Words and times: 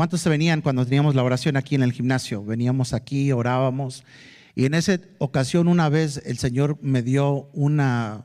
¿cuántos 0.00 0.22
se 0.22 0.30
venían 0.30 0.62
cuando 0.62 0.86
teníamos 0.86 1.14
la 1.14 1.22
oración 1.22 1.58
aquí 1.58 1.74
en 1.74 1.82
el 1.82 1.92
gimnasio? 1.92 2.42
Veníamos 2.42 2.94
aquí, 2.94 3.32
orábamos. 3.32 4.02
Y 4.54 4.64
en 4.64 4.72
esa 4.72 4.98
ocasión 5.18 5.68
una 5.68 5.90
vez 5.90 6.22
el 6.24 6.38
Señor 6.38 6.78
me 6.80 7.02
dio 7.02 7.50
una, 7.52 8.24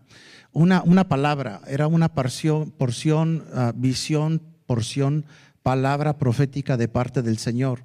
una, 0.53 0.81
una 0.83 1.09
palabra, 1.09 1.59
era 1.67 1.88
una 1.88 2.13
porción, 2.13 2.71
porción 2.71 3.43
ah, 3.53 3.73
visión, 3.75 4.41
porción, 4.65 5.25
palabra 5.63 6.17
profética 6.17 6.77
de 6.77 6.88
parte 6.88 7.21
del 7.21 7.39
Señor. 7.39 7.84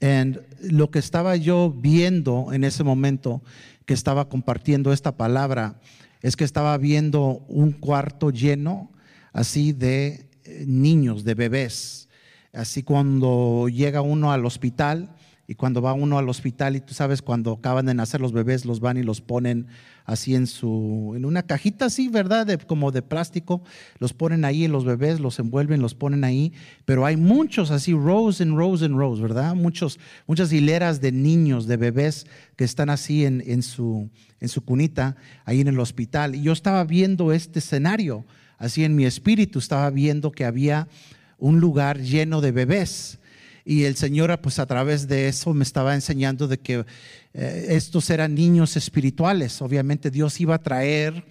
Y 0.00 0.72
lo 0.72 0.90
que 0.90 0.98
estaba 0.98 1.36
yo 1.36 1.74
viendo 1.76 2.54
en 2.54 2.64
ese 2.64 2.84
momento 2.84 3.42
que 3.84 3.92
estaba 3.92 4.30
compartiendo 4.30 4.94
esta 4.94 5.18
palabra 5.18 5.78
es 6.22 6.36
que 6.36 6.44
estaba 6.44 6.74
viendo 6.78 7.44
un 7.48 7.72
cuarto 7.72 8.30
lleno 8.30 8.90
así 9.34 9.74
de 9.74 10.26
eh, 10.44 10.64
niños, 10.66 11.22
de 11.22 11.34
bebés. 11.34 12.08
Así 12.52 12.82
cuando 12.82 13.68
llega 13.68 14.02
uno 14.02 14.32
al 14.32 14.44
hospital 14.44 15.14
y 15.50 15.56
cuando 15.56 15.82
va 15.82 15.94
uno 15.94 16.16
al 16.16 16.28
hospital 16.28 16.76
y 16.76 16.80
tú 16.80 16.94
sabes 16.94 17.22
cuando 17.22 17.54
acaban 17.54 17.84
de 17.86 17.92
nacer 17.92 18.20
los 18.20 18.32
bebés 18.32 18.64
los 18.64 18.78
van 18.78 18.96
y 18.98 19.02
los 19.02 19.20
ponen 19.20 19.66
así 20.04 20.36
en 20.36 20.46
su 20.46 21.12
en 21.16 21.24
una 21.24 21.42
cajita 21.42 21.86
así, 21.86 22.08
¿verdad? 22.08 22.46
De, 22.46 22.56
como 22.56 22.92
de 22.92 23.02
plástico, 23.02 23.60
los 23.98 24.12
ponen 24.12 24.44
ahí 24.44 24.68
los 24.68 24.84
bebés 24.84 25.18
los 25.18 25.40
envuelven, 25.40 25.82
los 25.82 25.96
ponen 25.96 26.22
ahí, 26.22 26.52
pero 26.84 27.04
hay 27.04 27.16
muchos 27.16 27.72
así 27.72 27.92
rows 27.92 28.40
and 28.40 28.56
rows 28.56 28.84
and 28.84 28.96
rows, 28.96 29.20
¿verdad? 29.20 29.56
Muchos 29.56 29.98
muchas 30.28 30.52
hileras 30.52 31.00
de 31.00 31.10
niños, 31.10 31.66
de 31.66 31.76
bebés 31.76 32.28
que 32.54 32.62
están 32.62 32.88
así 32.88 33.24
en, 33.24 33.42
en 33.44 33.64
su 33.64 34.08
en 34.38 34.48
su 34.48 34.64
cunita 34.64 35.16
ahí 35.44 35.60
en 35.60 35.66
el 35.66 35.80
hospital 35.80 36.36
y 36.36 36.42
yo 36.42 36.52
estaba 36.52 36.84
viendo 36.84 37.32
este 37.32 37.58
escenario, 37.58 38.24
así 38.56 38.84
en 38.84 38.94
mi 38.94 39.04
espíritu 39.04 39.58
estaba 39.58 39.90
viendo 39.90 40.30
que 40.30 40.44
había 40.44 40.86
un 41.40 41.58
lugar 41.58 42.00
lleno 42.00 42.40
de 42.40 42.52
bebés 42.52 43.18
y 43.64 43.84
el 43.84 43.96
Señor, 43.96 44.36
pues 44.40 44.58
a 44.58 44.66
través 44.66 45.06
de 45.06 45.28
eso 45.28 45.52
me 45.54 45.64
estaba 45.64 45.94
enseñando 45.94 46.48
de 46.48 46.58
que 46.58 46.84
eh, 47.34 47.66
estos 47.68 48.10
eran 48.10 48.34
niños 48.34 48.76
espirituales. 48.76 49.60
Obviamente 49.62 50.10
Dios 50.10 50.40
iba 50.40 50.54
a 50.54 50.62
traer 50.62 51.24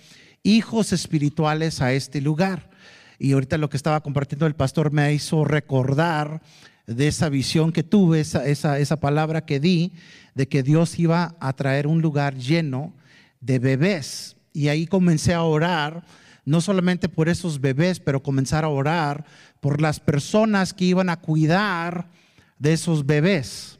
hijos 0.43 0.93
espirituales 0.93 1.81
a 1.81 1.93
este 1.93 2.21
lugar. 2.21 2.69
Y 3.17 3.33
ahorita 3.33 3.57
lo 3.57 3.69
que 3.69 3.77
estaba 3.77 4.01
compartiendo 4.01 4.45
el 4.45 4.55
pastor 4.55 4.91
me 4.91 5.13
hizo 5.13 5.43
recordar 5.43 6.41
de 6.87 7.07
esa 7.07 7.29
visión 7.29 7.71
que 7.71 7.83
tuve, 7.83 8.21
esa, 8.21 8.45
esa, 8.47 8.79
esa 8.79 8.99
palabra 8.99 9.45
que 9.45 9.59
di, 9.59 9.91
de 10.33 10.47
que 10.47 10.63
Dios 10.63 10.97
iba 10.97 11.35
a 11.39 11.53
traer 11.53 11.87
un 11.87 12.01
lugar 12.01 12.35
lleno 12.35 12.93
de 13.41 13.59
bebés. 13.59 14.37
Y 14.53 14.69
ahí 14.69 14.87
comencé 14.87 15.33
a 15.33 15.43
orar, 15.43 16.05
no 16.45 16.61
solamente 16.61 17.09
por 17.09 17.27
esos 17.27 17.59
bebés, 17.59 17.99
pero 17.99 18.23
comenzar 18.23 18.63
a 18.63 18.69
orar 18.69 19.25
por 19.59 19.81
las 19.81 19.99
personas 19.99 20.73
que 20.73 20.85
iban 20.85 21.09
a 21.09 21.19
cuidar 21.19 22.09
de 22.57 22.73
esos 22.73 23.05
bebés. 23.05 23.79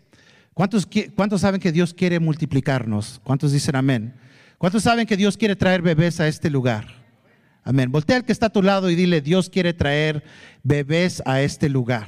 ¿Cuántos, 0.53 0.88
¿Cuántos 1.16 1.41
saben 1.41 1.61
que 1.61 1.71
Dios 1.71 1.94
quiere 1.94 2.19
multiplicarnos? 2.19 3.21
¿Cuántos 3.23 3.52
dicen 3.52 3.75
amén? 3.75 4.13
¿Cuántos 4.58 4.83
saben 4.83 5.08
que 5.08 5.16
Dios 5.16 5.38
quiere 5.38 5.55
traer 5.55 5.81
bebés 5.81 6.19
a 6.19 6.27
este 6.27 6.49
lugar? 6.49 6.86
Amén. 7.63 7.91
Voltea 7.91 8.17
al 8.17 8.25
que 8.25 8.31
está 8.31 8.47
a 8.47 8.52
tu 8.52 8.61
lado 8.61 8.89
y 8.89 8.95
dile, 8.95 9.21
Dios 9.21 9.49
quiere 9.49 9.73
traer 9.73 10.23
bebés 10.63 11.21
a 11.25 11.41
este 11.41 11.69
lugar. 11.69 12.08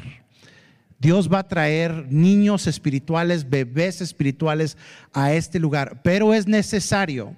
Dios 0.99 1.31
va 1.31 1.39
a 1.39 1.47
traer 1.47 2.07
niños 2.11 2.67
espirituales, 2.67 3.49
bebés 3.49 4.01
espirituales 4.01 4.77
a 5.13 5.33
este 5.33 5.59
lugar. 5.59 6.01
Pero 6.03 6.33
es 6.33 6.47
necesario 6.47 7.35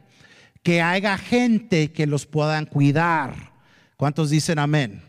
que 0.63 0.81
haya 0.81 1.17
gente 1.17 1.91
que 1.91 2.07
los 2.07 2.25
puedan 2.25 2.65
cuidar. 2.65 3.53
¿Cuántos 3.97 4.29
dicen 4.29 4.59
amén? 4.59 5.01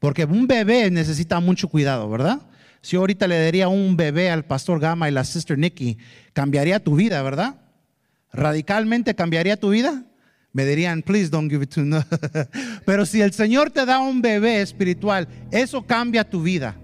Porque 0.00 0.24
un 0.24 0.48
bebé 0.48 0.90
necesita 0.90 1.38
mucho 1.38 1.68
cuidado, 1.68 2.10
¿verdad? 2.10 2.40
Si 2.82 2.96
ahorita 2.96 3.28
le 3.28 3.40
daría 3.40 3.68
un 3.68 3.96
bebé 3.96 4.30
al 4.30 4.44
pastor 4.44 4.80
Gama 4.80 5.08
y 5.08 5.12
la 5.12 5.24
sister 5.24 5.58
Nikki, 5.58 5.98
cambiaría 6.32 6.82
tu 6.82 6.96
vida, 6.96 7.22
¿verdad? 7.22 7.56
Radicalmente 8.32 9.14
cambiaría 9.14 9.58
tu 9.58 9.70
vida. 9.70 10.04
Me 10.52 10.64
dirían, 10.64 11.02
please 11.02 11.30
don't 11.30 11.50
give 11.50 11.62
it 11.62 11.70
to 11.74 11.82
no. 11.82 12.02
Pero 12.86 13.06
si 13.06 13.20
el 13.20 13.32
Señor 13.32 13.70
te 13.70 13.84
da 13.84 14.00
un 14.00 14.22
bebé 14.22 14.62
espiritual, 14.62 15.28
eso 15.52 15.86
cambia 15.86 16.28
tu 16.28 16.42
vida. 16.42 16.74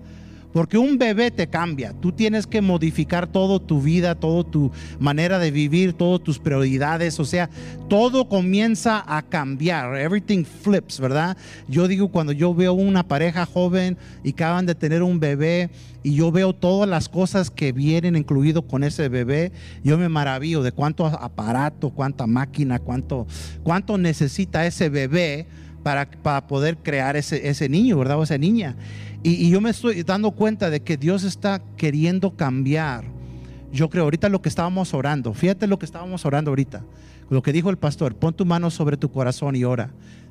Porque 0.56 0.78
un 0.78 0.96
bebé 0.96 1.30
te 1.30 1.48
cambia. 1.48 1.92
Tú 1.92 2.12
tienes 2.12 2.46
que 2.46 2.62
modificar 2.62 3.26
toda 3.26 3.60
tu 3.60 3.82
vida, 3.82 4.14
toda 4.14 4.42
tu 4.42 4.72
manera 4.98 5.38
de 5.38 5.50
vivir, 5.50 5.92
todas 5.92 6.24
tus 6.24 6.38
prioridades. 6.38 7.20
O 7.20 7.26
sea, 7.26 7.50
todo 7.90 8.26
comienza 8.26 9.04
a 9.06 9.20
cambiar. 9.20 9.94
Everything 9.98 10.44
flips, 10.44 10.98
¿verdad? 10.98 11.36
Yo 11.68 11.86
digo, 11.86 12.08
cuando 12.08 12.32
yo 12.32 12.54
veo 12.54 12.72
una 12.72 13.06
pareja 13.06 13.44
joven 13.44 13.98
y 14.24 14.30
acaban 14.30 14.64
de 14.64 14.74
tener 14.74 15.02
un 15.02 15.20
bebé 15.20 15.68
y 16.02 16.14
yo 16.14 16.32
veo 16.32 16.54
todas 16.54 16.88
las 16.88 17.10
cosas 17.10 17.50
que 17.50 17.72
vienen 17.72 18.16
incluido 18.16 18.62
con 18.66 18.82
ese 18.82 19.10
bebé, 19.10 19.52
yo 19.84 19.98
me 19.98 20.08
maravillo 20.08 20.62
de 20.62 20.72
cuánto 20.72 21.04
aparato, 21.04 21.90
cuánta 21.90 22.26
máquina, 22.26 22.78
cuánto, 22.78 23.26
cuánto 23.62 23.98
necesita 23.98 24.64
ese 24.64 24.88
bebé 24.88 25.48
para, 25.82 26.10
para 26.10 26.46
poder 26.46 26.78
crear 26.78 27.14
ese, 27.14 27.46
ese 27.46 27.68
niño, 27.68 27.98
¿verdad? 27.98 28.18
O 28.18 28.22
esa 28.22 28.38
niña. 28.38 28.74
Y, 29.26 29.50
yo 29.50 29.60
me 29.60 29.70
estoy 29.70 30.04
dando 30.04 30.30
cuenta 30.30 30.70
de 30.70 30.78
que 30.78 30.96
Dios 30.96 31.24
está 31.24 31.60
queriendo 31.76 32.36
cambiar. 32.36 33.06
Yo 33.72 33.90
creo, 33.90 34.04
ahorita 34.04 34.28
lo 34.28 34.40
que 34.40 34.48
estábamos 34.48 34.94
orando, 34.94 35.34
fíjate 35.34 35.66
lo 35.66 35.80
que 35.80 35.84
estábamos 35.84 36.24
orando 36.24 36.52
ahorita, 36.52 36.84
lo 37.28 37.42
que 37.42 37.52
dijo 37.52 37.68
el 37.68 37.76
pastor, 37.76 38.14
pon 38.14 38.34
tu 38.34 38.46
mano 38.46 38.70
sobre 38.70 38.96
tu 38.96 39.10
corazón 39.10 39.56
y 39.56 39.64
ora. 39.64 39.90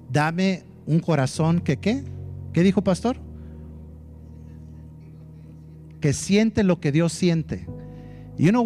Dame 0.10 0.64
un 0.86 1.02
corazón 1.02 1.60
que, 1.60 1.76
¿qué? 1.76 2.06
¿Qué 2.54 2.64
dijo 2.64 2.86
pastor? 2.86 3.18
Que 6.00 6.14
siente 6.14 6.64
lo 6.64 6.80
que 6.80 6.94
Dios 6.94 7.12
siente. 7.12 7.68
Y 8.38 8.48
uno 8.48 8.64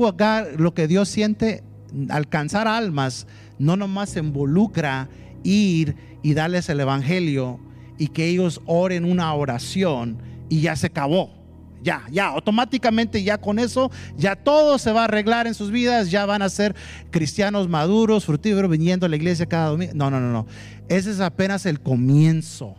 lo 0.59 0.73
que 0.75 0.87
Dios 0.87 1.09
siente, 1.09 1.63
alcanzar 2.09 2.67
almas, 2.67 3.25
no 3.57 3.75
nomás 3.77 4.15
involucra 4.15 5.09
ir 5.41 5.95
y 6.21 6.35
darles 6.35 6.69
el 6.69 6.81
evangelio 6.81 7.59
y 7.99 8.07
que 8.07 8.25
ellos 8.25 8.61
oren 8.65 9.05
una 9.05 9.31
oración 9.35 10.17
y 10.47 10.61
ya 10.61 10.75
se 10.75 10.87
acabó. 10.87 11.37
Ya, 11.81 12.03
ya, 12.11 12.27
automáticamente 12.27 13.23
ya 13.23 13.37
con 13.37 13.57
eso, 13.57 13.89
ya 14.17 14.35
todo 14.35 14.77
se 14.79 14.91
va 14.91 15.01
a 15.01 15.03
arreglar 15.05 15.47
en 15.47 15.53
sus 15.53 15.71
vidas, 15.71 16.11
ya 16.11 16.25
van 16.25 16.41
a 16.41 16.49
ser 16.49 16.75
cristianos 17.09 17.69
maduros, 17.69 18.25
fructíferos, 18.25 18.69
viniendo 18.69 19.05
a 19.05 19.09
la 19.09 19.15
iglesia 19.15 19.45
cada 19.45 19.69
domingo. 19.69 19.93
No, 19.95 20.09
no, 20.09 20.19
no, 20.19 20.31
no. 20.31 20.45
Ese 20.89 21.11
es 21.11 21.21
apenas 21.21 21.65
el 21.65 21.79
comienzo. 21.79 22.75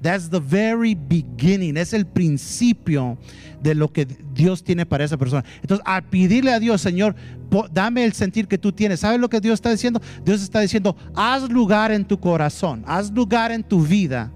That's 0.00 0.28
the 0.28 0.40
very 0.40 0.96
beginning, 0.96 1.76
es 1.76 1.92
el 1.92 2.04
principio 2.04 3.16
de 3.62 3.76
lo 3.76 3.92
que 3.92 4.08
Dios 4.34 4.64
tiene 4.64 4.84
para 4.84 5.04
esa 5.04 5.16
persona. 5.16 5.44
Entonces, 5.60 5.84
al 5.86 6.02
pedirle 6.02 6.52
a 6.52 6.58
Dios, 6.58 6.80
Señor, 6.80 7.14
dame 7.72 8.04
el 8.04 8.12
sentir 8.12 8.48
que 8.48 8.58
tú 8.58 8.72
tienes. 8.72 8.98
¿Sabes 8.98 9.20
lo 9.20 9.28
que 9.28 9.40
Dios 9.40 9.54
está 9.54 9.70
diciendo? 9.70 10.02
Dios 10.24 10.42
está 10.42 10.58
diciendo, 10.58 10.96
haz 11.14 11.48
lugar 11.48 11.92
en 11.92 12.04
tu 12.04 12.18
corazón, 12.18 12.82
haz 12.88 13.12
lugar 13.12 13.52
en 13.52 13.62
tu 13.62 13.86
vida 13.86 14.32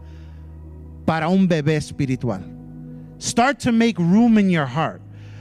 para 1.07 1.29
un 1.29 1.49
bebé 1.49 1.77
espiritual. 1.77 2.43
Start 3.19 3.59
to 3.61 3.73
make 3.73 3.99
room 3.99 4.39
in 4.39 4.51
your 4.51 4.67
heart. 4.67 5.01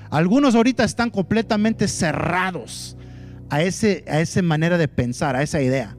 Algunos 0.10 0.56
ahorita 0.56 0.86
están 0.86 1.10
completamente 1.10 1.88
cerrados 1.90 2.96
a, 3.50 3.62
ese, 3.62 4.06
a 4.08 4.22
esa 4.22 4.42
manera 4.42 4.78
de 4.78 4.88
pensar, 4.88 5.36
a 5.36 5.44
esa 5.44 5.62
idea. 5.62 5.98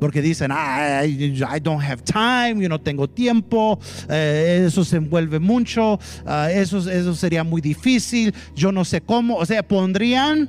Porque 0.00 0.22
dicen, 0.22 0.50
ah, 0.52 1.04
I, 1.04 1.60
don't 1.60 1.82
have 1.82 2.02
time, 2.02 2.62
yo 2.62 2.68
no 2.68 2.80
tengo 2.80 3.10
tiempo, 3.10 3.80
eh, 4.08 4.64
eso 4.66 4.84
se 4.84 4.96
envuelve 4.96 5.40
mucho, 5.40 5.98
ah, 6.24 6.48
eso, 6.52 6.78
eso 6.88 7.14
sería 7.16 7.42
muy 7.42 7.60
difícil, 7.60 8.32
yo 8.54 8.70
no 8.70 8.84
sé 8.84 9.00
cómo. 9.00 9.36
O 9.36 9.44
sea, 9.44 9.62
pondrían 9.64 10.48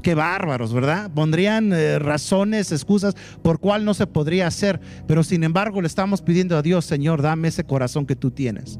qué 0.00 0.14
bárbaros, 0.14 0.72
¿verdad? 0.72 1.10
Pondrían 1.12 1.72
eh, 1.72 1.98
razones, 1.98 2.72
excusas 2.72 3.14
por 3.42 3.60
cuál 3.60 3.84
no 3.84 3.94
se 3.94 4.06
podría 4.06 4.46
hacer, 4.46 4.80
pero 5.06 5.22
sin 5.22 5.44
embargo 5.44 5.80
le 5.80 5.86
estamos 5.86 6.22
pidiendo 6.22 6.56
a 6.56 6.62
Dios, 6.62 6.84
Señor, 6.84 7.22
dame 7.22 7.48
ese 7.48 7.64
corazón 7.64 8.06
que 8.06 8.16
tú 8.16 8.30
tienes. 8.30 8.78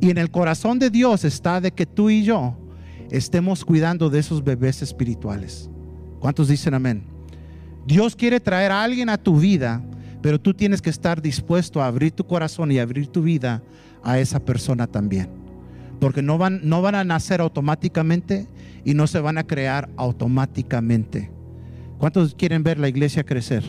Y 0.00 0.10
en 0.10 0.18
el 0.18 0.30
corazón 0.30 0.78
de 0.78 0.90
Dios 0.90 1.24
está 1.24 1.60
de 1.60 1.72
que 1.72 1.86
tú 1.86 2.10
y 2.10 2.24
yo 2.24 2.56
estemos 3.10 3.64
cuidando 3.64 4.10
de 4.10 4.18
esos 4.18 4.42
bebés 4.42 4.82
espirituales. 4.82 5.70
¿Cuántos 6.20 6.48
dicen 6.48 6.74
amén? 6.74 7.04
Dios 7.86 8.16
quiere 8.16 8.40
traer 8.40 8.72
a 8.72 8.82
alguien 8.82 9.08
a 9.08 9.18
tu 9.18 9.38
vida, 9.38 9.82
pero 10.22 10.40
tú 10.40 10.54
tienes 10.54 10.80
que 10.80 10.90
estar 10.90 11.20
dispuesto 11.20 11.82
a 11.82 11.86
abrir 11.86 12.12
tu 12.12 12.26
corazón 12.26 12.72
y 12.72 12.78
abrir 12.78 13.08
tu 13.08 13.22
vida 13.22 13.62
a 14.02 14.18
esa 14.18 14.40
persona 14.40 14.86
también. 14.86 15.43
Porque 16.04 16.20
no 16.20 16.36
van, 16.36 16.60
no 16.64 16.82
van 16.82 16.96
a 16.96 17.02
nacer 17.02 17.40
automáticamente 17.40 18.46
y 18.84 18.92
no 18.92 19.06
se 19.06 19.20
van 19.20 19.38
a 19.38 19.46
crear 19.46 19.88
automáticamente. 19.96 21.30
¿Cuántos 21.96 22.34
quieren 22.34 22.62
ver 22.62 22.78
la 22.78 22.90
iglesia 22.90 23.24
crecer? 23.24 23.64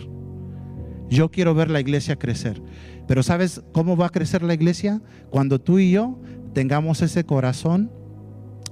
Yo 1.10 1.32
quiero 1.32 1.56
ver 1.56 1.70
la 1.72 1.80
iglesia 1.80 2.18
crecer. 2.18 2.62
Pero 3.08 3.24
¿sabes 3.24 3.64
cómo 3.72 3.96
va 3.96 4.08
a 4.08 4.10
crecer 4.10 4.44
la 4.44 4.54
iglesia? 4.54 5.02
Cuando 5.30 5.62
tú 5.62 5.80
y 5.80 5.92
yo 5.92 6.20
tengamos 6.52 7.02
ese 7.02 7.24
corazón 7.24 7.90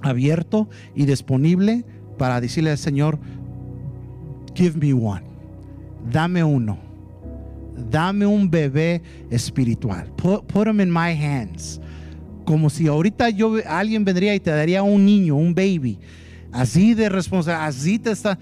abierto 0.02 0.68
y 0.94 1.06
disponible 1.06 1.86
para 2.18 2.42
decirle 2.42 2.70
al 2.70 2.76
Señor, 2.76 3.18
give 4.54 4.78
me 4.78 4.92
one, 4.92 5.24
dame 6.12 6.44
uno, 6.44 6.76
dame 7.90 8.26
un 8.26 8.50
bebé 8.50 9.00
espiritual, 9.30 10.12
put, 10.16 10.44
put 10.48 10.66
them 10.66 10.80
in 10.80 10.90
my 10.90 11.14
hands 11.14 11.80
como 12.44 12.70
si 12.70 12.86
ahorita 12.86 13.30
yo 13.30 13.56
alguien 13.66 14.04
vendría 14.04 14.34
y 14.34 14.40
te 14.40 14.50
daría 14.50 14.82
un 14.82 15.04
niño, 15.04 15.36
un 15.36 15.54
baby. 15.54 15.98
Así 16.52 16.94
de 16.94 17.08
responsable, 17.08 17.64
así 17.64 17.98
te 17.98 18.12
está, 18.12 18.38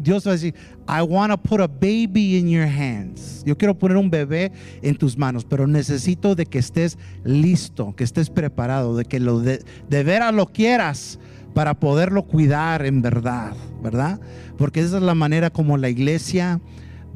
Dios 0.00 0.26
va 0.26 0.32
a 0.32 0.34
decir, 0.34 0.54
I 0.88 1.02
want 1.02 1.30
to 1.30 1.38
put 1.38 1.60
a 1.60 1.68
baby 1.68 2.36
in 2.36 2.48
your 2.48 2.66
hands. 2.66 3.44
Yo 3.46 3.56
quiero 3.56 3.78
poner 3.78 3.96
un 3.96 4.10
bebé 4.10 4.50
en 4.82 4.96
tus 4.96 5.16
manos, 5.16 5.44
pero 5.44 5.68
necesito 5.68 6.34
de 6.34 6.46
que 6.46 6.58
estés 6.58 6.98
listo, 7.22 7.94
que 7.94 8.02
estés 8.02 8.28
preparado, 8.28 8.96
de 8.96 9.04
que 9.04 9.20
lo 9.20 9.38
de, 9.38 9.62
de 9.88 10.02
veras 10.02 10.34
lo 10.34 10.46
quieras 10.46 11.20
para 11.54 11.74
poderlo 11.74 12.24
cuidar 12.24 12.84
en 12.84 13.02
verdad, 13.02 13.52
¿verdad? 13.84 14.20
Porque 14.56 14.80
esa 14.80 14.96
es 14.96 15.02
la 15.04 15.14
manera 15.14 15.50
como 15.50 15.76
la 15.76 15.88
iglesia 15.88 16.60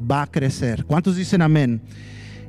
va 0.09 0.21
a 0.21 0.27
crecer. 0.27 0.85
¿Cuántos 0.85 1.17
dicen 1.17 1.41
amén? 1.41 1.81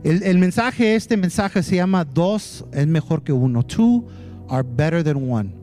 El, 0.04 0.38
mensaje, 0.38 0.96
este 0.96 1.16
mensaje 1.16 1.62
se 1.62 1.76
llama 1.76 2.04
dos 2.04 2.66
es 2.72 2.86
mejor 2.86 3.22
que 3.22 3.32
uno. 3.32 3.62
Two 3.62 4.04
are 4.50 4.62
better 4.62 5.02
than 5.02 5.30
one. 5.30 5.54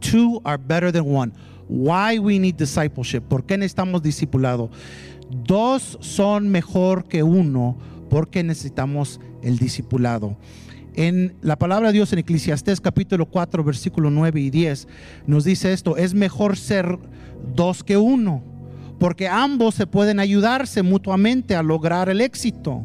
Two 0.00 0.40
are 0.42 0.60
better 0.60 0.90
than 0.90 1.04
one. 1.06 1.32
Why 1.68 2.18
we 2.18 2.40
need 2.40 2.56
discipleship. 2.56 3.20
¿Por 3.20 3.46
qué 3.46 3.56
necesitamos 3.56 4.02
discipulado? 4.02 4.70
Dos 5.30 5.98
son 6.00 6.48
mejor 6.48 7.04
que 7.04 7.22
uno 7.22 7.76
porque 8.10 8.42
necesitamos 8.42 9.20
el 9.40 9.58
discipulado. 9.58 10.36
En 10.94 11.36
la 11.40 11.56
palabra 11.56 11.88
de 11.88 11.92
Dios 11.92 12.12
en 12.12 12.18
Eclesiastés 12.18 12.80
capítulo 12.80 13.26
4 13.26 13.62
versículo 13.62 14.10
9 14.10 14.40
y 14.40 14.50
10 14.50 14.88
nos 15.28 15.44
dice 15.44 15.72
esto, 15.72 15.96
es 15.96 16.12
mejor 16.12 16.56
ser 16.56 16.98
dos 17.54 17.84
que 17.84 17.96
uno, 17.96 18.42
porque 18.98 19.28
ambos 19.28 19.76
se 19.76 19.86
pueden 19.86 20.18
ayudarse 20.18 20.82
mutuamente 20.82 21.54
a 21.54 21.62
lograr 21.62 22.08
el 22.08 22.20
éxito. 22.20 22.84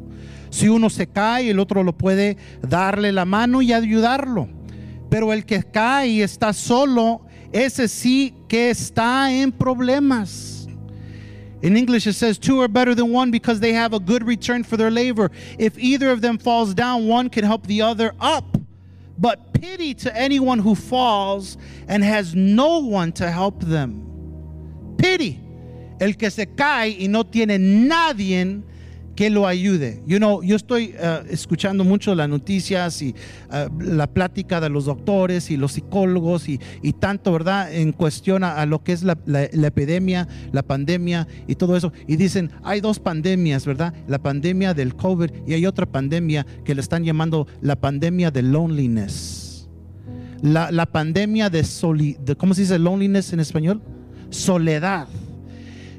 Si 0.54 0.68
uno 0.68 0.90
se 0.90 1.08
cae, 1.08 1.50
el 1.50 1.60
otro 1.60 1.84
lo 1.84 1.98
puede 1.98 2.38
darle 2.62 3.12
la 3.12 3.26
mano 3.26 3.62
y 3.62 3.74
ayudarlo 3.74 4.48
pero 5.14 5.32
el 5.32 5.46
que 5.46 5.62
cae 5.62 6.08
y 6.08 6.22
está 6.24 6.52
solo, 6.54 7.22
ese 7.52 7.88
sí 7.88 8.34
que 8.48 8.72
está 8.72 9.32
en 9.32 9.52
problemas. 9.52 10.68
In 11.62 11.78
English, 11.78 12.08
it 12.08 12.16
says, 12.16 12.40
Two 12.40 12.60
are 12.62 12.68
better 12.68 12.96
than 12.96 13.12
one 13.12 13.30
because 13.30 13.60
they 13.60 13.74
have 13.74 13.94
a 13.94 14.00
good 14.00 14.24
return 14.24 14.64
for 14.64 14.76
their 14.76 14.90
labor. 14.90 15.30
If 15.60 15.78
either 15.78 16.10
of 16.10 16.22
them 16.22 16.40
falls 16.40 16.74
down, 16.74 17.08
one 17.08 17.30
can 17.30 17.44
help 17.44 17.68
the 17.68 17.84
other 17.84 18.16
up. 18.20 18.58
But 19.20 19.54
pity 19.54 19.94
to 19.94 20.18
anyone 20.18 20.58
who 20.58 20.74
falls 20.74 21.60
and 21.88 22.04
has 22.04 22.34
no 22.34 22.80
one 22.80 23.12
to 23.12 23.30
help 23.30 23.62
them. 23.62 24.96
Pity. 24.98 25.40
El 26.00 26.14
que 26.14 26.32
se 26.32 26.48
cae 26.48 26.98
y 27.00 27.06
no 27.08 27.22
tiene 27.22 27.60
nadie 27.60 28.64
que 29.16 29.30
lo 29.30 29.48
ayude. 29.48 30.02
You 30.08 30.18
know, 30.18 30.42
yo 30.42 30.56
estoy 30.56 30.96
uh, 30.96 31.26
escuchando 31.30 31.84
mucho 31.84 32.16
las 32.16 32.28
noticias 32.28 33.02
y 33.02 33.16
uh, 33.50 33.82
la 33.82 34.08
plática 34.08 34.60
de 34.60 34.70
los 34.70 34.86
doctores 34.86 35.52
y 35.52 35.58
los 35.58 35.74
psicólogos 35.74 36.50
y, 36.50 36.60
y 36.82 36.94
tanto, 36.94 37.32
¿verdad? 37.32 37.74
En 37.74 37.92
cuestión 37.92 38.44
a, 38.44 38.66
lo 38.66 38.84
que 38.84 38.94
es 38.94 39.04
la, 39.04 39.18
la, 39.26 39.44
epidemia, 39.44 40.28
la 40.52 40.64
pandemia 40.64 41.28
y 41.48 41.56
todo 41.56 41.78
eso. 41.78 41.94
Y 42.08 42.16
dicen, 42.16 42.52
hay 42.64 42.82
dos 42.82 43.00
pandemias, 43.00 43.66
¿verdad? 43.66 43.94
La 44.08 44.20
pandemia 44.20 44.74
del 44.74 44.96
COVID 44.96 45.30
y 45.48 45.54
hay 45.54 45.66
otra 45.66 45.86
pandemia 45.86 46.46
que 46.64 46.76
le 46.76 46.82
están 46.82 47.04
llamando 47.04 47.48
la 47.62 47.76
pandemia 47.76 48.32
de 48.32 48.42
loneliness. 48.42 49.70
La, 50.42 50.72
la 50.72 50.86
pandemia 50.86 51.50
de, 51.50 51.64
soli, 51.64 52.18
de, 52.20 52.36
¿cómo 52.36 52.54
se 52.54 52.62
dice 52.62 52.78
loneliness 52.78 53.32
en 53.32 53.40
español? 53.40 53.82
Soledad. 54.30 55.08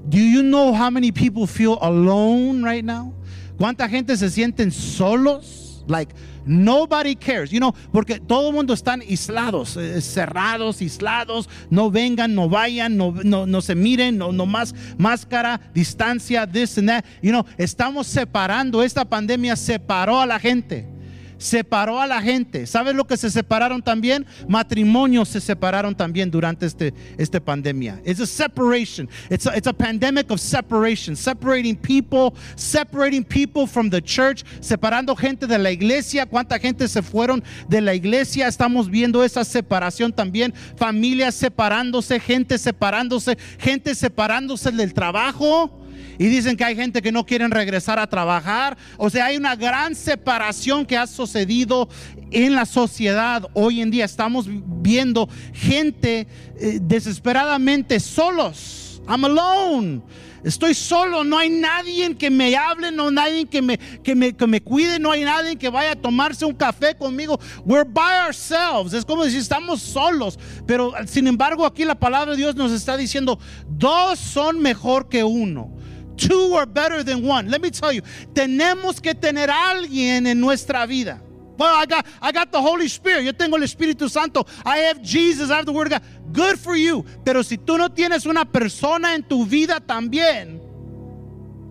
Do 0.08 0.18
you 0.18 0.42
know 0.42 0.72
how 0.74 0.90
many 0.90 1.12
people 1.12 1.46
feel 1.46 1.78
alone 1.80 2.62
right 2.62 2.84
now? 2.84 3.12
¿Cuánta 3.58 3.88
gente 3.88 4.16
se 4.16 4.28
sienten 4.28 4.70
solos? 4.70 5.82
Like 5.86 6.14
nobody 6.46 7.14
cares, 7.14 7.50
you 7.50 7.60
know, 7.60 7.74
porque 7.92 8.18
todo 8.18 8.48
el 8.48 8.54
mundo 8.54 8.74
están 8.74 9.02
aislados, 9.02 9.76
eh, 9.76 10.00
cerrados, 10.00 10.80
aislados, 10.80 11.48
no 11.70 11.90
vengan, 11.90 12.34
no 12.34 12.48
vayan, 12.48 12.96
no, 12.96 13.12
no, 13.12 13.46
no 13.46 13.60
se 13.60 13.74
miren, 13.74 14.18
no, 14.18 14.32
no 14.32 14.46
más 14.46 14.74
máscara, 14.98 15.60
distancia, 15.74 16.46
this 16.50 16.78
and 16.78 16.88
that, 16.88 17.04
you 17.22 17.32
know, 17.32 17.44
estamos 17.58 18.06
separando, 18.06 18.82
esta 18.82 19.04
pandemia 19.04 19.56
separó 19.56 20.20
a 20.20 20.26
la 20.26 20.38
gente 20.38 20.93
separó 21.38 22.00
a 22.00 22.06
la 22.06 22.20
gente. 22.20 22.66
¿Sabes 22.66 22.94
lo 22.94 23.06
que 23.06 23.16
se 23.16 23.30
separaron 23.30 23.82
también? 23.82 24.26
Matrimonios 24.48 25.28
se 25.28 25.40
separaron 25.40 25.94
también 25.94 26.30
durante 26.30 26.66
este, 26.66 26.94
esta 27.18 27.40
pandemia. 27.40 28.00
It's 28.04 28.20
a 28.20 28.26
separation. 28.26 29.08
It's 29.30 29.46
a, 29.46 29.56
it's 29.56 29.66
a 29.66 29.72
pandemic 29.72 30.30
of 30.30 30.40
separation. 30.40 31.16
Separating 31.16 31.76
people, 31.76 32.34
separating 32.56 33.24
people 33.24 33.66
from 33.66 33.90
the 33.90 34.00
church, 34.00 34.44
separando 34.60 35.16
gente 35.16 35.46
de 35.46 35.58
la 35.58 35.70
iglesia. 35.70 36.26
¿Cuánta 36.26 36.58
gente 36.58 36.88
se 36.88 37.02
fueron 37.02 37.42
de 37.68 37.80
la 37.80 37.94
iglesia? 37.94 38.48
Estamos 38.48 38.88
viendo 38.90 39.22
esa 39.24 39.44
separación 39.44 40.12
también. 40.12 40.52
Familias 40.76 41.34
separándose, 41.34 42.20
gente 42.20 42.58
separándose, 42.58 43.36
gente 43.58 43.94
separándose 43.94 44.70
del 44.70 44.94
trabajo 44.94 45.83
y 46.18 46.26
dicen 46.26 46.56
que 46.56 46.64
hay 46.64 46.76
gente 46.76 47.02
que 47.02 47.12
no 47.12 47.26
quieren 47.26 47.50
regresar 47.50 47.98
a 47.98 48.06
trabajar. 48.06 48.76
O 48.96 49.10
sea, 49.10 49.26
hay 49.26 49.36
una 49.36 49.56
gran 49.56 49.94
separación 49.94 50.86
que 50.86 50.96
ha 50.96 51.06
sucedido 51.06 51.88
en 52.30 52.54
la 52.54 52.66
sociedad 52.66 53.48
hoy 53.54 53.80
en 53.80 53.90
día. 53.90 54.04
Estamos 54.04 54.46
viendo 54.48 55.28
gente 55.52 56.26
eh, 56.58 56.78
desesperadamente 56.80 58.00
solos. 58.00 59.02
I'm 59.08 59.24
alone. 59.24 60.02
Estoy 60.44 60.74
solo, 60.74 61.24
no 61.24 61.38
hay 61.38 61.48
nadie 61.48 62.14
que 62.16 62.28
me 62.28 62.54
hable, 62.54 62.92
no 62.92 63.08
hay 63.08 63.14
nadie 63.14 63.46
que 63.46 63.62
me, 63.62 63.78
que, 63.78 64.14
me, 64.14 64.34
que 64.34 64.46
me 64.46 64.62
cuide, 64.62 64.98
no 64.98 65.10
hay 65.10 65.24
nadie 65.24 65.56
que 65.56 65.70
vaya 65.70 65.92
a 65.92 65.96
tomarse 65.96 66.44
un 66.44 66.52
café 66.52 66.94
conmigo. 66.94 67.40
We're 67.64 67.88
by 67.88 68.26
ourselves. 68.26 68.92
Es 68.92 69.06
como 69.06 69.24
decir, 69.24 69.40
estamos 69.40 69.80
solos. 69.80 70.38
Pero 70.66 70.92
sin 71.06 71.26
embargo, 71.28 71.64
aquí 71.64 71.86
la 71.86 71.94
palabra 71.94 72.32
de 72.32 72.36
Dios 72.36 72.54
nos 72.56 72.72
está 72.72 72.98
diciendo, 72.98 73.38
dos 73.66 74.18
son 74.18 74.60
mejor 74.60 75.08
que 75.08 75.24
uno. 75.24 75.70
Two 76.16 76.54
are 76.54 76.66
better 76.66 77.02
than 77.02 77.24
one. 77.24 77.50
Let 77.50 77.60
me 77.60 77.70
tell 77.70 77.92
you, 77.92 78.02
tenemos 78.32 79.02
que 79.02 79.14
tener 79.14 79.48
alguien 79.48 80.26
en 80.26 80.40
nuestra 80.40 80.86
vida. 80.86 81.20
Well, 81.56 81.74
I 81.74 81.86
got, 81.86 82.06
I 82.20 82.32
got 82.32 82.50
the 82.50 82.60
Holy 82.60 82.88
Spirit. 82.88 83.24
Yo 83.24 83.32
tengo 83.32 83.56
el 83.56 83.62
Espíritu 83.62 84.10
Santo. 84.10 84.44
I 84.64 84.78
have 84.78 85.02
Jesus. 85.02 85.50
I 85.50 85.56
have 85.56 85.66
the 85.66 85.72
Word 85.72 85.92
of 85.92 85.92
God. 85.92 86.02
Good 86.32 86.58
for 86.58 86.74
you. 86.74 87.04
Pero 87.24 87.42
si 87.42 87.56
tú 87.56 87.78
no 87.78 87.88
tienes 87.88 88.26
una 88.26 88.44
persona 88.44 89.14
en 89.14 89.22
tu 89.22 89.46
vida 89.46 89.80
también, 89.80 90.60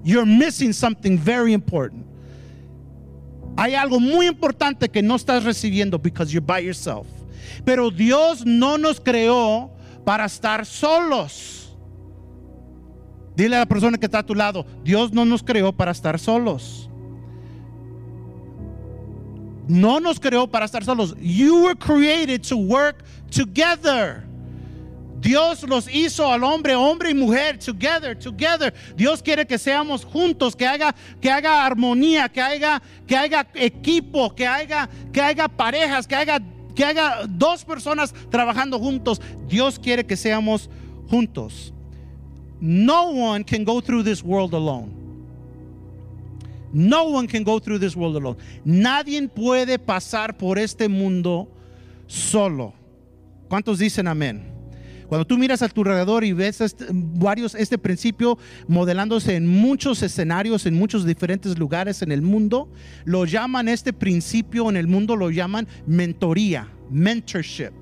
you're 0.04 0.26
missing 0.26 0.72
something 0.72 1.18
very 1.18 1.54
important. 1.54 2.06
Hay 3.58 3.76
algo 3.76 4.00
muy 4.00 4.28
importante 4.28 4.90
que 4.90 5.02
no 5.02 5.16
estás 5.16 5.44
recibiendo 5.44 6.02
because 6.02 6.32
you're 6.34 6.46
by 6.46 6.60
yourself. 6.60 7.08
Pero 7.66 7.92
Dios 7.92 8.46
no 8.46 8.78
nos 8.78 9.00
creó 9.00 9.72
para 10.06 10.26
estar 10.26 10.66
solos. 10.66 11.63
Dile 13.36 13.56
a 13.56 13.60
la 13.60 13.66
persona 13.66 13.98
que 13.98 14.06
está 14.06 14.20
a 14.20 14.26
tu 14.26 14.36
lado, 14.36 14.66
Dios 14.84 15.12
no 15.12 15.26
nos 15.26 15.44
creó 15.44 15.74
para 15.74 15.92
estar 15.92 16.20
solos. 16.20 16.90
No 19.68 20.00
nos 20.00 20.20
creó 20.20 20.48
para 20.48 20.66
estar 20.66 20.84
solos. 20.84 21.16
You 21.20 21.64
were 21.64 21.76
created 21.76 22.42
to 22.50 22.58
work 22.58 23.04
together. 23.32 24.24
Dios 25.24 25.64
los 25.64 25.88
hizo 25.88 26.30
al 26.30 26.44
hombre, 26.44 26.76
hombre 26.76 27.12
y 27.12 27.14
mujer, 27.14 27.58
together, 27.58 28.20
together. 28.20 28.74
Dios 28.98 29.24
quiere 29.24 29.48
que 29.48 29.58
seamos 29.58 30.04
juntos, 30.04 30.54
que 30.54 30.68
haga, 30.68 30.94
que 31.22 31.32
haga 31.32 31.66
armonía, 31.66 32.28
que 32.28 32.42
haga, 32.42 32.82
que 33.08 33.16
haga 33.16 33.48
equipo, 33.54 34.36
que 34.36 34.46
haga, 34.46 34.90
que 35.14 35.22
haga 35.22 35.48
parejas, 35.48 36.06
que 36.08 36.16
haga, 36.16 36.42
que 36.76 36.84
haga 36.84 37.26
dos 37.26 37.64
personas 37.64 38.14
trabajando 38.30 38.78
juntos. 38.78 39.22
Dios 39.48 39.80
quiere 39.80 40.06
que 40.06 40.18
seamos 40.18 40.70
juntos. 41.10 41.74
No 42.66 43.10
one 43.10 43.44
can 43.44 43.66
go 43.66 43.82
through 43.82 44.04
this 44.04 44.24
world 44.24 44.54
alone. 44.54 44.90
No 46.72 47.10
one 47.10 47.28
can 47.28 47.44
go 47.44 47.60
through 47.60 47.80
this 47.80 47.94
world 47.94 48.16
alone. 48.16 48.38
Nadie 48.64 49.28
puede 49.28 49.78
pasar 49.78 50.38
por 50.38 50.58
este 50.58 50.88
mundo 50.88 51.50
solo. 52.08 52.74
¿Cuántos 53.50 53.80
dicen 53.80 54.08
amén? 54.08 54.46
Cuando 55.10 55.28
tú 55.28 55.38
miras 55.38 55.62
a 55.62 55.68
tu 55.68 55.82
alrededor 55.82 56.24
y 56.24 56.32
ves 56.32 56.62
este, 56.62 56.86
varios 56.90 57.54
este 57.54 57.78
principio 57.78 58.38
modelándose 58.70 59.36
en 59.36 59.46
muchos 59.46 60.02
escenarios, 60.02 60.66
en 60.66 60.76
muchos 60.76 61.06
diferentes 61.06 61.60
lugares 61.60 62.02
en 62.02 62.14
el 62.14 62.22
mundo, 62.22 62.72
lo 63.04 63.26
llaman 63.26 63.68
este 63.68 63.92
principio 63.92 64.70
en 64.70 64.78
el 64.78 64.88
mundo 64.88 65.18
lo 65.18 65.32
llaman 65.32 65.68
mentoría, 65.86 66.70
mentorship 66.90 67.74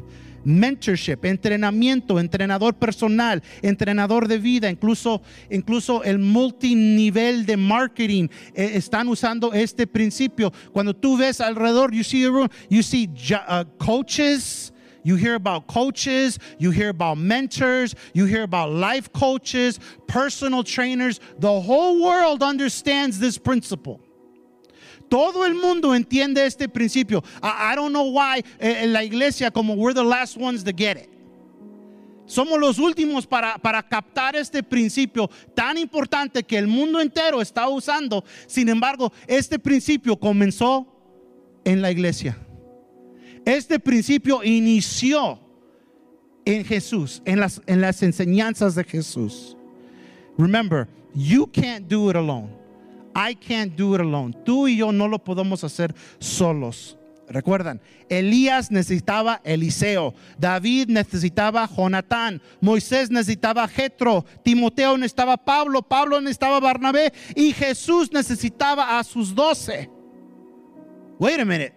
mentorship, 0.44 1.26
entrenamiento, 1.26 2.20
entrenador 2.20 2.74
personal, 2.74 3.42
entrenador 3.62 4.28
de 4.28 4.38
vida, 4.38 4.70
incluso, 4.70 5.22
incluso 5.50 6.04
el 6.04 6.20
multinivel 6.20 7.46
de 7.46 7.58
marketing 7.58 8.28
eh, 8.54 8.72
están 8.76 9.08
usando 9.08 9.54
este 9.54 9.88
principio. 9.88 10.52
Cuando 10.72 10.94
tú 10.94 11.18
ves 11.18 11.42
alrededor, 11.42 11.92
you 11.92 12.04
see, 12.04 12.22
you 12.70 12.84
see 12.84 13.10
uh, 13.48 13.66
coaches. 13.78 14.72
You 15.04 15.16
hear 15.16 15.34
about 15.34 15.66
coaches, 15.66 16.38
you 16.60 16.70
hear 16.70 16.90
about 16.90 17.18
mentors, 17.18 17.96
you 18.14 18.26
hear 18.26 18.44
about 18.44 18.70
life 18.72 19.12
coaches, 19.12 19.80
personal 20.08 20.64
trainers. 20.64 21.20
The 21.40 21.62
whole 21.62 22.04
world 22.04 22.44
understands 22.44 23.18
this 23.18 23.40
principle. 23.40 24.00
Todo 25.12 25.46
el 25.46 25.56
mundo 25.56 25.94
entiende 25.94 26.46
este 26.46 26.70
principio. 26.70 27.22
I, 27.44 27.76
don't 27.76 27.92
know 27.92 28.14
why 28.14 28.42
eh, 28.60 28.88
la 28.88 29.04
iglesia 29.04 29.52
como 29.52 29.74
we're 29.74 29.94
the 29.94 30.02
last 30.02 30.38
ones 30.38 30.64
to 30.64 30.72
get 30.72 30.96
it. 30.96 31.10
Somos 32.26 32.58
los 32.58 32.80
últimos 32.80 33.28
para, 33.28 33.58
para 33.58 33.84
captar 33.84 34.38
este 34.38 34.64
principio 34.64 35.30
tan 35.54 35.78
importante 35.78 36.44
que 36.44 36.58
el 36.58 36.66
mundo 36.66 37.02
entero 37.02 37.42
está 37.42 37.68
usando. 37.68 38.24
Sin 38.48 38.70
embargo, 38.70 39.12
este 39.28 39.60
principio 39.60 40.18
comenzó 40.18 40.88
en 41.66 41.82
la 41.82 41.92
iglesia. 41.92 42.38
Este 43.44 43.82
principio 43.82 44.42
inició 44.46 45.42
en 46.46 46.64
Jesús, 46.64 47.22
en 47.26 47.42
las, 47.42 47.62
en 47.68 47.82
las 47.82 48.02
enseñanzas 48.02 48.76
de 48.76 48.86
Jesús. 48.86 49.58
Remember, 50.38 50.88
you 51.14 51.48
can't 51.48 51.90
do 51.90 52.10
it 52.10 52.16
alone. 52.16 52.61
I 53.16 53.36
can't 53.36 53.76
do 53.76 53.96
it 53.96 54.02
alone. 54.02 54.34
Tú 54.46 54.68
y 54.68 54.78
yo 54.78 54.92
no 54.92 55.08
lo 55.08 55.20
podemos 55.20 55.64
hacer 55.64 55.94
solos. 56.20 56.98
Recuerdan, 57.32 57.80
Elías 58.10 58.72
necesitaba 58.72 59.40
Eliseo, 59.46 60.14
David 60.38 60.90
necesitaba 60.90 61.66
Jonatán, 61.66 62.42
Moisés 62.60 63.10
necesitaba 63.10 63.68
Jetro, 63.70 64.26
Timoteo 64.44 64.98
necesitaba 64.98 65.38
Pablo, 65.38 65.82
Pablo 65.82 66.20
necesitaba 66.20 66.60
Barnabé 66.60 67.14
y 67.34 67.54
Jesús 67.54 68.12
necesitaba 68.12 69.00
a 69.00 69.04
sus 69.06 69.34
doce. 69.34 69.90
Wait 71.20 71.40
a 71.40 71.46
minute. 71.46 71.74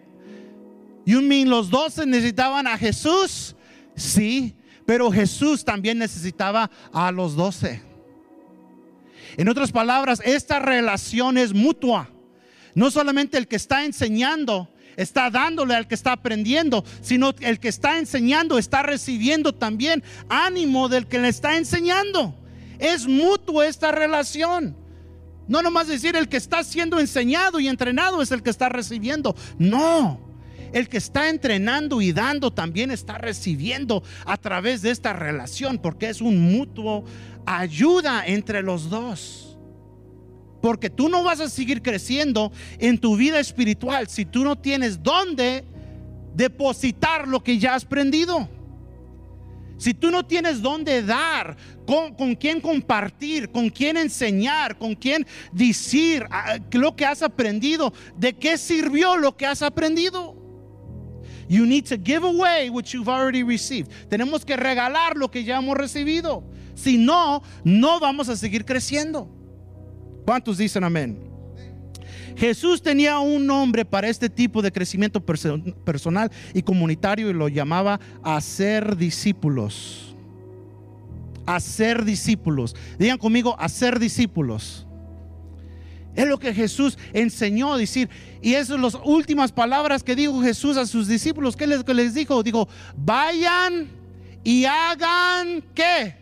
You 1.05 1.21
mean 1.21 1.49
los 1.49 1.69
doce 1.69 2.05
necesitaban 2.05 2.67
a 2.67 2.77
Jesús? 2.77 3.55
Sí, 3.95 4.55
pero 4.85 5.09
Jesús 5.09 5.63
también 5.63 5.99
necesitaba 5.99 6.69
a 6.91 7.11
los 7.11 7.35
doce. 7.35 7.81
En 9.37 9.49
otras 9.49 9.71
palabras, 9.71 10.21
esta 10.23 10.59
relación 10.59 11.37
es 11.37 11.53
mutua. 11.53 12.09
No 12.73 12.91
solamente 12.91 13.37
el 13.37 13.47
que 13.47 13.55
está 13.55 13.85
enseñando 13.85 14.69
está 14.97 15.29
dándole 15.29 15.75
al 15.75 15.87
que 15.87 15.95
está 15.95 16.13
aprendiendo, 16.13 16.83
sino 17.01 17.33
el 17.41 17.59
que 17.59 17.67
está 17.67 17.97
enseñando 17.97 18.57
está 18.57 18.81
recibiendo 18.81 19.53
también 19.53 20.03
ánimo 20.29 20.89
del 20.89 21.07
que 21.07 21.19
le 21.19 21.29
está 21.29 21.57
enseñando. 21.57 22.33
Es 22.79 23.07
mutuo 23.07 23.63
esta 23.63 23.91
relación. 23.91 24.75
No 25.47 25.61
nomás 25.61 25.87
decir 25.87 26.15
el 26.15 26.27
que 26.27 26.37
está 26.37 26.63
siendo 26.63 26.99
enseñado 26.99 27.59
y 27.59 27.67
entrenado 27.67 28.21
es 28.21 28.31
el 28.31 28.41
que 28.41 28.49
está 28.49 28.69
recibiendo. 28.69 29.35
No. 29.57 30.24
El 30.75 30.89
que 30.89 30.97
está 30.97 31.29
entrenando 31.29 32.01
y 32.01 32.11
dando 32.11 32.51
también 32.51 32.91
está 32.91 33.17
recibiendo 33.17 34.03
a 34.25 34.35
través 34.35 34.81
de 34.81 34.91
esta 34.91 35.13
relación 35.13 35.77
porque 35.77 36.09
es 36.09 36.19
un 36.19 36.51
mutuo 36.51 37.05
ayuda 37.45 38.25
entre 38.27 38.61
los 38.61 38.89
dos. 38.89 39.57
Porque 40.61 40.89
tú 40.89 41.07
no 41.07 41.23
vas 41.23 41.39
a 41.39 41.47
seguir 41.47 41.81
creciendo 41.81 42.51
en 42.77 42.97
tu 42.97 43.15
vida 43.15 43.39
espiritual 43.39 44.09
si 44.09 44.25
tú 44.25 44.43
no 44.43 44.57
tienes 44.57 45.01
dónde 45.01 45.63
depositar 46.33 47.25
lo 47.25 47.41
que 47.41 47.57
ya 47.57 47.75
has 47.75 47.85
aprendido. 47.85 48.49
Si 49.77 49.93
tú 49.93 50.11
no 50.11 50.25
tienes 50.25 50.61
dónde 50.61 51.01
dar, 51.03 51.55
con, 51.87 52.13
con 52.15 52.35
quién 52.35 52.59
compartir, 52.59 53.49
con 53.49 53.69
quién 53.69 53.95
enseñar, 53.95 54.77
con 54.77 54.93
quién 54.93 55.25
decir 55.53 56.25
ah, 56.31 56.57
lo 56.73 56.97
que 56.97 57.05
has 57.05 57.21
aprendido, 57.21 57.93
de 58.17 58.33
qué 58.33 58.57
sirvió 58.57 59.15
lo 59.15 59.37
que 59.37 59.45
has 59.45 59.61
aprendido. 59.61 60.34
You 61.47 61.65
need 61.65 61.85
to 61.87 61.97
give 61.97 62.23
away 62.23 62.69
what 62.69 62.93
you've 62.93 63.09
already 63.09 63.43
received. 63.43 63.91
Tenemos 64.09 64.45
que 64.45 64.55
regalar 64.55 65.15
lo 65.15 65.29
que 65.29 65.43
ya 65.43 65.57
hemos 65.57 65.77
recibido. 65.77 66.43
Si 66.75 66.97
no, 66.97 67.43
no 67.63 67.99
vamos 67.99 68.29
a 68.29 68.35
seguir 68.35 68.65
creciendo. 68.65 69.29
¿Cuántos 70.25 70.57
dicen 70.57 70.83
amén? 70.83 71.19
Jesús 72.35 72.81
tenía 72.81 73.19
un 73.19 73.45
nombre 73.45 73.85
para 73.85 74.09
este 74.09 74.29
tipo 74.29 74.61
de 74.61 74.71
crecimiento 74.71 75.21
personal 75.23 76.31
y 76.53 76.61
comunitario 76.61 77.29
y 77.29 77.33
lo 77.33 77.47
llamaba 77.47 77.99
hacer 78.23 78.97
discípulos. 78.97 80.15
Hacer 81.45 82.03
discípulos. 82.03 82.75
Digan 82.97 83.17
conmigo, 83.17 83.55
hacer 83.59 83.99
discípulos. 83.99 84.85
Es 86.15 86.25
lo 86.27 86.39
que 86.39 86.53
Jesús 86.53 86.97
enseñó 87.13 87.73
a 87.73 87.77
decir. 87.77 88.09
Y 88.41 88.53
esas 88.53 88.69
son 88.69 88.81
las 88.81 88.95
últimas 89.03 89.51
palabras 89.51 90.01
que 90.01 90.15
dijo 90.15 90.41
Jesús 90.41 90.77
a 90.77 90.85
sus 90.85 91.07
discípulos. 91.07 91.55
¿Qué 91.55 91.67
les, 91.67 91.85
les 91.87 92.13
dijo? 92.13 92.41
Dijo, 92.41 92.69
vayan 92.95 93.89
y 94.43 94.65
hagan 94.65 95.61
qué? 95.73 96.15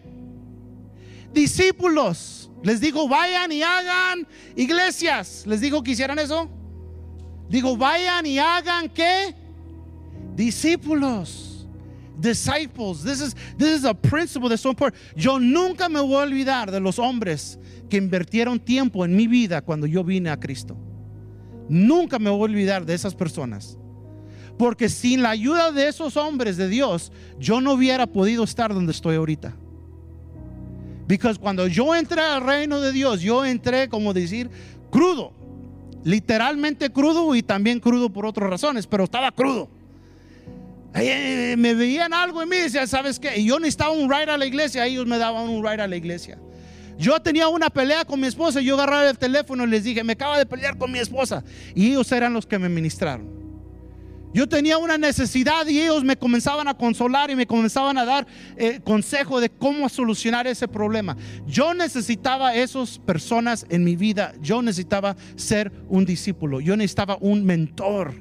Discípulos. 1.32 2.50
Les 2.64 2.80
dijo, 2.80 3.08
vayan 3.08 3.52
y 3.52 3.62
hagan 3.62 4.28
iglesias. 4.56 5.44
Les 5.46 5.62
dijo 5.62 5.84
que 5.84 5.92
hicieran 5.92 6.18
eso. 6.18 6.50
Digo, 7.50 7.78
vayan 7.78 8.26
y 8.26 8.40
hagan 8.40 8.90
qué? 8.90 9.36
Discípulos. 10.36 11.68
Disciples. 12.20 13.04
This 13.04 13.22
is, 13.22 13.36
this 13.58 13.80
is 13.80 13.86
a 13.86 13.94
principle 13.94 14.50
that's 14.50 14.62
so 14.62 14.70
important. 14.70 15.00
Yo 15.16 15.38
nunca 15.40 15.90
me 15.90 16.00
voy 16.00 16.22
a 16.22 16.26
olvidar 16.26 16.72
de 16.72 16.80
los 16.80 16.98
hombres 16.98 17.60
que 17.90 17.98
invirtieron 17.98 18.60
tiempo 18.60 19.06
en 19.06 19.16
mi 19.16 19.28
vida 19.28 19.62
cuando 19.62 19.88
yo 19.88 20.04
vine 20.04 20.30
a 20.30 20.40
Cristo. 20.40 20.76
Nunca 21.70 22.20
me 22.20 22.30
voy 22.30 22.40
a 22.40 22.44
olvidar 22.44 22.86
de 22.86 22.94
esas 22.94 23.16
personas. 23.16 23.78
Porque 24.58 24.90
sin 24.90 25.24
la 25.24 25.32
ayuda 25.32 25.72
de 25.72 25.88
esos 25.88 26.16
hombres 26.18 26.58
de 26.58 26.68
Dios, 26.68 27.12
yo 27.40 27.62
no 27.62 27.74
hubiera 27.74 28.06
podido 28.06 28.44
estar 28.44 28.74
donde 28.74 28.92
estoy 28.92 29.16
ahorita. 29.16 29.56
Porque 31.08 31.36
cuando 31.40 31.68
yo 31.68 31.96
entré 31.96 32.22
al 32.22 32.42
reino 32.42 32.80
de 32.80 32.92
Dios, 32.92 33.22
yo 33.22 33.46
entré, 33.46 33.90
como 33.90 34.14
decir, 34.14 34.50
crudo. 34.90 35.34
Literalmente 36.04 36.90
crudo 36.90 37.34
y 37.36 37.44
también 37.44 37.80
crudo 37.80 38.10
por 38.12 38.26
otras 38.26 38.50
razones, 38.50 38.88
pero 38.88 39.06
estaba 39.06 39.32
crudo. 39.32 39.70
Eh, 40.96 41.56
me 41.58 41.74
veían 41.74 42.14
algo 42.14 42.42
en 42.42 42.50
mí 42.50 42.56
y 42.58 42.62
decían, 42.62 42.88
¿sabes 42.88 43.20
qué? 43.20 43.40
Y 43.40 43.46
yo 43.46 43.60
necesitaba 43.60 43.92
un 43.92 44.10
ride 44.10 44.32
a 44.32 44.38
la 44.38 44.46
iglesia, 44.46 44.86
ellos 44.86 45.08
me 45.08 45.18
daban 45.18 45.50
un 45.50 45.64
ride 45.64 45.82
a 45.82 45.88
la 45.88 45.96
iglesia. 45.96 46.38
Yo 46.98 47.20
tenía 47.20 47.48
una 47.48 47.70
pelea 47.70 48.06
con 48.06 48.20
mi 48.20 48.28
esposa 48.28 48.62
y 48.62 48.66
yo 48.66 48.76
agarraba 48.76 49.10
el 49.10 49.18
teléfono 49.18 49.64
y 49.64 49.68
les 49.68 49.84
dije, 49.84 50.04
me 50.04 50.14
acaba 50.14 50.38
de 50.38 50.46
pelear 50.46 50.78
con 50.78 50.92
mi 50.92 51.00
esposa. 51.00 51.44
Y 51.76 51.92
ellos 51.92 52.12
eran 52.12 52.34
los 52.34 52.46
que 52.46 52.60
me 52.60 52.70
ministraron. 52.70 53.44
Yo 54.34 54.50
tenía 54.50 54.80
una 54.80 54.98
necesidad 54.98 55.68
y 55.68 55.80
ellos 55.80 56.04
me 56.04 56.18
comenzaban 56.18 56.68
a 56.68 56.74
consolar 56.74 57.30
y 57.30 57.36
me 57.36 57.46
comenzaban 57.46 58.00
a 58.00 58.06
dar 58.06 58.26
eh, 58.58 58.80
consejo 58.84 59.40
de 59.40 59.50
cómo 59.50 59.88
solucionar 59.90 60.48
ese 60.48 60.68
problema. 60.68 61.16
Yo 61.46 61.76
necesitaba 61.76 62.56
esas 62.56 62.98
personas 62.98 63.68
en 63.70 63.84
mi 63.84 63.96
vida. 63.96 64.34
Yo 64.42 64.64
necesitaba 64.64 65.16
ser 65.36 65.72
un 65.88 66.06
discípulo. 66.06 66.62
Yo 66.62 66.76
necesitaba 66.76 67.18
un 67.22 67.46
mentor, 67.46 68.16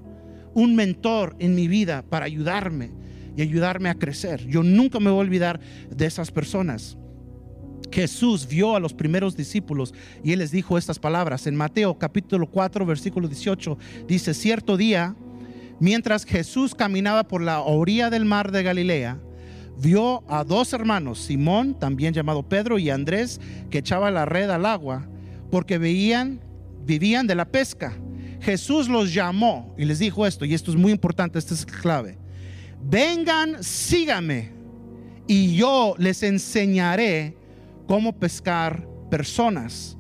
un 0.52 0.76
mentor 0.76 1.34
en 1.38 1.54
mi 1.54 1.66
vida 1.66 2.02
para 2.02 2.26
ayudarme 2.26 2.90
y 3.34 3.40
ayudarme 3.40 3.88
a 3.88 3.94
crecer. 3.94 4.46
Yo 4.46 4.62
nunca 4.62 5.00
me 5.00 5.08
voy 5.08 5.20
a 5.20 5.22
olvidar 5.22 5.60
de 5.88 6.04
esas 6.04 6.30
personas. 6.30 6.98
Jesús 7.92 8.48
vio 8.48 8.74
a 8.74 8.80
los 8.80 8.94
primeros 8.94 9.36
discípulos 9.36 9.92
y 10.24 10.32
él 10.32 10.38
les 10.38 10.50
dijo 10.50 10.78
estas 10.78 10.98
palabras. 10.98 11.46
En 11.46 11.54
Mateo 11.54 11.98
capítulo 11.98 12.46
4, 12.46 12.86
versículo 12.86 13.28
18, 13.28 13.78
dice, 14.08 14.32
cierto 14.32 14.76
día, 14.76 15.14
mientras 15.78 16.24
Jesús 16.24 16.74
caminaba 16.74 17.24
por 17.24 17.42
la 17.42 17.60
orilla 17.60 18.08
del 18.08 18.24
mar 18.24 18.50
de 18.50 18.62
Galilea, 18.62 19.20
vio 19.78 20.24
a 20.28 20.42
dos 20.42 20.72
hermanos, 20.72 21.18
Simón, 21.18 21.78
también 21.78 22.14
llamado 22.14 22.42
Pedro, 22.42 22.78
y 22.78 22.88
Andrés, 22.88 23.40
que 23.70 23.78
echaba 23.78 24.10
la 24.10 24.24
red 24.24 24.48
al 24.48 24.64
agua, 24.64 25.06
porque 25.50 25.76
veían, 25.76 26.40
vivían 26.84 27.26
de 27.26 27.34
la 27.34 27.44
pesca. 27.44 27.92
Jesús 28.40 28.88
los 28.88 29.12
llamó 29.12 29.74
y 29.76 29.84
les 29.84 29.98
dijo 29.98 30.26
esto, 30.26 30.44
y 30.44 30.54
esto 30.54 30.70
es 30.70 30.76
muy 30.76 30.92
importante, 30.92 31.38
esto 31.38 31.52
es 31.52 31.66
clave. 31.66 32.16
Vengan, 32.82 33.62
síganme, 33.62 34.50
y 35.26 35.54
yo 35.54 35.94
les 35.98 36.22
enseñaré 36.22 37.36
cómo 37.86 38.18
pescar 38.18 38.86
personas. 39.10 39.96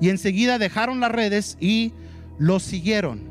Y 0.00 0.08
enseguida 0.08 0.58
dejaron 0.58 1.00
las 1.00 1.12
redes 1.12 1.56
y 1.60 1.92
lo 2.38 2.60
siguieron. 2.60 3.30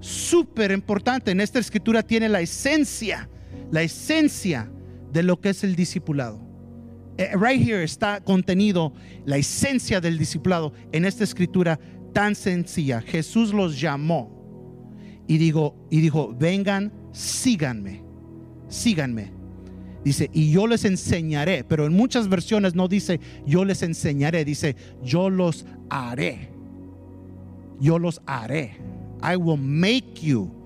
Súper 0.00 0.70
importante, 0.70 1.30
en 1.30 1.40
esta 1.40 1.58
escritura 1.58 2.02
tiene 2.02 2.28
la 2.28 2.40
esencia, 2.40 3.28
la 3.70 3.82
esencia 3.82 4.70
de 5.12 5.22
lo 5.22 5.40
que 5.40 5.50
es 5.50 5.62
el 5.64 5.76
discipulado. 5.76 6.40
Eh, 7.18 7.32
right 7.34 7.60
here 7.60 7.84
está 7.84 8.20
contenido 8.20 8.94
la 9.26 9.36
esencia 9.36 10.00
del 10.00 10.16
discipulado 10.16 10.72
en 10.92 11.04
esta 11.04 11.24
escritura 11.24 11.78
tan 12.14 12.34
sencilla. 12.34 13.02
Jesús 13.02 13.52
los 13.52 13.78
llamó 13.78 14.40
y 15.26 15.36
dijo, 15.36 15.76
y 15.90 16.00
dijo, 16.00 16.34
vengan, 16.38 16.92
síganme, 17.12 18.02
síganme. 18.68 19.39
Dice, 20.04 20.30
y 20.32 20.50
yo 20.50 20.66
les 20.66 20.84
enseñaré, 20.84 21.64
pero 21.64 21.86
en 21.86 21.92
muchas 21.92 22.28
versiones 22.28 22.74
no 22.74 22.88
dice 22.88 23.20
yo 23.46 23.64
les 23.64 23.82
enseñaré, 23.82 24.44
dice 24.44 24.76
yo 25.02 25.28
los 25.28 25.66
haré. 25.90 26.48
Yo 27.80 27.98
los 27.98 28.20
haré. 28.26 28.76
I 29.22 29.36
will 29.36 29.58
make 29.58 30.22
you 30.22 30.60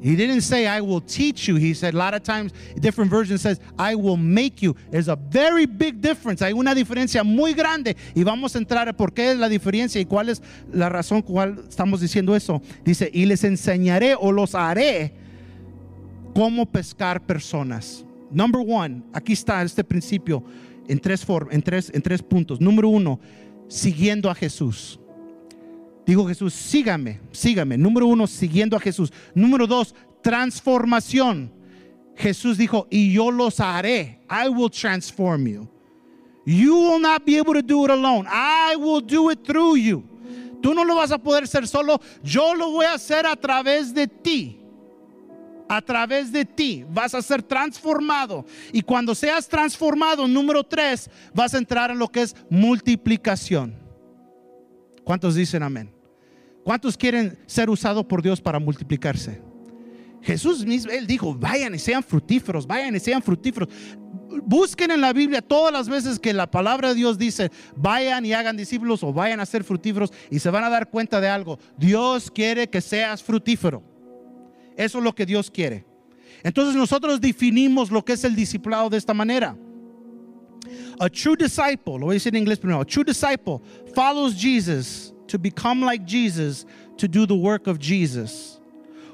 He 0.00 0.16
didn't 0.16 0.40
say, 0.40 0.66
I 0.66 0.80
will 0.80 1.02
teach 1.02 1.46
you. 1.46 1.56
He 1.56 1.74
said, 1.74 1.92
a 1.92 1.96
lot 1.96 2.14
of 2.14 2.22
times, 2.22 2.52
different 2.78 3.10
versions 3.10 3.42
says, 3.42 3.60
I 3.78 3.94
will 3.94 4.16
make 4.16 4.62
you. 4.62 4.74
There's 4.90 5.08
a 5.08 5.16
very 5.16 5.66
big 5.66 6.00
difference. 6.00 6.40
Hay 6.40 6.52
una 6.52 6.74
diferencia 6.74 7.22
muy 7.22 7.52
grande. 7.52 7.96
Y 8.14 8.24
vamos 8.24 8.54
a 8.54 8.58
entrar 8.58 8.88
a 8.88 8.94
por 8.94 9.12
qué 9.12 9.32
es 9.32 9.38
la 9.38 9.48
diferencia 9.48 10.00
y 10.00 10.06
cuál 10.06 10.30
es 10.30 10.40
la 10.72 10.88
razón 10.88 11.20
cual 11.20 11.62
estamos 11.68 12.00
diciendo 12.00 12.34
eso. 12.34 12.62
Dice, 12.82 13.10
y 13.12 13.26
les 13.26 13.44
enseñaré 13.44 14.14
o 14.18 14.32
los 14.32 14.54
haré 14.54 15.12
cómo 16.34 16.64
pescar 16.64 17.20
personas. 17.20 18.04
Number 18.30 18.62
one, 18.66 19.02
aquí 19.12 19.32
está 19.32 19.62
este 19.62 19.82
principio 19.84 20.42
en 20.88 20.98
tres, 20.98 21.26
en 21.50 21.62
tres, 21.62 21.90
en 21.94 22.02
tres 22.02 22.22
puntos. 22.22 22.60
Número 22.60 22.88
uno, 22.88 23.20
siguiendo 23.68 24.30
a 24.30 24.34
Jesús. 24.34 24.98
Digo 26.06 26.26
Jesús, 26.26 26.54
sígame, 26.54 27.20
sígame. 27.30 27.76
Número 27.76 28.06
uno, 28.06 28.26
siguiendo 28.26 28.76
a 28.76 28.80
Jesús. 28.80 29.12
Número 29.34 29.66
dos, 29.66 29.94
transformación. 30.22 31.52
Jesús 32.16 32.58
dijo, 32.58 32.86
y 32.90 33.12
yo 33.12 33.30
los 33.30 33.60
haré. 33.60 34.20
I 34.28 34.48
will 34.48 34.70
transform 34.70 35.46
you. 35.46 35.68
You 36.44 36.74
will 36.74 37.00
not 37.00 37.24
be 37.24 37.38
able 37.38 37.54
to 37.54 37.62
do 37.62 37.84
it 37.84 37.90
alone. 37.90 38.26
I 38.28 38.76
will 38.76 39.00
do 39.00 39.30
it 39.30 39.44
through 39.44 39.76
you. 39.76 40.04
Tú 40.60 40.74
no 40.74 40.84
lo 40.84 40.96
vas 40.96 41.10
a 41.12 41.18
poder 41.18 41.44
hacer 41.44 41.66
solo. 41.66 42.00
Yo 42.22 42.54
lo 42.54 42.70
voy 42.70 42.86
a 42.86 42.94
hacer 42.94 43.26
a 43.26 43.36
través 43.36 43.94
de 43.94 44.06
ti. 44.06 44.59
A 45.70 45.80
través 45.80 46.32
de 46.32 46.44
ti 46.44 46.84
vas 46.90 47.14
a 47.14 47.22
ser 47.22 47.44
transformado. 47.44 48.44
Y 48.72 48.82
cuando 48.82 49.14
seas 49.14 49.46
transformado, 49.46 50.26
número 50.26 50.64
tres, 50.64 51.08
vas 51.32 51.54
a 51.54 51.58
entrar 51.58 51.92
en 51.92 51.98
lo 52.00 52.08
que 52.08 52.22
es 52.22 52.34
multiplicación. 52.50 53.76
¿Cuántos 55.04 55.36
dicen 55.36 55.62
amén? 55.62 55.94
¿Cuántos 56.64 56.96
quieren 56.96 57.38
ser 57.46 57.70
usados 57.70 58.04
por 58.04 58.20
Dios 58.20 58.40
para 58.40 58.58
multiplicarse? 58.58 59.40
Jesús 60.22 60.66
mismo, 60.66 60.90
Él 60.90 61.06
dijo, 61.06 61.36
vayan 61.36 61.72
y 61.72 61.78
sean 61.78 62.02
fructíferos, 62.02 62.66
vayan 62.66 62.96
y 62.96 62.98
sean 62.98 63.22
fructíferos. 63.22 63.68
Busquen 64.44 64.90
en 64.90 65.00
la 65.00 65.12
Biblia 65.12 65.40
todas 65.40 65.72
las 65.72 65.88
veces 65.88 66.18
que 66.18 66.32
la 66.32 66.50
palabra 66.50 66.88
de 66.88 66.96
Dios 66.96 67.16
dice, 67.16 67.52
vayan 67.76 68.26
y 68.26 68.32
hagan 68.32 68.56
discípulos 68.56 69.04
o 69.04 69.12
vayan 69.12 69.38
a 69.38 69.46
ser 69.46 69.62
fructíferos 69.62 70.12
y 70.32 70.40
se 70.40 70.50
van 70.50 70.64
a 70.64 70.68
dar 70.68 70.90
cuenta 70.90 71.20
de 71.20 71.28
algo. 71.28 71.60
Dios 71.76 72.28
quiere 72.28 72.68
que 72.68 72.80
seas 72.80 73.22
fructífero. 73.22 73.89
Eso 74.80 74.96
es 74.96 75.04
lo 75.04 75.14
que 75.14 75.26
Dios 75.26 75.50
quiere. 75.50 75.84
Entonces 76.42 76.74
nosotros 76.74 77.20
definimos 77.20 77.90
lo 77.90 78.02
que 78.02 78.14
es 78.14 78.24
el 78.24 78.34
discipulado 78.34 78.88
de 78.88 78.96
esta 78.96 79.12
manera. 79.12 79.54
A 80.98 81.08
true 81.10 81.36
disciple, 81.36 81.98
lo 81.98 82.06
voy 82.06 82.12
a 82.12 82.14
decir 82.14 82.34
en 82.34 82.40
inglés 82.40 82.58
primero, 82.58 82.80
a 82.80 82.84
true 82.86 83.04
disciple 83.04 83.60
follows 83.94 84.34
Jesus 84.34 85.12
to 85.26 85.38
become 85.38 85.84
like 85.84 86.06
Jesus, 86.06 86.66
to 86.96 87.06
do 87.06 87.26
the 87.26 87.34
work 87.34 87.66
of 87.66 87.78
Jesus. 87.78 88.58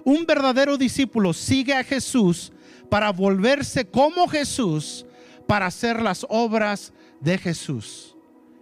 Un 0.04 0.24
verdadero 0.24 0.78
discípulo 0.78 1.32
sigue 1.32 1.74
a 1.74 1.82
Jesús 1.82 2.52
para 2.88 3.10
volverse 3.10 3.84
como 3.84 4.28
Jesús, 4.28 5.04
para 5.48 5.66
hacer 5.66 6.00
las 6.00 6.24
obras 6.28 6.92
de 7.20 7.38
Jesús. 7.38 8.16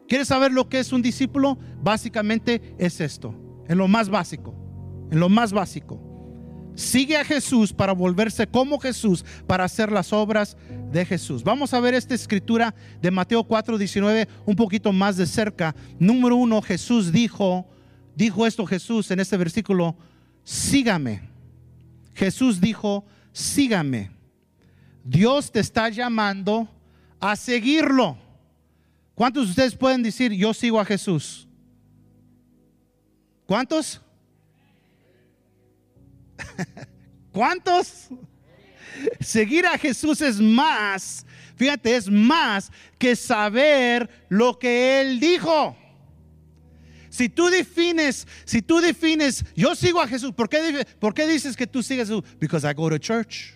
¿Quieres 0.09 0.29
saber 0.29 0.53
lo 0.53 0.71
que 0.71 0.79
es 0.79 0.91
un 0.91 1.03
discípulo? 1.03 1.59
Básicamente 1.83 2.75
es 2.79 2.99
esto, 3.03 3.35
en 3.69 3.77
lo 3.77 3.89
más 3.89 4.09
básico, 4.09 4.55
en 5.11 5.21
lo 5.21 5.29
más 5.29 5.53
básico. 5.53 6.14
Sigue 6.75 7.17
a 7.17 7.25
Jesús 7.25 7.73
para 7.73 7.93
volverse 7.93 8.47
como 8.47 8.79
Jesús, 8.81 9.25
para 9.47 9.65
hacer 9.65 9.93
las 9.93 10.13
obras 10.13 10.57
de 10.91 11.05
Jesús. 11.07 11.45
Vamos 11.45 11.73
a 11.73 11.81
ver 11.81 11.95
esta 11.95 12.15
escritura 12.15 12.75
de 13.01 13.11
Mateo 13.11 13.45
4, 13.45 13.79
19 13.79 14.29
un 14.45 14.57
poquito 14.57 14.93
más 14.93 15.17
de 15.17 15.27
cerca. 15.27 15.75
Número 15.99 16.37
uno, 16.37 16.61
Jesús 16.63 17.13
dijo, 17.13 17.67
dijo 18.17 18.47
esto 18.47 18.67
Jesús 18.67 19.11
en 19.11 19.21
este 19.21 19.37
versículo, 19.37 19.97
sígame. 20.43 21.23
Jesús 22.15 22.61
dijo, 22.61 23.05
sígame. 23.33 24.11
Dios 25.05 25.53
te 25.53 25.61
está 25.61 25.89
llamando 25.91 26.69
a 27.21 27.37
seguirlo. 27.37 28.19
¿Cuántos 29.15 29.45
de 29.45 29.51
ustedes 29.51 29.77
pueden 29.77 30.03
decir, 30.03 30.33
yo 30.33 30.53
sigo 30.53 30.81
a 30.81 30.85
Jesús? 30.85 31.47
¿Cuántos? 33.47 34.01
¿Cuántos? 37.33 38.09
Seguir 39.21 39.67
a 39.67 39.77
Jesús 39.77 40.21
es 40.21 40.41
más, 40.41 41.27
fíjate, 41.57 41.97
es 41.97 42.09
más 42.09 42.71
que 42.99 43.17
saber 43.17 44.09
lo 44.29 44.59
que 44.59 45.01
Él 45.01 45.21
dijo. 45.21 45.77
Si 47.11 47.29
tú 47.29 47.49
defines, 47.49 48.27
si 48.45 48.61
tú 48.61 48.81
defines, 48.81 49.45
yo 49.55 49.75
sigo 49.77 50.01
a 50.01 50.09
Jesús, 50.09 50.33
¿por 50.33 50.49
qué, 50.49 50.85
¿por 50.99 51.15
qué 51.15 51.27
dices 51.27 51.57
que 51.57 51.67
tú 51.67 51.83
sigues 51.83 52.09
a 52.09 52.13
Jesús? 52.13 52.25
Because 52.41 52.69
I 52.69 52.75
go 52.75 52.89
to 52.89 52.99
church. 52.99 53.55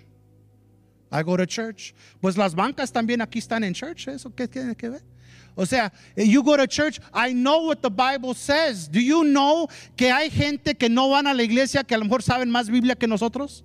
I 1.11 1.23
go 1.23 1.37
to 1.37 1.47
church. 1.47 1.95
Pues 2.21 2.37
las 2.37 2.55
bancas 2.55 2.93
también 2.93 3.21
aquí 3.21 3.39
están 3.39 3.65
en 3.65 3.75
church, 3.75 4.09
¿eso 4.09 4.33
qué 4.35 4.47
tiene 4.47 4.77
que 4.77 4.91
ver? 4.91 5.03
O 5.61 5.67
sea, 5.67 5.93
you 6.15 6.41
go 6.45 6.57
to 6.57 6.69
church, 6.69 7.01
I 7.13 7.33
know 7.33 7.67
what 7.67 7.79
the 7.83 7.91
Bible 7.91 8.33
says. 8.33 8.89
Do 8.89 9.01
you 9.01 9.25
know 9.25 9.69
que 9.97 10.13
hay 10.13 10.31
gente 10.31 10.77
que 10.77 10.89
no 10.89 11.09
van 11.09 11.27
a 11.27 11.35
la 11.35 11.43
iglesia 11.43 11.83
que 11.83 11.97
a 11.97 11.99
lo 11.99 12.05
mejor 12.05 12.23
saben 12.23 12.49
más 12.49 12.71
Biblia 12.71 12.95
que 12.95 13.09
nosotros? 13.09 13.65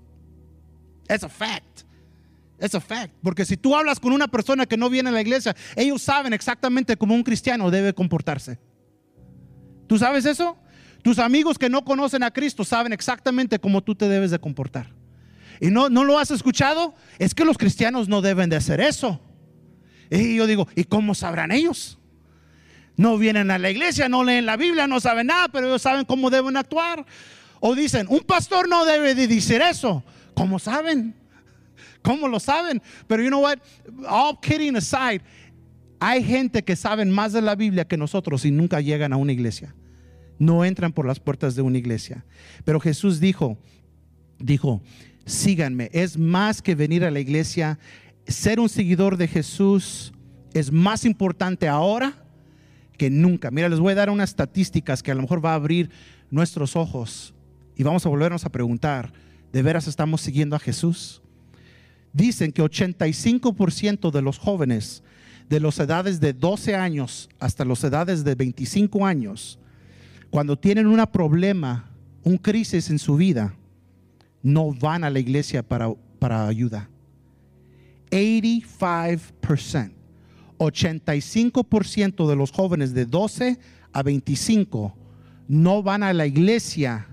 It's 1.07 1.23
a 1.23 1.29
fact. 1.29 1.83
It's 2.59 2.73
a 2.73 2.81
fact. 2.81 3.13
Porque 3.21 3.45
si 3.45 3.57
tú 3.57 3.75
hablas 3.75 3.99
con 3.99 4.11
una 4.11 4.27
persona 4.27 4.65
que 4.65 4.75
no 4.75 4.89
viene 4.89 5.09
a 5.09 5.11
la 5.11 5.21
iglesia, 5.21 5.55
ellos 5.75 6.01
saben 6.01 6.33
exactamente 6.33 6.97
cómo 6.97 7.13
un 7.13 7.21
cristiano 7.21 7.69
debe 7.69 7.93
comportarse. 7.93 8.57
¿Tú 9.85 9.99
sabes 9.99 10.25
eso? 10.25 10.57
Tus 11.03 11.19
amigos 11.19 11.59
que 11.59 11.69
no 11.69 11.85
conocen 11.85 12.23
a 12.23 12.31
Cristo 12.31 12.65
saben 12.65 12.91
exactamente 12.91 13.59
cómo 13.59 13.83
tú 13.83 13.93
te 13.93 14.09
debes 14.09 14.31
de 14.31 14.39
comportar. 14.39 14.87
Y 15.61 15.67
no, 15.67 15.89
no 15.89 16.03
lo 16.03 16.17
has 16.17 16.31
escuchado, 16.31 16.95
es 17.19 17.35
que 17.35 17.45
los 17.45 17.59
cristianos 17.59 18.07
no 18.07 18.23
deben 18.23 18.49
de 18.49 18.55
hacer 18.55 18.81
eso. 18.81 19.21
Y 20.09 20.35
yo 20.35 20.47
digo, 20.47 20.67
¿y 20.75 20.83
cómo 20.83 21.15
sabrán 21.15 21.51
ellos? 21.51 21.97
No 22.95 23.17
vienen 23.17 23.49
a 23.51 23.57
la 23.57 23.71
iglesia, 23.71 24.07
no 24.07 24.23
leen 24.23 24.45
la 24.45 24.57
Biblia, 24.57 24.87
no 24.87 24.99
saben 24.99 25.27
nada, 25.27 25.47
pero 25.49 25.67
ellos 25.67 25.81
saben 25.81 26.05
cómo 26.05 26.29
deben 26.29 26.57
actuar. 26.57 27.05
O 27.59 27.75
dicen, 27.75 28.07
un 28.09 28.19
pastor 28.19 28.67
no 28.67 28.85
debe 28.85 29.15
de 29.15 29.27
decir 29.27 29.61
eso. 29.61 30.03
¿Cómo 30.35 30.59
saben? 30.59 31.15
¿Cómo 32.01 32.27
lo 32.27 32.39
saben? 32.39 32.81
Pero 33.07 33.23
you 33.23 33.29
know 33.29 33.41
what? 33.41 33.57
All 34.07 34.37
kidding 34.39 34.75
aside, 34.75 35.21
hay 35.99 36.23
gente 36.23 36.63
que 36.63 36.75
saben 36.75 37.09
más 37.09 37.31
de 37.31 37.41
la 37.41 37.55
Biblia 37.55 37.85
que 37.85 37.97
nosotros 37.97 38.43
y 38.45 38.51
nunca 38.51 38.81
llegan 38.81 39.13
a 39.13 39.17
una 39.17 39.31
iglesia. 39.31 39.73
No 40.37 40.65
entran 40.65 40.91
por 40.91 41.07
las 41.07 41.19
puertas 41.19 41.55
de 41.55 41.61
una 41.61 41.77
iglesia. 41.77 42.25
Pero 42.65 42.79
Jesús 42.81 43.21
dijo, 43.21 43.57
dijo, 44.37 44.81
síganme. 45.25 45.89
Es 45.93 46.17
más 46.17 46.61
que 46.61 46.75
venir 46.75 47.05
a 47.05 47.11
la 47.11 47.21
iglesia, 47.21 47.79
ser 48.27 48.59
un 48.59 48.69
seguidor 48.69 49.17
de 49.17 49.27
Jesús 49.27 50.13
es 50.53 50.71
más 50.71 51.05
importante 51.05 51.67
ahora 51.67 52.25
que 52.97 53.09
nunca. 53.09 53.51
Mira, 53.51 53.69
les 53.69 53.79
voy 53.79 53.91
a 53.93 53.95
dar 53.95 54.09
unas 54.09 54.29
estadísticas 54.29 55.03
que 55.03 55.11
a 55.11 55.15
lo 55.15 55.21
mejor 55.21 55.43
va 55.43 55.51
a 55.51 55.55
abrir 55.55 55.89
nuestros 56.29 56.75
ojos 56.75 57.33
y 57.75 57.83
vamos 57.83 58.05
a 58.05 58.09
volvernos 58.09 58.45
a 58.45 58.51
preguntar, 58.51 59.11
¿de 59.51 59.61
veras 59.61 59.87
estamos 59.87 60.21
siguiendo 60.21 60.55
a 60.55 60.59
Jesús? 60.59 61.21
Dicen 62.13 62.51
que 62.51 62.61
85% 62.61 64.11
de 64.11 64.21
los 64.21 64.37
jóvenes 64.37 65.03
de 65.49 65.59
las 65.59 65.79
edades 65.79 66.19
de 66.19 66.33
12 66.33 66.75
años 66.75 67.29
hasta 67.39 67.65
las 67.65 67.83
edades 67.83 68.23
de 68.23 68.35
25 68.35 69.05
años, 69.05 69.59
cuando 70.29 70.57
tienen 70.57 70.87
un 70.87 71.03
problema, 71.11 71.91
un 72.23 72.37
crisis 72.37 72.89
en 72.89 72.99
su 72.99 73.17
vida, 73.17 73.55
no 74.41 74.73
van 74.73 75.03
a 75.03 75.09
la 75.09 75.19
iglesia 75.19 75.63
para, 75.63 75.91
para 76.19 76.47
ayuda 76.47 76.89
85%. 78.13 79.91
85% 80.57 82.27
de 82.27 82.35
los 82.35 82.51
jóvenes 82.51 82.93
de 82.93 83.05
12 83.05 83.57
a 83.91 84.03
25 84.03 84.95
no 85.47 85.83
van 85.83 86.03
a 86.03 86.13
la 86.13 86.25
iglesia 86.25 87.07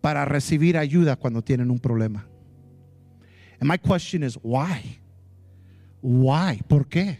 para 0.00 0.24
recibir 0.24 0.76
ayuda 0.76 1.16
cuando 1.16 1.42
tienen 1.42 1.70
un 1.70 1.78
problema. 1.78 2.26
And 3.60 3.70
my 3.70 3.78
question 3.78 4.24
is, 4.24 4.38
why? 4.42 4.98
Why? 6.02 6.62
¿Por 6.66 6.88
qué? 6.88 7.18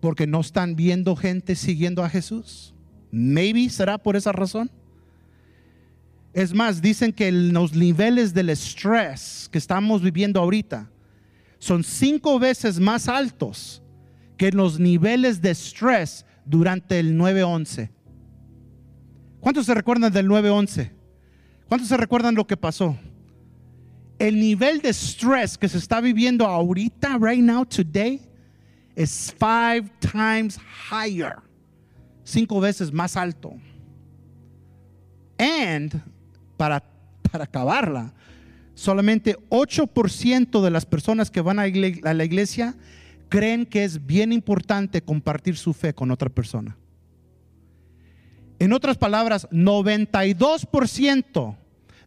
Porque 0.00 0.26
no 0.26 0.40
están 0.40 0.76
viendo 0.76 1.16
gente 1.16 1.56
siguiendo 1.56 2.04
a 2.04 2.10
Jesús. 2.10 2.74
Maybe 3.10 3.68
será 3.70 3.98
por 3.98 4.16
esa 4.16 4.32
razón. 4.32 4.70
Es 6.32 6.54
más, 6.54 6.80
dicen 6.80 7.12
que 7.12 7.30
los 7.30 7.74
niveles 7.74 8.32
del 8.32 8.48
estrés 8.48 9.48
que 9.52 9.58
estamos 9.58 10.00
viviendo 10.00 10.40
ahorita 10.40 10.90
son 11.58 11.84
cinco 11.84 12.38
veces 12.38 12.80
más 12.80 13.06
altos 13.08 13.82
que 14.38 14.50
los 14.50 14.80
niveles 14.80 15.42
de 15.42 15.50
estrés 15.50 16.24
durante 16.44 16.98
el 16.98 17.18
9-11. 17.18 17.90
¿Cuántos 19.40 19.66
se 19.66 19.74
recuerdan 19.74 20.12
del 20.12 20.26
9-11? 20.28 20.90
¿Cuántos 21.68 21.88
se 21.88 21.96
recuerdan 21.96 22.34
lo 22.34 22.46
que 22.46 22.56
pasó? 22.56 22.96
El 24.18 24.40
nivel 24.40 24.80
de 24.80 24.88
estrés 24.88 25.58
que 25.58 25.68
se 25.68 25.78
está 25.78 26.00
viviendo 26.00 26.46
ahorita, 26.46 27.18
right 27.20 27.42
now, 27.42 27.64
today, 27.64 28.20
es 28.94 29.34
five 29.38 29.90
times 30.00 30.58
higher. 30.90 31.36
Cinco 32.24 32.60
veces 32.60 32.92
más 32.92 33.16
alto. 33.16 33.54
And 35.38 36.00
para 36.62 36.92
para 37.32 37.44
acabarla. 37.44 38.12
Solamente 38.74 39.36
8% 39.48 40.62
de 40.62 40.70
las 40.70 40.86
personas 40.86 41.30
que 41.30 41.40
van 41.40 41.58
a 41.58 41.66
la 41.66 42.24
iglesia 42.24 42.76
creen 43.28 43.66
que 43.66 43.84
es 43.84 44.06
bien 44.06 44.32
importante 44.32 45.02
compartir 45.02 45.56
su 45.56 45.72
fe 45.72 45.94
con 45.94 46.10
otra 46.10 46.28
persona. 46.28 46.76
En 48.58 48.72
otras 48.72 48.98
palabras, 48.98 49.48
92% 49.50 51.56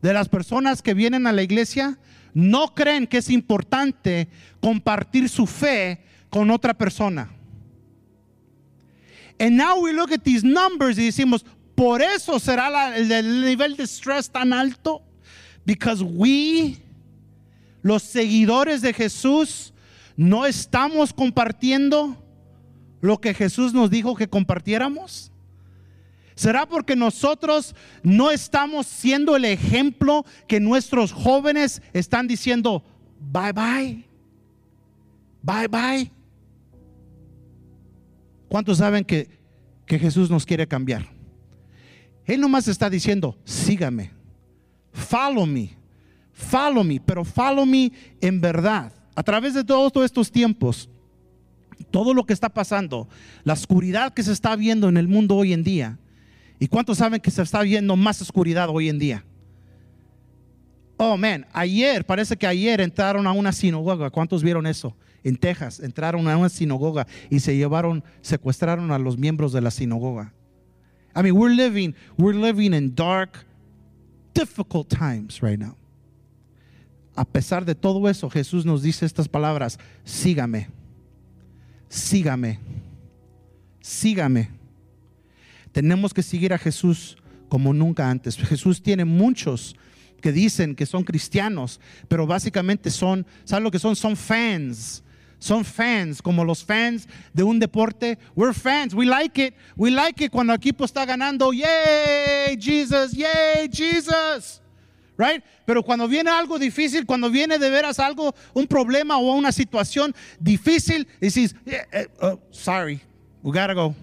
de 0.01 0.13
las 0.13 0.29
personas 0.29 0.81
que 0.81 0.93
vienen 0.93 1.27
a 1.27 1.33
la 1.33 1.41
iglesia 1.41 1.97
no 2.33 2.73
creen 2.73 3.07
que 3.07 3.17
es 3.17 3.29
importante 3.29 4.29
compartir 4.61 5.27
su 5.27 5.47
fe 5.47 6.01
con 6.29 6.51
otra 6.51 6.73
persona. 6.73 7.29
And 9.37 9.57
now 9.57 9.81
we 9.81 9.91
look 9.91 10.13
at 10.13 10.23
these 10.23 10.45
numbers 10.45 10.97
y 10.97 11.05
decimos, 11.05 11.45
por 11.75 12.01
eso 12.01 12.39
será 12.39 12.95
el, 12.95 13.41
nivel 13.41 13.75
de 13.75 13.83
estrés 13.83 14.29
tan 14.29 14.53
alto. 14.53 15.01
Because 15.65 16.01
we, 16.01 16.77
los 17.81 18.01
seguidores 18.03 18.81
de 18.81 18.93
Jesús, 18.93 19.73
no 20.15 20.45
estamos 20.45 21.11
compartiendo 21.11 22.15
lo 23.01 23.19
que 23.19 23.33
Jesús 23.33 23.73
nos 23.73 23.89
dijo 23.89 24.15
que 24.15 24.29
compartiéramos. 24.29 25.31
¿Será 26.35 26.65
porque 26.65 26.95
nosotros 26.95 27.75
no 28.03 28.31
estamos 28.31 28.87
siendo 28.87 29.35
el 29.35 29.45
ejemplo 29.45 30.25
que 30.47 30.59
nuestros 30.59 31.11
jóvenes 31.11 31.81
están 31.93 32.27
diciendo, 32.27 32.83
bye 33.19 33.53
bye, 33.53 34.05
bye 35.41 35.67
bye? 35.67 36.11
¿Cuántos 38.47 38.77
saben 38.77 39.03
que, 39.03 39.29
que 39.85 39.97
Jesús 39.97 40.29
nos 40.29 40.45
quiere 40.45 40.67
cambiar? 40.67 41.14
Él 42.25 42.41
nomás 42.41 42.67
está 42.67 42.89
diciendo, 42.89 43.37
sígame, 43.43 44.11
follow 44.91 45.45
me, 45.45 45.71
follow 46.33 46.83
me, 46.83 46.99
pero 46.99 47.23
follow 47.23 47.65
me 47.65 47.91
en 48.19 48.41
verdad. 48.41 48.91
A 49.15 49.23
través 49.23 49.53
de 49.53 49.63
todos 49.63 50.03
estos 50.03 50.31
tiempos, 50.31 50.89
todo 51.91 52.13
lo 52.13 52.25
que 52.25 52.33
está 52.33 52.49
pasando, 52.49 53.07
la 53.43 53.53
oscuridad 53.53 54.13
que 54.13 54.23
se 54.23 54.31
está 54.31 54.55
viendo 54.55 54.89
en 54.89 54.97
el 54.97 55.07
mundo 55.07 55.35
hoy 55.35 55.53
en 55.53 55.63
día, 55.63 55.97
¿y 56.59 56.67
cuántos 56.67 56.97
saben 56.97 57.21
que 57.21 57.31
se 57.31 57.41
está 57.41 57.61
viendo 57.61 57.95
más 57.95 58.21
oscuridad 58.21 58.69
hoy 58.69 58.89
en 58.89 58.99
día? 58.99 59.23
Oh, 60.97 61.17
man, 61.17 61.45
ayer, 61.51 62.05
parece 62.05 62.37
que 62.37 62.47
ayer 62.47 62.79
entraron 62.79 63.27
a 63.27 63.33
una 63.33 63.51
sinagoga. 63.51 64.09
¿Cuántos 64.09 64.41
vieron 64.41 64.65
eso? 64.65 64.95
En 65.23 65.35
Texas, 65.35 65.79
entraron 65.79 66.27
a 66.27 66.37
una 66.37 66.49
sinagoga 66.49 67.05
y 67.29 67.39
se 67.39 67.57
llevaron, 67.57 68.03
secuestraron 68.21 68.91
a 68.91 68.99
los 68.99 69.17
miembros 69.17 69.51
de 69.51 69.61
la 69.61 69.71
sinagoga. 69.71 70.33
I 71.15 71.21
mean, 71.21 71.35
we're 71.35 71.53
living, 71.55 71.95
we're 72.17 72.33
living 72.33 72.73
in 72.73 72.93
dark, 72.93 73.45
difficult 74.33 74.89
times 74.89 75.41
right 75.41 75.57
now. 75.57 75.75
A 77.15 77.23
pesar 77.23 77.63
de 77.63 77.73
todo 77.73 78.07
eso, 78.09 78.29
Jesús 78.29 78.65
nos 78.65 78.83
dice 78.83 79.05
estas 79.05 79.29
palabras, 79.29 79.79
sígame, 80.03 80.67
sígame, 81.87 82.59
sígame. 83.81 84.49
Tenemos 85.71 86.13
que 86.13 86.21
seguir 86.21 86.51
a 86.51 86.57
Jesús 86.57 87.15
como 87.47 87.73
nunca 87.73 88.09
antes. 88.09 88.35
Jesús 88.35 88.81
tiene 88.81 89.05
muchos 89.05 89.75
que 90.21 90.33
dicen 90.33 90.75
que 90.75 90.85
son 90.85 91.03
cristianos, 91.03 91.79
pero 92.09 92.27
básicamente 92.27 92.91
son, 92.91 93.25
¿sabes 93.45 93.63
lo 93.63 93.71
que 93.71 93.79
son? 93.79 93.95
Son 93.95 94.17
fans 94.17 95.04
son 95.39 95.63
fans, 95.63 96.21
como 96.21 96.43
los 96.43 96.63
fans 96.63 97.07
de 97.33 97.43
un 97.43 97.59
deporte. 97.59 98.17
We're 98.35 98.53
fans, 98.53 98.93
we 98.93 99.05
like 99.05 99.37
it. 99.37 99.53
We 99.75 99.91
like 99.91 100.23
it 100.23 100.31
cuando 100.31 100.53
el 100.53 100.59
equipo 100.59 100.85
está 100.85 101.05
ganando. 101.05 101.51
Yay, 101.53 102.57
Jesus, 102.59 103.13
yay, 103.13 103.69
Jesus. 103.69 104.61
Right? 105.17 105.43
Pero 105.65 105.81
cuando 105.81 106.07
viene 106.07 106.29
algo 106.29 106.59
difícil, 106.59 107.05
cuando 107.05 107.29
viene 107.29 107.57
de 107.57 107.69
veras 107.69 107.99
algo, 107.99 108.35
un 108.53 108.67
problema 108.67 109.17
o 109.17 109.33
una 109.33 109.51
situación 109.51 110.13
difícil, 110.39 111.07
dices, 111.21 111.55
eh, 111.65 112.07
oh, 112.21 112.39
sorry, 112.51 113.01
we 113.41 113.51
gotta 113.51 113.73
go, 113.73 113.95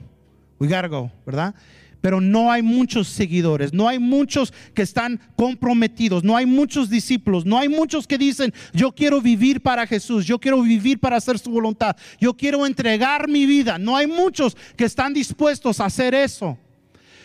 we 0.59 0.66
gotta 0.66 0.88
go, 0.88 1.11
¿verdad? 1.27 1.55
Pero 2.03 2.21
no 2.21 2.51
hay 2.51 2.62
muchos 2.62 3.07
seguidores, 3.09 3.73
no 3.73 3.88
hay 3.88 4.01
muchos 4.01 4.53
que 4.75 4.83
están 4.83 5.21
comprometidos, 5.37 6.25
no 6.25 6.37
hay 6.37 6.45
muchos 6.47 6.91
discípulos, 6.91 7.47
no 7.47 7.57
hay 7.57 7.69
muchos 7.69 8.09
que 8.09 8.19
dicen, 8.19 8.53
yo 8.75 8.91
quiero 8.91 9.23
vivir 9.23 9.62
para 9.62 9.87
Jesús, 9.87 10.27
yo 10.27 10.41
quiero 10.41 10.61
vivir 10.62 10.99
para 10.99 11.17
hacer 11.17 11.38
su 11.38 11.51
voluntad, 11.51 11.97
yo 12.21 12.37
quiero 12.37 12.67
entregar 12.67 13.29
mi 13.29 13.47
vida. 13.47 13.79
No 13.79 13.97
hay 13.97 14.09
muchos 14.09 14.57
que 14.77 14.85
están 14.85 15.15
dispuestos 15.15 15.79
a 15.79 15.85
hacer 15.87 16.12
eso. 16.12 16.59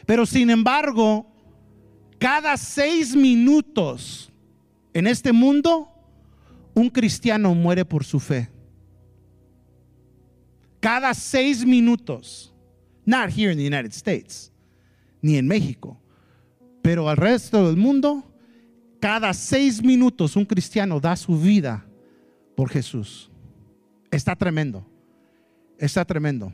Pero 0.05 0.27
sin 0.27 0.51
embargo, 0.51 1.25
cada 2.19 2.55
seis 2.55 3.15
minutos 3.15 4.31
en 4.93 5.07
este 5.07 5.33
mundo, 5.33 5.89
un 6.75 6.89
cristiano 6.91 7.55
muere 7.55 7.83
por 7.83 8.05
su 8.05 8.19
fe. 8.19 8.47
Cada 10.79 11.15
seis 11.15 11.65
minutos. 11.65 12.53
Not 13.07 13.31
here 13.31 13.51
in 13.51 13.57
the 13.57 13.65
United 13.65 13.93
States 13.93 14.51
ni 15.21 15.37
en 15.37 15.47
México. 15.47 15.99
Pero 16.81 17.09
al 17.09 17.17
resto 17.17 17.67
del 17.67 17.77
mundo, 17.77 18.23
cada 18.99 19.33
seis 19.33 19.83
minutos 19.83 20.35
un 20.35 20.45
cristiano 20.45 20.99
da 20.99 21.15
su 21.15 21.39
vida 21.39 21.85
por 22.55 22.69
Jesús. 22.69 23.29
Está 24.11 24.35
tremendo. 24.35 24.85
Está 25.77 26.05
tremendo. 26.05 26.51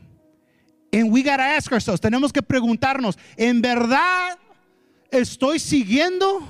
And 0.91 1.12
we 1.12 1.23
gotta 1.23 1.56
ask 1.56 1.71
ourselves, 1.71 1.99
tenemos 1.99 2.32
que 2.32 2.41
preguntarnos, 2.41 3.17
¿en 3.36 3.62
verdad 3.62 4.38
estoy 5.10 5.58
siguiendo? 5.58 6.43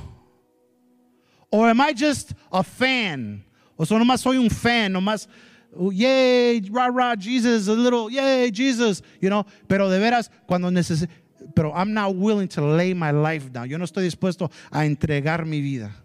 ¿O 1.50 1.64
am 1.64 1.80
I 1.80 1.94
just 1.94 2.34
a 2.52 2.64
fan? 2.64 3.46
O 3.78 3.86
sea, 3.86 3.98
nomás 3.98 4.22
soy 4.22 4.38
un 4.38 4.50
fan, 4.50 4.92
nomás, 4.92 5.30
oh, 5.76 5.92
yay, 5.92 6.62
rah, 6.72 6.90
rah, 6.90 7.16
Jesus, 7.16 7.68
a 7.68 7.74
little, 7.74 8.10
yay, 8.10 8.52
Jesus, 8.52 9.02
you 9.22 9.30
know. 9.30 9.46
Pero 9.68 9.90
de 9.90 10.00
veras, 10.00 10.30
cuando 10.46 10.70
necesito, 10.72 11.12
pero 11.54 11.74
I'm 11.76 11.94
not 11.94 12.16
willing 12.16 12.48
to 12.50 12.62
lay 12.76 12.94
my 12.94 13.12
life 13.12 13.50
down. 13.52 13.68
Yo 13.68 13.78
no 13.78 13.86
estoy 13.86 14.04
dispuesto 14.04 14.50
a 14.72 14.86
entregar 14.86 15.46
mi 15.46 15.62
vida. 15.62 16.04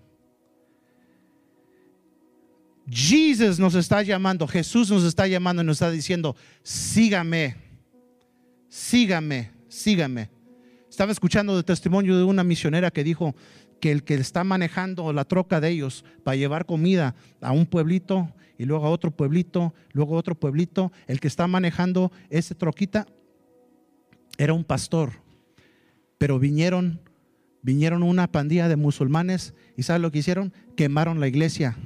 Jesus 2.90 3.58
nos 3.58 3.74
está 3.74 4.02
llamando, 4.02 4.46
Jesús 4.46 4.90
nos 4.90 5.04
está 5.04 5.26
llamando 5.26 5.62
y 5.62 5.66
nos 5.66 5.76
está 5.76 5.90
diciendo, 5.90 6.34
sígame, 6.62 7.56
sígame, 8.68 9.50
sígame. 9.68 10.30
Estaba 10.88 11.12
escuchando 11.12 11.56
el 11.56 11.64
testimonio 11.64 12.16
de 12.16 12.24
una 12.24 12.42
misionera 12.44 12.90
que 12.90 13.04
dijo 13.04 13.34
que 13.80 13.92
el 13.92 14.04
que 14.04 14.14
está 14.14 14.42
manejando 14.42 15.12
la 15.12 15.24
troca 15.24 15.60
de 15.60 15.68
ellos 15.68 16.04
para 16.24 16.36
llevar 16.36 16.64
comida 16.64 17.14
a 17.42 17.52
un 17.52 17.66
pueblito 17.66 18.32
y 18.56 18.64
luego 18.64 18.86
a 18.86 18.90
otro 18.90 19.10
pueblito, 19.10 19.74
luego 19.92 20.16
a 20.16 20.18
otro 20.18 20.34
pueblito, 20.34 20.90
el 21.06 21.20
que 21.20 21.28
está 21.28 21.46
manejando 21.46 22.10
ese 22.30 22.54
troquita 22.54 23.06
era 24.38 24.54
un 24.54 24.64
pastor 24.64 25.12
pero 26.18 26.38
vinieron, 26.38 27.00
vinieron 27.62 28.02
una 28.02 28.30
pandilla 28.30 28.68
de 28.68 28.76
musulmanes 28.76 29.54
y 29.76 29.84
¿sabes 29.84 30.02
lo 30.02 30.10
que 30.10 30.18
hicieron? 30.18 30.52
Quemaron 30.76 31.20
la 31.20 31.28
iglesia. 31.28 31.76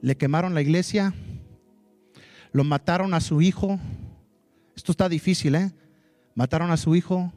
Le 0.00 0.16
quemaron 0.16 0.54
la 0.54 0.62
iglesia, 0.62 1.14
lo 2.52 2.64
mataron 2.64 3.14
a 3.14 3.20
su 3.20 3.40
hijo. 3.40 3.78
Esto 4.76 4.92
está 4.92 5.08
difícil, 5.08 5.54
¿eh? 5.54 5.72
Mataron 6.34 6.70
a 6.70 6.76
su 6.76 6.94
hijo 6.94 7.32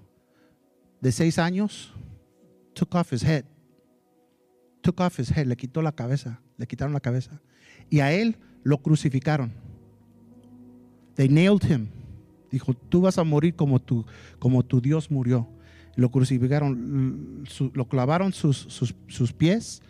de 0.99 1.11
seis 1.11 1.39
años. 1.39 1.93
Took 2.73 2.95
off 2.95 3.13
his 3.13 3.23
head. 3.23 3.45
Took 4.81 4.99
off 4.99 5.19
his 5.19 5.35
head. 5.35 5.47
Le 5.47 5.55
quitó 5.55 5.81
la 5.81 5.91
cabeza. 5.91 6.39
Le 6.57 6.67
quitaron 6.67 6.93
la 6.93 6.99
cabeza. 6.99 7.41
Y 7.89 7.99
a 7.99 8.11
él 8.11 8.37
lo 8.63 8.77
crucificaron. 8.77 9.51
They 11.15 11.27
nailed 11.27 11.63
him. 11.63 11.89
Dijo, 12.51 12.73
tú 12.73 13.01
vas 13.01 13.17
a 13.17 13.23
morir 13.23 13.55
como 13.55 13.79
tu, 13.79 14.05
como 14.39 14.63
tu 14.63 14.81
Dios 14.81 15.09
murió. 15.09 15.47
Lo 15.95 16.09
crucificaron, 16.09 17.45
lo 17.73 17.87
clavaron 17.87 18.33
sus, 18.33 18.57
sus, 19.07 19.33
pies, 19.33 19.81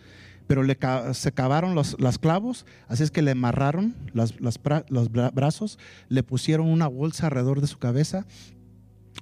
pero 0.46 0.62
le, 0.62 0.76
se 1.12 1.32
cavaron 1.32 1.74
los, 1.74 2.00
las 2.00 2.18
clavos, 2.18 2.66
así 2.88 3.02
es 3.02 3.10
que 3.10 3.22
le 3.22 3.32
amarraron 3.32 3.94
los 4.12 5.10
brazos, 5.12 5.78
le 6.08 6.22
pusieron 6.22 6.68
una 6.68 6.88
bolsa 6.88 7.26
alrededor 7.26 7.60
de 7.60 7.68
su 7.68 7.78
cabeza, 7.78 8.26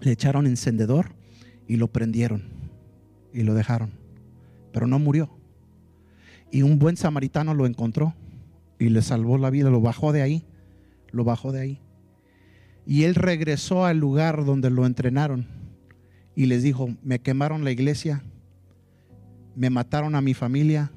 le 0.01 0.13
echaron 0.13 0.47
encendedor 0.47 1.15
y 1.67 1.77
lo 1.77 1.89
prendieron 1.89 2.45
y 3.33 3.43
lo 3.43 3.55
dejaron. 3.55 3.91
Pero 4.73 4.87
no 4.87 4.99
murió. 4.99 5.31
Y 6.51 6.63
un 6.63 6.79
buen 6.79 6.97
samaritano 6.97 7.55
lo 7.55 7.67
encontró 7.67 8.15
y 8.79 8.89
le 8.89 9.03
salvó 9.03 9.39
la 9.39 9.51
vida, 9.51 9.71
lo 9.71 9.81
bajó 9.81 10.13
de 10.13 10.23
ahí, 10.23 10.45
lo 11.11 11.25
bajó 11.25 11.53
de 11.53 11.61
ahí. 11.61 11.81
Y 12.91 13.05
él 13.05 13.15
regresó 13.15 13.85
al 13.85 13.99
lugar 13.99 14.45
donde 14.45 14.69
lo 14.69 14.85
entrenaron 14.85 15.47
y 16.35 16.47
les 16.47 16.65
dijo, 16.65 16.89
me 17.05 17.21
quemaron 17.21 17.63
la 17.63 17.71
iglesia, 17.71 18.25
me 19.55 19.71
mataron 19.71 20.17
a 20.17 20.21
mi 20.21 20.35
familia 20.35 20.91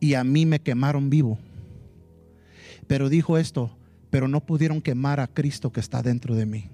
y 0.00 0.14
a 0.14 0.24
mí 0.24 0.44
me 0.44 0.60
quemaron 0.60 1.10
vivo. 1.10 1.38
Pero 2.88 3.08
dijo 3.08 3.38
esto, 3.38 3.70
pero 4.10 4.26
no 4.26 4.44
pudieron 4.44 4.82
quemar 4.82 5.20
a 5.20 5.28
Cristo 5.28 5.70
que 5.70 5.78
está 5.78 6.02
dentro 6.02 6.34
de 6.34 6.44
mí. 6.44 6.64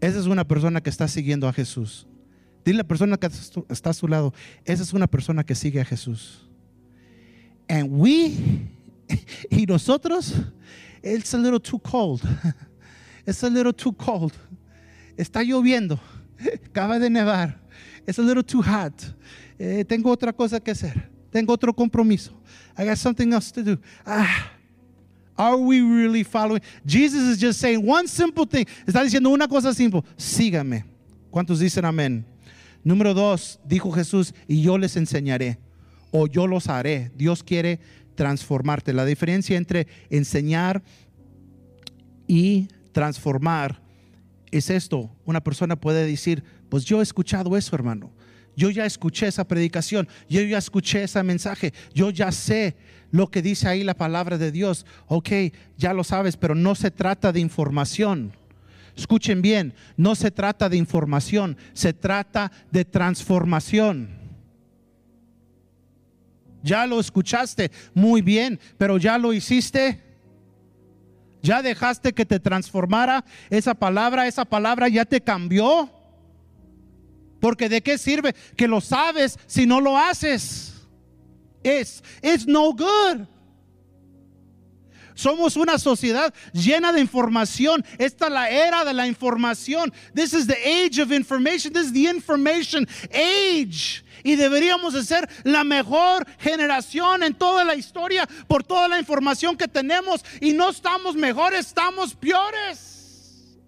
Esa 0.00 0.20
es 0.20 0.26
una 0.26 0.46
persona 0.46 0.80
que 0.80 0.90
está 0.90 1.08
siguiendo 1.08 1.48
a 1.48 1.52
Jesús. 1.52 2.06
Dile 2.64 2.76
a 2.76 2.82
la 2.84 2.88
persona 2.88 3.16
que 3.16 3.26
está 3.70 3.90
a 3.90 3.92
su 3.92 4.06
lado, 4.06 4.32
esa 4.64 4.84
es 4.84 4.92
una 4.92 5.08
persona 5.08 5.42
que 5.42 5.56
sigue 5.56 5.80
a 5.80 5.84
Jesús. 5.84 6.48
And 7.68 7.88
we, 7.90 8.36
y 9.50 9.66
nosotros, 9.66 10.34
it's 11.02 11.34
a 11.34 11.38
little 11.38 11.60
too 11.60 11.78
cold. 11.78 12.22
It's 13.24 13.42
a 13.44 13.48
little 13.48 13.72
too 13.72 13.92
cold. 13.92 14.32
Está 15.16 15.44
lloviendo. 15.44 15.98
Acaba 16.66 16.98
de 16.98 17.08
nevar. 17.08 17.54
It's 18.06 18.18
a 18.18 18.22
little 18.22 18.42
too 18.42 18.60
hot. 18.60 18.92
Eh, 19.58 19.84
tengo 19.84 20.10
otra 20.10 20.32
cosa 20.32 20.58
que 20.58 20.72
hacer. 20.72 21.08
Tengo 21.30 21.52
otro 21.52 21.72
compromiso. 21.72 22.32
I 22.76 22.84
got 22.84 22.98
something 22.98 23.32
else 23.32 23.52
to 23.52 23.62
do. 23.62 23.78
Ah. 24.04 24.50
Are 25.38 25.56
we 25.56 25.80
really 25.80 26.24
following? 26.24 26.60
Jesus 26.84 27.22
is 27.22 27.38
just 27.38 27.60
saying 27.60 27.84
one 27.86 28.06
simple 28.06 28.44
thing. 28.44 28.66
Está 28.86 29.02
diciendo 29.02 29.30
una 29.30 29.48
cosa 29.48 29.72
simple. 29.72 30.02
Sígame. 30.16 30.84
¿Cuántos 31.30 31.60
dicen 31.60 31.84
amén? 31.84 32.24
Número 32.84 33.14
dos, 33.14 33.58
dijo 33.64 33.92
Jesús, 33.92 34.34
y 34.48 34.60
yo 34.60 34.76
les 34.76 34.96
enseñaré, 34.96 35.58
o 36.10 36.26
yo 36.26 36.46
los 36.46 36.68
haré. 36.68 37.12
Dios 37.16 37.42
quiere 37.42 37.78
transformarte. 38.14 38.92
La 38.92 39.04
diferencia 39.04 39.56
entre 39.56 39.86
enseñar 40.10 40.82
y 42.26 42.68
transformar 42.92 43.82
es 44.50 44.70
esto. 44.70 45.10
Una 45.24 45.42
persona 45.42 45.76
puede 45.76 46.06
decir, 46.06 46.44
pues 46.68 46.84
yo 46.84 47.00
he 47.00 47.02
escuchado 47.02 47.56
eso, 47.56 47.74
hermano. 47.74 48.12
Yo 48.54 48.70
ya 48.70 48.84
escuché 48.84 49.28
esa 49.28 49.48
predicación, 49.48 50.08
yo 50.28 50.42
ya 50.42 50.58
escuché 50.58 51.04
ese 51.04 51.22
mensaje, 51.22 51.72
yo 51.94 52.10
ya 52.10 52.30
sé 52.30 52.76
lo 53.10 53.30
que 53.30 53.40
dice 53.40 53.66
ahí 53.66 53.82
la 53.82 53.94
palabra 53.94 54.36
de 54.36 54.52
Dios. 54.52 54.84
Ok, 55.06 55.30
ya 55.78 55.94
lo 55.94 56.04
sabes, 56.04 56.36
pero 56.36 56.54
no 56.54 56.74
se 56.74 56.90
trata 56.90 57.32
de 57.32 57.40
información. 57.40 58.32
Escuchen 58.96 59.40
bien, 59.40 59.74
no 59.96 60.14
se 60.14 60.30
trata 60.30 60.68
de 60.68 60.76
información, 60.76 61.56
se 61.72 61.94
trata 61.94 62.52
de 62.70 62.84
transformación. 62.84 64.21
Ya 66.62 66.86
lo 66.86 67.00
escuchaste 67.00 67.70
muy 67.94 68.22
bien, 68.22 68.58
pero 68.78 68.98
ya 68.98 69.18
lo 69.18 69.32
hiciste. 69.32 70.00
Ya 71.42 71.60
dejaste 71.60 72.12
que 72.12 72.24
te 72.24 72.38
transformara 72.38 73.24
esa 73.50 73.74
palabra, 73.74 74.28
esa 74.28 74.44
palabra 74.44 74.88
ya 74.88 75.04
te 75.04 75.20
cambió. 75.20 75.90
Porque 77.40 77.68
de 77.68 77.82
qué 77.82 77.98
sirve 77.98 78.34
que 78.56 78.68
lo 78.68 78.80
sabes 78.80 79.36
si 79.46 79.66
no 79.66 79.80
lo 79.80 79.98
haces? 79.98 80.74
Es, 81.64 82.02
it's 82.22 82.46
no 82.46 82.72
good. 82.72 83.26
Somos 85.14 85.56
una 85.56 85.78
sociedad 85.78 86.32
llena 86.52 86.92
de 86.92 87.00
información. 87.00 87.84
Esta 87.98 88.26
es 88.26 88.32
la 88.32 88.50
era 88.50 88.84
de 88.84 88.94
la 88.94 89.06
información. 89.06 89.92
This 90.14 90.32
is 90.32 90.46
the 90.46 90.56
age 90.64 91.00
of 91.00 91.12
information. 91.12 91.72
This 91.72 91.86
is 91.86 91.92
the 91.92 92.08
information 92.08 92.86
age. 93.12 94.04
Y 94.24 94.36
deberíamos 94.36 94.94
de 94.94 95.04
ser 95.04 95.28
la 95.44 95.64
mejor 95.64 96.26
generación 96.38 97.22
en 97.22 97.34
toda 97.34 97.64
la 97.64 97.74
historia 97.74 98.28
por 98.46 98.62
toda 98.64 98.88
la 98.88 98.98
información 98.98 99.56
que 99.56 99.68
tenemos. 99.68 100.24
Y 100.40 100.52
no 100.52 100.70
estamos 100.70 101.16
mejores, 101.16 101.66
estamos 101.66 102.14
peores. 102.14 103.58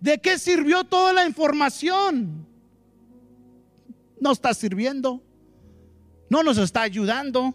¿De 0.00 0.20
qué 0.20 0.38
sirvió 0.38 0.82
toda 0.84 1.12
la 1.12 1.26
información? 1.26 2.46
No 4.20 4.32
está 4.32 4.52
sirviendo. 4.52 5.22
No 6.28 6.42
nos 6.42 6.58
está 6.58 6.82
ayudando. 6.82 7.54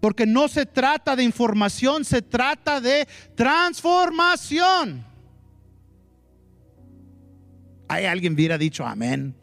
Porque 0.00 0.26
no 0.26 0.48
se 0.48 0.66
trata 0.66 1.16
de 1.16 1.22
información, 1.22 2.04
se 2.04 2.22
trata 2.22 2.80
de 2.80 3.06
transformación. 3.34 5.04
Hay 7.88 8.04
alguien 8.04 8.34
hubiera 8.34 8.58
dicho 8.58 8.86
amén. 8.86 9.34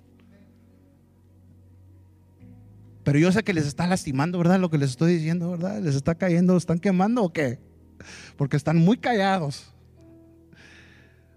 Pero 3.04 3.20
yo 3.20 3.32
sé 3.32 3.44
que 3.44 3.54
les 3.54 3.68
está 3.68 3.86
lastimando, 3.86 4.38
¿verdad? 4.38 4.60
Lo 4.60 4.70
que 4.70 4.78
les 4.78 4.92
estoy 4.92 5.16
diciendo, 5.16 5.52
¿verdad? 5.52 5.82
Les 5.82 5.96
está 5.96 6.16
cayendo, 6.16 6.56
¿están 6.56 6.80
quemando 6.80 7.24
o 7.24 7.34
qué? 7.34 7.60
Porque 8.38 8.56
están 8.56 8.78
muy 8.78 8.98
callados. 8.98 9.74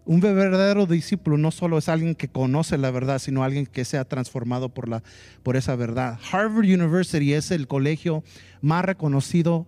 Un 0.04 0.20
verdadero 0.20 0.86
discípulo 0.86 1.36
no 1.36 1.50
solo 1.50 1.78
es 1.78 1.88
alguien 1.88 2.14
que 2.14 2.28
conoce 2.28 2.78
la 2.78 2.92
verdad, 2.92 3.18
sino 3.18 3.42
alguien 3.42 3.66
que 3.66 3.84
sea 3.84 4.04
transformado 4.04 4.68
por, 4.68 4.88
la, 4.88 5.02
por 5.42 5.56
esa 5.56 5.74
verdad. 5.74 6.20
Harvard 6.30 6.64
University 6.64 7.32
es 7.32 7.50
el 7.50 7.66
colegio 7.66 8.22
más 8.60 8.84
reconocido 8.84 9.66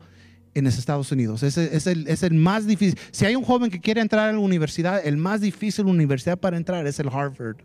en 0.54 0.64
los 0.64 0.78
Estados 0.78 1.10
Unidos. 1.12 1.42
Es, 1.42 1.56
el, 1.86 2.06
es, 2.08 2.22
el, 2.22 2.34
más 2.34 2.66
difícil. 2.66 2.98
Si 3.10 3.24
hay 3.24 3.36
un 3.36 3.44
joven 3.44 3.70
que 3.70 3.80
quiere 3.80 4.00
entrar 4.00 4.28
a 4.28 4.32
la 4.32 4.38
universidad, 4.38 5.06
el 5.06 5.16
más 5.16 5.40
difícil 5.40 5.86
universidad 5.86 6.38
para 6.38 6.56
entrar 6.56 6.86
es 6.86 6.98
el 7.00 7.08
Harvard 7.08 7.56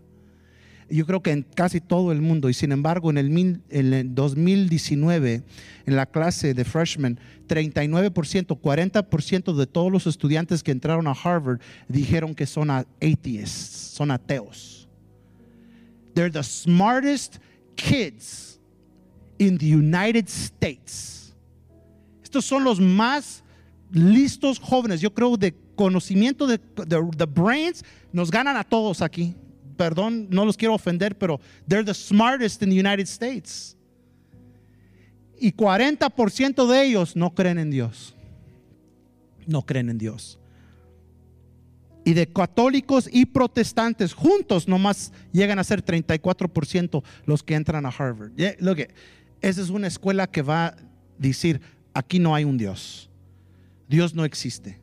yo 0.89 1.05
creo 1.05 1.21
que 1.21 1.31
en 1.31 1.43
casi 1.43 1.81
todo 1.81 2.11
el 2.11 2.21
mundo. 2.21 2.49
Y 2.49 2.53
sin 2.53 2.71
embargo, 2.71 3.09
en 3.09 3.17
el, 3.17 3.61
en 3.69 3.93
el 3.93 4.13
2019, 4.13 5.43
en 5.85 5.95
la 5.95 6.05
clase 6.05 6.53
de 6.53 6.63
freshman, 6.63 7.19
39%, 7.47 8.59
40% 8.59 9.55
de 9.55 9.67
todos 9.67 9.91
los 9.91 10.07
estudiantes 10.07 10.63
que 10.63 10.71
entraron 10.71 11.07
a 11.07 11.11
Harvard 11.11 11.59
dijeron 11.87 12.35
que 12.35 12.45
son 12.45 12.69
atheists, 12.69 13.93
son 13.95 14.11
ateos. 14.11 14.87
They're 16.13 16.31
the 16.31 16.43
smartest 16.43 17.39
kids 17.75 18.59
in 19.39 19.57
the 19.57 19.65
United 19.65 20.27
States. 20.27 21.22
Estos 22.33 22.45
son 22.45 22.63
los 22.63 22.79
más 22.79 23.43
listos 23.91 24.57
jóvenes. 24.57 24.99
Yo 25.01 25.13
creo 25.13 25.37
de 25.37 25.53
conocimiento 25.75 26.47
de, 26.47 26.59
de 26.87 27.25
brains 27.25 27.85
nos 28.11 28.31
ganan 28.31 28.57
a 28.57 28.63
todos 28.63 29.03
aquí 29.03 29.35
perdón, 29.77 30.27
no 30.31 30.45
los 30.45 30.57
quiero 30.57 30.73
ofender, 30.73 31.15
pero 31.15 31.39
they're 31.67 31.85
the 31.85 31.93
smartest 31.93 32.63
in 32.63 32.69
the 32.69 32.79
United 32.79 33.03
States. 33.03 33.77
Y 35.39 35.51
40% 35.51 36.67
de 36.67 36.83
ellos 36.83 37.15
no 37.15 37.35
creen 37.35 37.59
en 37.59 37.69
Dios. 37.69 38.15
No 39.45 39.61
creen 39.63 39.89
en 39.89 39.99
Dios. 39.99 40.39
Y 42.03 42.13
de 42.13 42.27
católicos 42.27 43.09
y 43.11 43.27
protestantes 43.27 44.13
juntos 44.13 44.67
nomás 44.67 45.13
llegan 45.31 45.59
a 45.59 45.63
ser 45.63 45.85
34% 45.85 47.03
los 47.25 47.43
que 47.43 47.53
entran 47.53 47.85
a 47.85 47.89
Harvard. 47.89 48.31
Look, 48.59 48.87
esa 49.41 49.61
es 49.61 49.69
una 49.69 49.87
escuela 49.87 50.25
que 50.27 50.41
va 50.41 50.67
a 50.67 50.75
decir, 51.17 51.61
aquí 51.93 52.19
no 52.19 52.35
hay 52.35 52.43
un 52.43 52.57
Dios. 52.57 53.09
Dios 53.87 54.13
no 54.13 54.25
existe. 54.25 54.79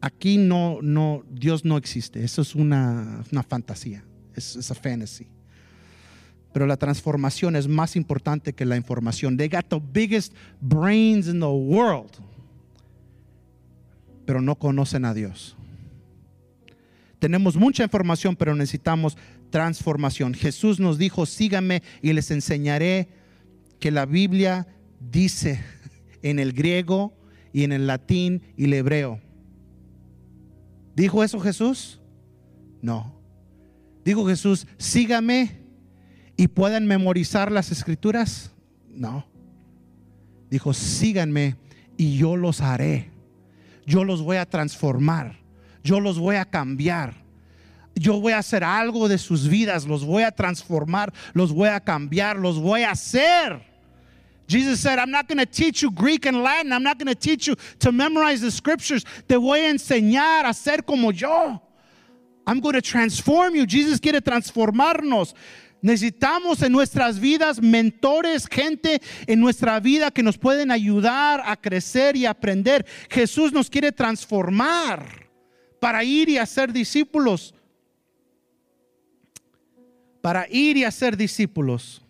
Aquí 0.00 0.38
no, 0.38 0.80
no, 0.82 1.24
Dios 1.30 1.64
no 1.64 1.76
existe. 1.76 2.24
Eso 2.24 2.42
es 2.42 2.54
una, 2.54 3.24
una 3.30 3.42
fantasía. 3.42 4.04
Es 4.34 4.56
una 4.56 4.80
fantasy. 4.80 5.28
Pero 6.52 6.66
la 6.66 6.76
transformación 6.76 7.56
es 7.56 7.68
más 7.68 7.96
importante 7.96 8.52
que 8.52 8.64
la 8.64 8.76
información. 8.76 9.36
They 9.36 9.48
got 9.48 9.68
the 9.68 9.80
biggest 9.80 10.34
brains 10.60 11.28
in 11.28 11.40
the 11.40 11.46
world. 11.46 12.10
Pero 14.26 14.40
no 14.40 14.56
conocen 14.56 15.04
a 15.04 15.14
Dios. 15.14 15.56
Tenemos 17.18 17.56
mucha 17.56 17.84
información, 17.84 18.34
pero 18.34 18.54
necesitamos 18.54 19.16
transformación. 19.50 20.34
Jesús 20.34 20.80
nos 20.80 20.98
dijo, 20.98 21.24
síganme 21.26 21.82
y 22.02 22.12
les 22.12 22.30
enseñaré 22.30 23.08
que 23.78 23.92
la 23.92 24.06
Biblia 24.06 24.66
dice 24.98 25.60
en 26.22 26.38
el 26.38 26.52
griego 26.52 27.12
y 27.52 27.64
en 27.64 27.72
el 27.72 27.86
latín 27.86 28.42
y 28.56 28.64
el 28.64 28.74
hebreo 28.74 29.20
¿Dijo 30.94 31.24
eso 31.24 31.40
Jesús? 31.40 32.00
No. 32.80 33.18
Dijo 34.04 34.26
Jesús, 34.26 34.66
sígame 34.78 35.62
y 36.36 36.48
puedan 36.48 36.86
memorizar 36.86 37.50
las 37.50 37.70
escrituras. 37.70 38.52
No. 38.88 39.26
Dijo, 40.50 40.74
síganme 40.74 41.56
y 41.96 42.18
yo 42.18 42.36
los 42.36 42.60
haré. 42.60 43.10
Yo 43.86 44.04
los 44.04 44.22
voy 44.22 44.36
a 44.36 44.46
transformar. 44.46 45.38
Yo 45.82 46.00
los 46.00 46.18
voy 46.18 46.36
a 46.36 46.44
cambiar. 46.44 47.22
Yo 47.94 48.20
voy 48.20 48.32
a 48.32 48.38
hacer 48.38 48.64
algo 48.64 49.08
de 49.08 49.18
sus 49.18 49.48
vidas. 49.48 49.86
Los 49.86 50.04
voy 50.04 50.24
a 50.24 50.32
transformar. 50.32 51.12
Los 51.32 51.52
voy 51.52 51.68
a 51.68 51.80
cambiar. 51.80 52.38
Los 52.38 52.60
voy 52.60 52.82
a 52.82 52.90
hacer. 52.90 53.71
Jesus 54.52 54.80
said, 54.80 54.98
I'm 54.98 55.10
not 55.10 55.28
going 55.28 55.38
to 55.38 55.46
teach 55.46 55.80
you 55.80 55.90
Greek 55.90 56.26
and 56.26 56.42
Latin. 56.42 56.74
I'm 56.74 56.82
not 56.82 56.98
going 56.98 57.08
to 57.08 57.14
teach 57.14 57.46
you 57.46 57.56
to 57.78 57.90
memorize 57.90 58.42
the 58.42 58.50
scriptures. 58.50 59.02
Te 59.26 59.36
voy 59.36 59.60
a 59.60 59.72
enseñar 59.72 60.44
a 60.44 60.52
ser 60.52 60.82
como 60.82 61.10
yo. 61.10 61.58
I'm 62.46 62.60
going 62.60 62.74
to 62.74 62.82
transform 62.82 63.54
you. 63.54 63.64
Jesus 63.66 63.98
quiere 63.98 64.20
transformarnos. 64.20 65.32
Necesitamos 65.82 66.62
en 66.62 66.70
nuestras 66.70 67.18
vidas 67.18 67.62
mentores, 67.62 68.46
gente 68.46 69.00
en 69.26 69.40
nuestra 69.40 69.80
vida 69.80 70.10
que 70.10 70.22
nos 70.22 70.36
pueden 70.36 70.70
ayudar 70.70 71.42
a 71.46 71.56
crecer 71.56 72.14
y 72.14 72.26
aprender. 72.26 72.84
Jesús 73.08 73.54
nos 73.54 73.70
quiere 73.70 73.90
transformar 73.90 75.30
para 75.80 76.04
ir 76.04 76.28
y 76.28 76.36
hacer 76.36 76.74
discípulos. 76.74 77.54
Para 80.20 80.46
ir 80.50 80.76
y 80.76 80.84
hacer 80.84 81.16
discípulos. 81.16 82.01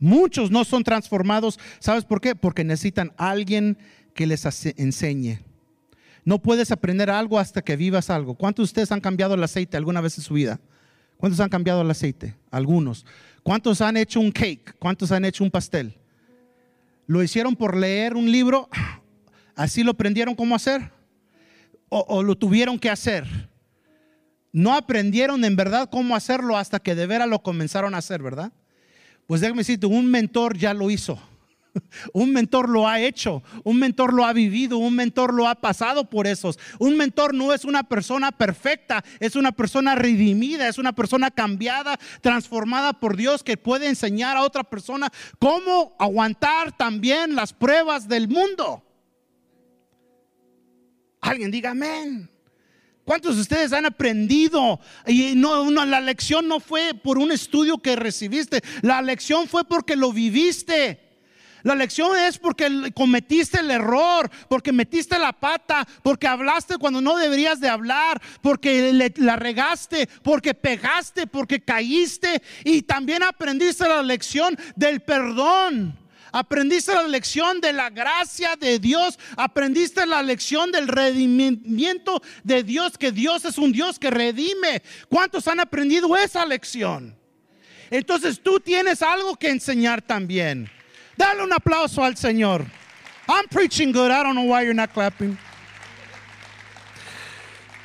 Muchos 0.00 0.50
no 0.50 0.64
son 0.64 0.82
transformados. 0.82 1.60
¿Sabes 1.78 2.04
por 2.04 2.20
qué? 2.20 2.34
Porque 2.34 2.64
necesitan 2.64 3.12
alguien 3.16 3.78
que 4.14 4.26
les 4.26 4.44
enseñe. 4.76 5.38
No 6.24 6.40
puedes 6.40 6.70
aprender 6.72 7.10
algo 7.10 7.38
hasta 7.38 7.62
que 7.62 7.76
vivas 7.76 8.10
algo. 8.10 8.34
¿Cuántos 8.34 8.64
de 8.64 8.70
ustedes 8.70 8.92
han 8.92 9.00
cambiado 9.00 9.34
el 9.34 9.44
aceite 9.44 9.76
alguna 9.76 10.00
vez 10.00 10.18
en 10.18 10.24
su 10.24 10.34
vida? 10.34 10.58
¿Cuántos 11.16 11.38
han 11.40 11.50
cambiado 11.50 11.82
el 11.82 11.90
aceite? 11.90 12.34
Algunos. 12.50 13.04
¿Cuántos 13.42 13.80
han 13.80 13.96
hecho 13.96 14.20
un 14.20 14.32
cake? 14.32 14.74
¿Cuántos 14.78 15.12
han 15.12 15.24
hecho 15.24 15.44
un 15.44 15.50
pastel? 15.50 15.94
¿Lo 17.06 17.22
hicieron 17.22 17.54
por 17.56 17.76
leer 17.76 18.16
un 18.16 18.30
libro? 18.30 18.68
¿Así 19.54 19.82
lo 19.82 19.90
aprendieron 19.92 20.34
cómo 20.34 20.54
hacer? 20.54 20.90
¿O, 21.90 22.22
lo 22.22 22.36
tuvieron 22.36 22.78
que 22.78 22.88
hacer? 22.88 23.26
No 24.52 24.74
aprendieron 24.74 25.44
en 25.44 25.56
verdad 25.56 25.90
cómo 25.90 26.14
hacerlo 26.14 26.56
hasta 26.56 26.78
que 26.78 26.94
de 26.94 27.06
veras 27.06 27.28
lo 27.28 27.42
comenzaron 27.42 27.94
a 27.94 27.98
hacer, 27.98 28.22
¿verdad? 28.22 28.52
Pues 29.30 29.40
déjame 29.40 29.58
decirte, 29.58 29.86
un 29.86 30.10
mentor 30.10 30.58
ya 30.58 30.74
lo 30.74 30.90
hizo. 30.90 31.16
Un 32.12 32.32
mentor 32.32 32.68
lo 32.68 32.88
ha 32.88 32.98
hecho, 32.98 33.44
un 33.62 33.78
mentor 33.78 34.12
lo 34.12 34.24
ha 34.24 34.32
vivido, 34.32 34.78
un 34.78 34.96
mentor 34.96 35.32
lo 35.32 35.46
ha 35.46 35.54
pasado 35.54 36.10
por 36.10 36.26
esos. 36.26 36.58
Un 36.80 36.96
mentor 36.96 37.32
no 37.32 37.54
es 37.54 37.64
una 37.64 37.84
persona 37.84 38.32
perfecta, 38.32 39.04
es 39.20 39.36
una 39.36 39.52
persona 39.52 39.94
redimida, 39.94 40.66
es 40.66 40.78
una 40.78 40.92
persona 40.92 41.30
cambiada, 41.30 41.96
transformada 42.22 42.92
por 42.92 43.16
Dios 43.16 43.44
que 43.44 43.56
puede 43.56 43.86
enseñar 43.86 44.36
a 44.36 44.42
otra 44.42 44.64
persona 44.64 45.12
cómo 45.38 45.94
aguantar 46.00 46.76
también 46.76 47.36
las 47.36 47.52
pruebas 47.52 48.08
del 48.08 48.26
mundo. 48.26 48.82
Alguien 51.20 51.52
diga 51.52 51.70
amén. 51.70 52.28
¿Cuántos 53.10 53.34
de 53.34 53.42
ustedes 53.42 53.72
han 53.72 53.86
aprendido? 53.86 54.78
Y 55.04 55.34
no, 55.34 55.68
la 55.84 56.00
lección 56.00 56.46
no 56.46 56.60
fue 56.60 56.94
por 56.94 57.18
un 57.18 57.32
estudio 57.32 57.78
que 57.78 57.96
recibiste, 57.96 58.62
la 58.82 59.02
lección 59.02 59.48
fue 59.48 59.64
porque 59.64 59.96
lo 59.96 60.12
viviste. 60.12 61.00
La 61.64 61.74
lección 61.74 62.16
es 62.16 62.38
porque 62.38 62.92
cometiste 62.94 63.58
el 63.58 63.72
error, 63.72 64.30
porque 64.48 64.70
metiste 64.70 65.18
la 65.18 65.32
pata, 65.32 65.84
porque 66.04 66.28
hablaste 66.28 66.78
cuando 66.78 67.00
no 67.00 67.16
deberías 67.16 67.58
de 67.58 67.68
hablar, 67.68 68.22
porque 68.42 69.12
la 69.16 69.34
regaste, 69.34 70.08
porque 70.22 70.54
pegaste, 70.54 71.26
porque 71.26 71.58
caíste 71.58 72.40
y 72.62 72.82
también 72.82 73.24
aprendiste 73.24 73.88
la 73.88 74.04
lección 74.04 74.56
del 74.76 75.00
perdón. 75.00 75.99
Aprendiste 76.32 76.94
la 76.94 77.06
lección 77.08 77.60
de 77.60 77.72
la 77.72 77.90
gracia 77.90 78.56
de 78.56 78.78
Dios. 78.78 79.18
Aprendiste 79.36 80.06
la 80.06 80.22
lección 80.22 80.70
del 80.72 80.88
redimimiento 80.88 82.22
de 82.44 82.62
Dios, 82.62 82.96
que 82.96 83.12
Dios 83.12 83.44
es 83.44 83.58
un 83.58 83.72
Dios 83.72 83.98
que 83.98 84.10
redime. 84.10 84.82
¿Cuántos 85.08 85.48
han 85.48 85.60
aprendido 85.60 86.16
esa 86.16 86.46
lección? 86.46 87.16
Entonces 87.90 88.40
tú 88.40 88.60
tienes 88.60 89.02
algo 89.02 89.36
que 89.36 89.48
enseñar 89.48 90.00
también. 90.00 90.70
Dale 91.16 91.42
un 91.42 91.52
aplauso 91.52 92.04
al 92.04 92.16
Señor. 92.16 92.64
I'm 93.28 93.46
preaching 93.48 93.92
good. 93.92 94.10
I 94.10 94.22
don't 94.22 94.34
know 94.34 94.44
why 94.44 94.62
you're 94.62 94.74
not 94.74 94.92
clapping. 94.92 95.36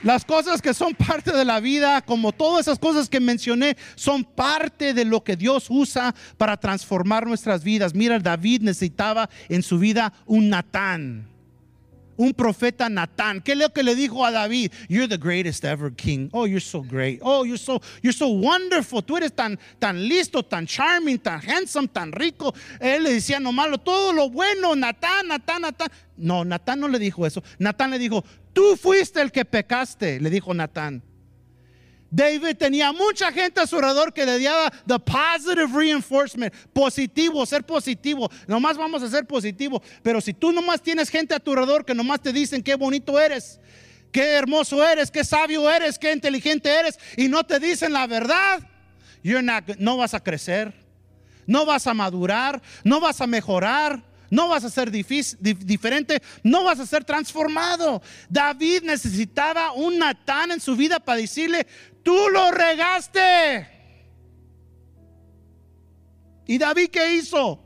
Las 0.05 0.23
cosas 0.23 0.61
que 0.61 0.75
son 0.75 0.93
parte 0.93 1.35
de 1.35 1.43
la 1.43 1.59
vida, 1.59 1.99
como 1.99 2.31
todas 2.31 2.67
esas 2.67 2.77
cosas 2.77 3.09
que 3.09 3.19
mencioné, 3.19 3.75
son 3.95 4.23
parte 4.23 4.93
de 4.93 5.03
lo 5.03 5.23
que 5.23 5.35
Dios 5.35 5.65
usa 5.67 6.13
para 6.37 6.57
transformar 6.57 7.25
nuestras 7.25 7.63
vidas. 7.63 7.95
Mira, 7.95 8.19
David 8.19 8.61
necesitaba 8.61 9.31
en 9.49 9.63
su 9.63 9.79
vida 9.79 10.13
un 10.27 10.49
Natán 10.49 11.34
un 12.17 12.33
profeta 12.33 12.89
Natán. 12.89 13.41
¿Qué 13.41 13.53
es 13.53 13.57
lo 13.57 13.71
que 13.71 13.83
le 13.83 13.95
dijo 13.95 14.25
a 14.25 14.31
David? 14.31 14.71
You're 14.87 15.07
the 15.07 15.17
greatest 15.17 15.63
ever 15.63 15.91
king. 15.91 16.29
Oh, 16.31 16.45
you're 16.45 16.59
so 16.59 16.81
great. 16.81 17.19
Oh, 17.21 17.43
you're 17.45 17.57
so, 17.57 17.81
you're 18.01 18.13
so 18.13 18.27
wonderful. 18.27 19.01
Tú 19.01 19.17
eres 19.17 19.33
tan, 19.33 19.59
tan 19.79 20.07
listo, 20.07 20.43
tan 20.43 20.65
charming, 20.65 21.19
tan 21.19 21.41
handsome, 21.41 21.87
tan 21.87 22.11
rico. 22.11 22.53
Él 22.79 23.03
le 23.03 23.13
decía 23.13 23.39
no 23.39 23.51
malo, 23.51 23.77
todo 23.77 24.13
lo 24.13 24.29
bueno, 24.29 24.75
Natán, 24.75 25.27
Natán, 25.27 25.61
Natán. 25.61 25.89
No, 26.17 26.45
Natán 26.45 26.79
no 26.79 26.87
le 26.87 26.99
dijo 26.99 27.25
eso. 27.25 27.43
Natán 27.59 27.91
le 27.91 27.99
dijo, 27.99 28.23
tú 28.53 28.77
fuiste 28.77 29.21
el 29.21 29.31
que 29.31 29.45
pecaste, 29.45 30.19
le 30.19 30.29
dijo 30.29 30.53
Natán. 30.53 31.03
David 32.15 32.55
tenía 32.55 32.93
mucha 32.93 33.29
gente 33.29 33.59
a 33.59 33.67
su 33.67 33.75
alrededor 33.75 34.13
que 34.13 34.25
le 34.25 34.41
daba 34.41 34.71
the 34.87 34.97
positive 34.97 35.67
reinforcement, 35.67 36.53
positivo, 36.71 37.45
ser 37.45 37.65
positivo. 37.65 38.31
Nomás 38.47 38.77
vamos 38.77 39.03
a 39.03 39.09
ser 39.09 39.25
positivo. 39.25 39.81
Pero 40.01 40.21
si 40.21 40.33
tú 40.33 40.53
nomás 40.53 40.81
tienes 40.81 41.09
gente 41.09 41.35
a 41.35 41.41
tu 41.41 41.51
alrededor 41.51 41.83
que 41.83 41.93
nomás 41.93 42.21
te 42.21 42.31
dicen 42.31 42.63
qué 42.63 42.75
bonito 42.75 43.19
eres, 43.19 43.59
qué 44.13 44.31
hermoso 44.31 44.81
eres, 44.87 45.11
qué 45.11 45.25
sabio 45.25 45.69
eres, 45.69 45.99
qué 45.99 46.13
inteligente 46.13 46.69
eres, 46.69 46.97
y 47.17 47.27
no 47.27 47.43
te 47.43 47.59
dicen 47.59 47.91
la 47.91 48.07
verdad, 48.07 48.65
no 49.77 49.97
vas 49.97 50.13
a 50.13 50.21
crecer, 50.21 50.73
no 51.45 51.65
vas 51.65 51.85
a 51.85 51.93
madurar, 51.93 52.61
no 52.85 53.01
vas 53.01 53.19
a 53.19 53.27
mejorar. 53.27 54.01
No 54.31 54.49
vas 54.49 54.63
a 54.63 54.71
ser 54.71 54.89
diferente, 54.89 56.21
no 56.41 56.63
vas 56.63 56.79
a 56.79 56.85
ser 56.87 57.03
transformado. 57.03 58.01
David 58.27 58.81
necesitaba 58.81 59.71
un 59.71 59.99
Natán 59.99 60.51
en 60.51 60.59
su 60.59 60.75
vida 60.75 60.99
para 60.99 61.19
decirle, 61.19 61.67
tú 62.05 62.15
lo 62.31 62.51
regaste. 62.51 63.67
¿Y 66.45 66.59
David 66.59 66.89
qué 66.91 67.15
hizo? 67.15 67.59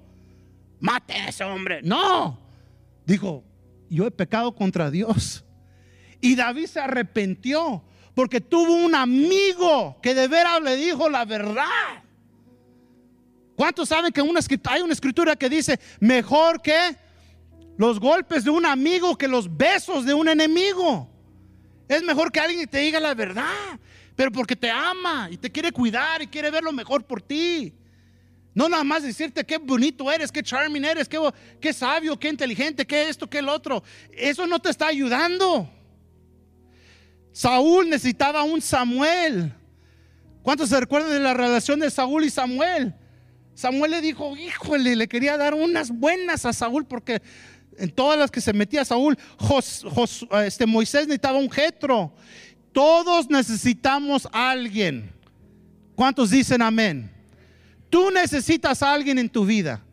Mate 0.79 1.13
a 1.13 1.27
ese 1.27 1.43
hombre. 1.43 1.81
No. 1.83 2.39
Dijo, 3.05 3.43
yo 3.89 4.07
he 4.07 4.11
pecado 4.11 4.55
contra 4.55 4.89
Dios. 4.89 5.43
Y 6.21 6.35
David 6.35 6.67
se 6.67 6.79
arrepintió 6.79 7.83
porque 8.15 8.39
tuvo 8.39 8.73
un 8.73 8.95
amigo 8.95 9.97
que 10.01 10.15
de 10.15 10.27
veras 10.27 10.61
le 10.61 10.77
dijo 10.77 11.09
la 11.09 11.25
verdad. 11.25 11.65
¿Cuántos 13.55 13.89
saben 13.89 14.13
que 14.13 14.21
hay 14.21 14.81
una 14.81 14.93
escritura 14.93 15.35
que 15.35 15.49
dice, 15.49 15.79
mejor 15.99 16.61
que 16.61 16.95
los 17.77 17.99
golpes 17.99 18.45
de 18.45 18.51
un 18.51 18.65
amigo 18.65 19.17
que 19.17 19.27
los 19.27 19.55
besos 19.57 20.05
de 20.05 20.13
un 20.13 20.29
enemigo? 20.29 21.09
Es 21.89 22.03
mejor 22.03 22.31
que 22.31 22.39
alguien 22.39 22.67
te 22.67 22.77
diga 22.77 22.99
la 22.99 23.13
verdad, 23.13 23.79
pero 24.19 24.33
porque 24.33 24.53
te 24.53 24.69
ama 24.69 25.29
y 25.31 25.37
te 25.37 25.49
quiere 25.49 25.71
cuidar 25.71 26.21
y 26.21 26.27
quiere 26.27 26.51
ver 26.51 26.61
lo 26.61 26.73
mejor 26.73 27.05
por 27.05 27.21
ti. 27.21 27.73
No 28.53 28.67
nada 28.67 28.83
más 28.83 29.01
decirte 29.01 29.45
qué 29.45 29.57
bonito 29.57 30.11
eres, 30.11 30.29
qué 30.29 30.43
charming 30.43 30.83
eres, 30.83 31.07
qué, 31.07 31.17
qué 31.61 31.71
sabio, 31.71 32.19
qué 32.19 32.27
inteligente, 32.27 32.85
qué 32.85 33.07
esto, 33.07 33.29
qué 33.29 33.37
el 33.37 33.47
otro. 33.47 33.81
Eso 34.11 34.45
no 34.45 34.59
te 34.59 34.71
está 34.71 34.87
ayudando. 34.87 35.71
Saúl 37.31 37.89
necesitaba 37.89 38.43
un 38.43 38.61
Samuel. 38.61 39.53
¿Cuántos 40.41 40.67
se 40.67 40.77
recuerdan 40.81 41.11
de 41.11 41.21
la 41.21 41.33
relación 41.33 41.79
de 41.79 41.89
Saúl 41.89 42.25
y 42.25 42.29
Samuel? 42.29 42.93
Samuel 43.53 43.91
le 43.91 44.01
dijo, 44.01 44.35
híjole, 44.35 44.97
le 44.97 45.07
quería 45.07 45.37
dar 45.37 45.53
unas 45.53 45.91
buenas 45.91 46.45
a 46.45 46.51
Saúl 46.51 46.85
porque 46.85 47.21
en 47.77 47.89
todas 47.89 48.19
las 48.19 48.29
que 48.29 48.41
se 48.41 48.51
metía 48.51 48.83
Saúl, 48.83 49.17
este, 50.45 50.65
Moisés 50.65 51.07
necesitaba 51.07 51.37
un 51.37 51.49
jetro. 51.49 52.13
Todos 52.71 53.29
necesitamos 53.29 54.27
a 54.31 54.51
alguien. 54.51 55.11
¿Cuántos 55.95 56.29
dicen 56.29 56.61
amén? 56.61 57.11
Tú 57.89 58.11
necesitas 58.11 58.81
a 58.83 58.93
alguien 58.93 59.17
en 59.17 59.29
tu 59.29 59.45
vida 59.45 59.83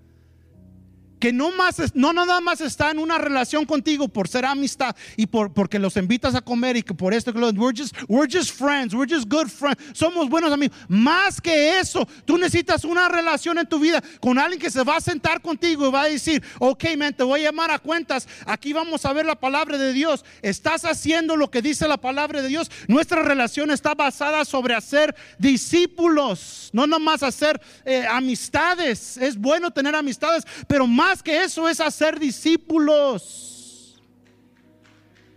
que 1.19 1.33
no, 1.33 1.51
más, 1.53 1.95
no 1.95 2.13
nada 2.13 2.41
más 2.41 2.61
está 2.61 2.91
en 2.91 2.99
una 2.99 3.19
relación 3.19 3.65
contigo 3.65 4.09
por 4.09 4.29
ser 4.29 4.45
amistad 4.45 4.95
y 5.17 5.27
por, 5.27 5.53
porque 5.53 5.79
los 5.79 5.97
invitas 5.97 6.35
a 6.35 6.41
comer 6.41 6.77
y 6.77 6.83
que 6.83 6.95
por 6.95 7.15
esto, 7.15 7.33
we're 7.33 7.75
just, 7.77 7.95
we're 8.09 8.31
just 8.31 8.51
friends, 8.53 8.95
we're 8.95 9.13
just 9.13 9.29
good 9.29 9.49
friends, 9.49 9.79
somos 9.93 10.29
buenos 10.29 10.53
amigos. 10.53 10.77
Más 10.89 11.41
que 11.41 11.79
eso, 11.79 12.07
tú 12.25 12.37
necesitas 12.39 12.85
una 12.85 13.09
relación 13.09 13.59
en 13.59 13.67
tu 13.67 13.79
vida 13.79 14.03
con 14.21 14.39
alguien 14.39 14.61
que 14.61 14.71
se 14.71 14.83
va 14.83 14.97
a 14.97 15.01
sentar 15.01 15.41
contigo 15.41 15.89
y 15.89 15.91
va 15.91 16.03
a 16.03 16.09
decir, 16.09 16.43
ok, 16.59 16.85
man, 16.97 17.15
te 17.15 17.23
voy 17.23 17.41
a 17.41 17.45
llamar 17.45 17.71
a 17.71 17.79
cuentas, 17.79 18.29
aquí 18.47 18.73
vamos 18.73 19.05
a 19.05 19.13
ver 19.13 19.27
la 19.27 19.37
palabra 19.37 19.79
de 19.79 19.93
Dios, 19.93 20.25
estás 20.43 20.85
haciendo 20.85 21.37
lo 21.37 21.51
que 21.51 21.63
dice 21.63 21.89
la 21.89 21.97
palabra 21.97 22.43
de 22.43 22.49
Dios. 22.49 22.71
Nuestra 22.89 23.23
relación 23.23 23.71
está 23.71 23.95
basada 23.95 24.45
sobre 24.45 24.75
hacer 24.75 25.15
discípulos, 25.39 26.71
no 26.73 26.87
nomás 26.87 27.23
hacer 27.23 27.61
eh, 27.85 28.07
amistades. 28.09 29.17
Es 29.17 29.37
bueno 29.37 29.71
tener 29.71 29.95
amistades, 29.95 30.45
pero 30.67 30.87
más 30.87 31.06
más 31.07 31.23
que 31.23 31.45
eso 31.45 31.69
es 31.69 31.79
hacer 31.81 32.19
discípulos. 32.19 34.03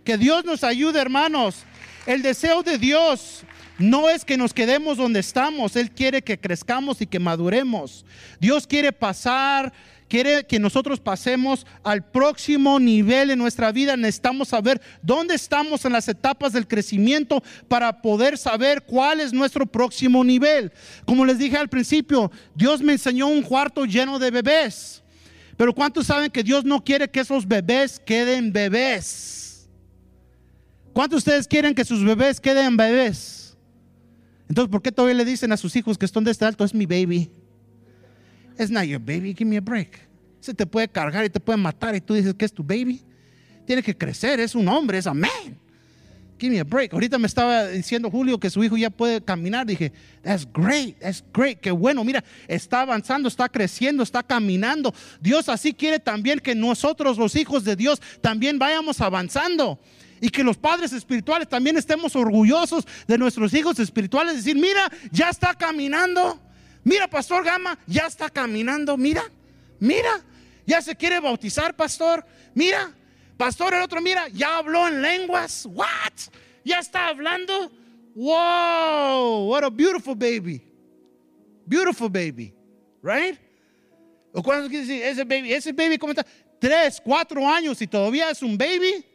Que 0.02 0.18
Dios 0.18 0.44
nos 0.44 0.64
ayude, 0.64 1.00
hermanos. 1.00 1.62
El 2.06 2.22
deseo 2.22 2.64
de 2.64 2.76
Dios 2.76 3.42
no 3.78 4.10
es 4.10 4.24
que 4.24 4.36
nos 4.36 4.52
quedemos 4.52 4.96
donde 4.96 5.20
estamos, 5.20 5.76
Él 5.76 5.92
quiere 5.92 6.22
que 6.22 6.40
crezcamos 6.40 7.00
y 7.00 7.06
que 7.06 7.20
maduremos. 7.20 8.04
Dios 8.40 8.66
quiere 8.66 8.90
pasar, 8.90 9.72
quiere 10.08 10.44
que 10.44 10.58
nosotros 10.58 10.98
pasemos 10.98 11.64
al 11.84 12.04
próximo 12.10 12.80
nivel 12.80 13.30
en 13.30 13.38
nuestra 13.38 13.70
vida. 13.70 13.96
Necesitamos 13.96 14.48
saber 14.48 14.80
dónde 15.02 15.36
estamos 15.36 15.84
en 15.84 15.92
las 15.92 16.08
etapas 16.08 16.52
del 16.52 16.66
crecimiento 16.66 17.44
para 17.68 18.02
poder 18.02 18.36
saber 18.38 18.82
cuál 18.82 19.20
es 19.20 19.32
nuestro 19.32 19.66
próximo 19.66 20.24
nivel. 20.24 20.72
Como 21.04 21.24
les 21.24 21.38
dije 21.38 21.58
al 21.58 21.68
principio, 21.68 22.32
Dios 22.56 22.82
me 22.82 22.94
enseñó 22.94 23.28
un 23.28 23.42
cuarto 23.42 23.84
lleno 23.84 24.18
de 24.18 24.32
bebés. 24.32 25.00
Pero 25.60 25.74
¿cuántos 25.74 26.06
saben 26.06 26.30
que 26.30 26.42
Dios 26.42 26.64
no 26.64 26.82
quiere 26.82 27.06
que 27.10 27.20
esos 27.20 27.46
bebés 27.46 28.00
queden 28.00 28.50
bebés? 28.50 29.68
¿Cuántos 30.94 31.22
de 31.22 31.32
ustedes 31.32 31.46
quieren 31.46 31.74
que 31.74 31.84
sus 31.84 32.02
bebés 32.02 32.40
queden 32.40 32.78
bebés? 32.78 33.58
Entonces, 34.48 34.70
¿por 34.70 34.80
qué 34.80 34.90
todavía 34.90 35.16
le 35.16 35.24
dicen 35.26 35.52
a 35.52 35.58
sus 35.58 35.76
hijos 35.76 35.98
que 35.98 36.06
están 36.06 36.24
de 36.24 36.30
este 36.30 36.46
alto? 36.46 36.64
Es 36.64 36.72
mi 36.72 36.86
baby. 36.86 37.30
It's 38.58 38.70
not 38.70 38.84
your 38.84 39.00
baby, 39.00 39.34
give 39.34 39.44
me 39.44 39.58
a 39.58 39.60
break. 39.60 39.98
Se 40.40 40.54
te 40.54 40.64
puede 40.64 40.88
cargar 40.88 41.26
y 41.26 41.28
te 41.28 41.38
puede 41.38 41.58
matar 41.58 41.94
y 41.94 42.00
tú 42.00 42.14
dices 42.14 42.32
que 42.32 42.46
es 42.46 42.54
tu 42.54 42.64
baby. 42.64 43.04
tiene 43.66 43.82
que 43.82 43.94
crecer, 43.94 44.40
es 44.40 44.54
un 44.54 44.66
hombre, 44.66 44.96
es 44.96 45.06
amén. 45.06 45.60
Give 46.40 46.50
me 46.50 46.58
a 46.58 46.64
break. 46.64 46.94
Ahorita 46.94 47.18
me 47.18 47.26
estaba 47.26 47.66
diciendo 47.66 48.10
Julio 48.10 48.40
que 48.40 48.48
su 48.48 48.64
hijo 48.64 48.74
ya 48.78 48.88
puede 48.88 49.20
caminar. 49.20 49.66
Dije, 49.66 49.92
that's 50.22 50.48
great, 50.50 50.98
that's 50.98 51.22
great. 51.34 51.60
Qué 51.60 51.70
bueno, 51.70 52.02
mira, 52.02 52.24
está 52.48 52.80
avanzando, 52.80 53.28
está 53.28 53.46
creciendo, 53.46 54.02
está 54.02 54.22
caminando. 54.22 54.94
Dios 55.20 55.50
así 55.50 55.74
quiere 55.74 55.98
también 55.98 56.40
que 56.40 56.54
nosotros, 56.54 57.18
los 57.18 57.36
hijos 57.36 57.62
de 57.64 57.76
Dios, 57.76 58.00
también 58.22 58.58
vayamos 58.58 59.02
avanzando. 59.02 59.78
Y 60.22 60.30
que 60.30 60.42
los 60.42 60.56
padres 60.56 60.94
espirituales 60.94 61.46
también 61.46 61.76
estemos 61.76 62.16
orgullosos 62.16 62.86
de 63.06 63.18
nuestros 63.18 63.52
hijos 63.52 63.78
espirituales. 63.78 64.36
Decir, 64.36 64.56
mira, 64.56 64.90
ya 65.12 65.28
está 65.28 65.52
caminando. 65.54 66.40
Mira, 66.84 67.06
Pastor 67.06 67.44
Gama, 67.44 67.78
ya 67.86 68.06
está 68.06 68.30
caminando. 68.30 68.96
Mira, 68.96 69.24
mira, 69.78 70.22
ya 70.66 70.80
se 70.80 70.96
quiere 70.96 71.20
bautizar, 71.20 71.76
Pastor. 71.76 72.24
Mira, 72.54 72.94
Pastor, 73.40 73.72
el 73.72 73.80
otro, 73.80 74.02
mira, 74.02 74.28
ya 74.28 74.58
habló 74.58 74.86
en 74.86 75.00
lenguas. 75.00 75.64
What? 75.64 76.12
Ya 76.62 76.78
está 76.78 77.08
hablando. 77.08 77.70
Wow, 78.14 79.48
what 79.48 79.64
a 79.64 79.70
beautiful 79.70 80.14
baby. 80.14 80.60
Beautiful 81.66 82.10
baby, 82.10 82.52
right? 83.00 83.38
¿O 84.34 84.42
cuántos 84.42 84.68
quiere 84.68 84.84
decir 84.84 85.02
ese 85.02 85.24
baby? 85.24 85.54
Ese 85.54 85.72
baby, 85.72 85.96
¿cómo 85.96 86.12
está? 86.12 86.26
Tres, 86.58 87.00
cuatro 87.02 87.48
años 87.48 87.80
y 87.80 87.86
todavía 87.86 88.28
es 88.28 88.42
un 88.42 88.58
baby. 88.58 89.06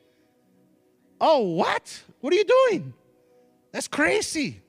Oh, 1.20 1.58
what? 1.58 1.84
What 2.20 2.34
are 2.34 2.40
you 2.40 2.46
doing? 2.46 2.96
That's 3.72 3.88
crazy. 3.88 4.60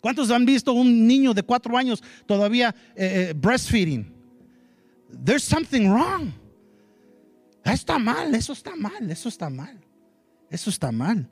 ¿Cuántos 0.00 0.30
han 0.30 0.46
visto 0.46 0.72
un 0.72 1.08
niño 1.08 1.34
de 1.34 1.42
cuatro 1.42 1.76
años 1.76 2.00
todavía 2.24 2.72
eh, 2.94 3.30
eh, 3.30 3.32
breastfeeding? 3.34 4.06
There's 5.10 5.42
something 5.42 5.90
wrong. 5.90 6.32
Está 7.64 7.98
mal, 7.98 8.34
eso 8.34 8.52
está 8.52 8.74
mal, 8.76 9.10
eso 9.10 9.28
está 9.28 9.48
mal. 9.50 9.78
Eso 10.50 10.70
está 10.70 10.92
mal. 10.92 11.28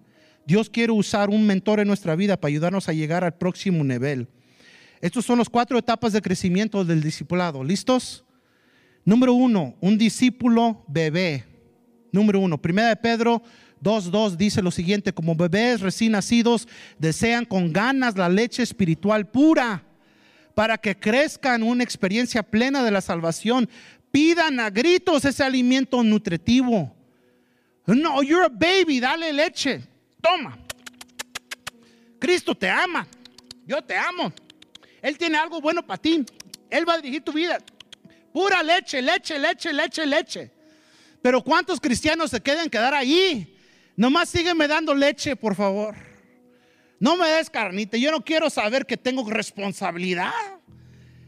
Dios 0.46 0.70
quiere 0.70 0.92
usar 0.92 1.28
un 1.28 1.46
mentor 1.46 1.80
en 1.80 1.88
nuestra 1.88 2.16
vida 2.16 2.36
para 2.38 2.50
ayudarnos 2.50 2.88
a 2.88 2.92
llegar 2.92 3.24
al 3.24 3.36
próximo 3.36 3.84
nivel. 3.84 4.28
Estos 5.00 5.24
son 5.24 5.38
los 5.38 5.48
cuatro 5.48 5.78
etapas 5.78 6.12
de 6.12 6.22
crecimiento 6.22 6.84
del 6.84 7.02
discipulado. 7.02 7.62
¿Listos? 7.64 8.24
Número 9.04 9.32
uno, 9.34 9.76
un 9.80 9.96
discípulo 9.96 10.84
bebé. 10.88 11.44
Número 12.12 12.40
uno, 12.40 12.60
primera 12.60 12.88
de 12.88 12.96
Pedro 12.96 13.42
2.2 13.82 14.36
dice 14.36 14.62
lo 14.62 14.70
siguiente, 14.70 15.12
como 15.12 15.34
bebés 15.34 15.80
recién 15.80 16.12
nacidos 16.12 16.68
desean 16.98 17.44
con 17.44 17.72
ganas 17.72 18.16
la 18.16 18.28
leche 18.28 18.62
espiritual 18.62 19.28
pura 19.30 19.84
para 20.54 20.76
que 20.76 20.98
crezcan 20.98 21.62
una 21.62 21.84
experiencia 21.84 22.42
plena 22.42 22.82
de 22.82 22.90
la 22.90 23.00
salvación, 23.00 23.70
Pidan 24.10 24.58
a 24.60 24.70
gritos 24.70 25.24
ese 25.24 25.42
alimento 25.44 26.02
nutritivo. 26.02 26.94
No, 27.86 28.22
you're 28.22 28.44
a 28.44 28.48
baby, 28.48 29.00
dale 29.00 29.32
leche. 29.32 29.82
Toma. 30.20 30.58
Cristo 32.18 32.54
te 32.54 32.68
ama. 32.68 33.06
Yo 33.66 33.82
te 33.82 33.96
amo. 33.96 34.32
Él 35.02 35.16
tiene 35.16 35.38
algo 35.38 35.60
bueno 35.60 35.86
para 35.86 36.00
ti. 36.00 36.24
Él 36.68 36.88
va 36.88 36.94
a 36.94 36.96
dirigir 36.96 37.22
tu 37.22 37.32
vida. 37.32 37.58
Pura 38.32 38.62
leche, 38.62 39.00
leche, 39.00 39.38
leche, 39.38 39.72
leche, 39.72 40.06
leche. 40.06 40.50
Pero 41.22 41.42
¿cuántos 41.42 41.80
cristianos 41.80 42.30
se 42.30 42.40
quedan 42.40 42.68
quedar 42.68 42.94
ahí? 42.94 43.56
Nomás 43.96 44.28
sígueme 44.28 44.68
dando 44.68 44.94
leche, 44.94 45.36
por 45.36 45.54
favor. 45.54 45.94
No 46.98 47.16
me 47.16 47.26
des 47.28 47.50
carnita. 47.50 47.96
Yo 47.96 48.10
no 48.10 48.22
quiero 48.22 48.50
saber 48.50 48.86
que 48.86 48.96
tengo 48.96 49.28
responsabilidad. 49.28 50.32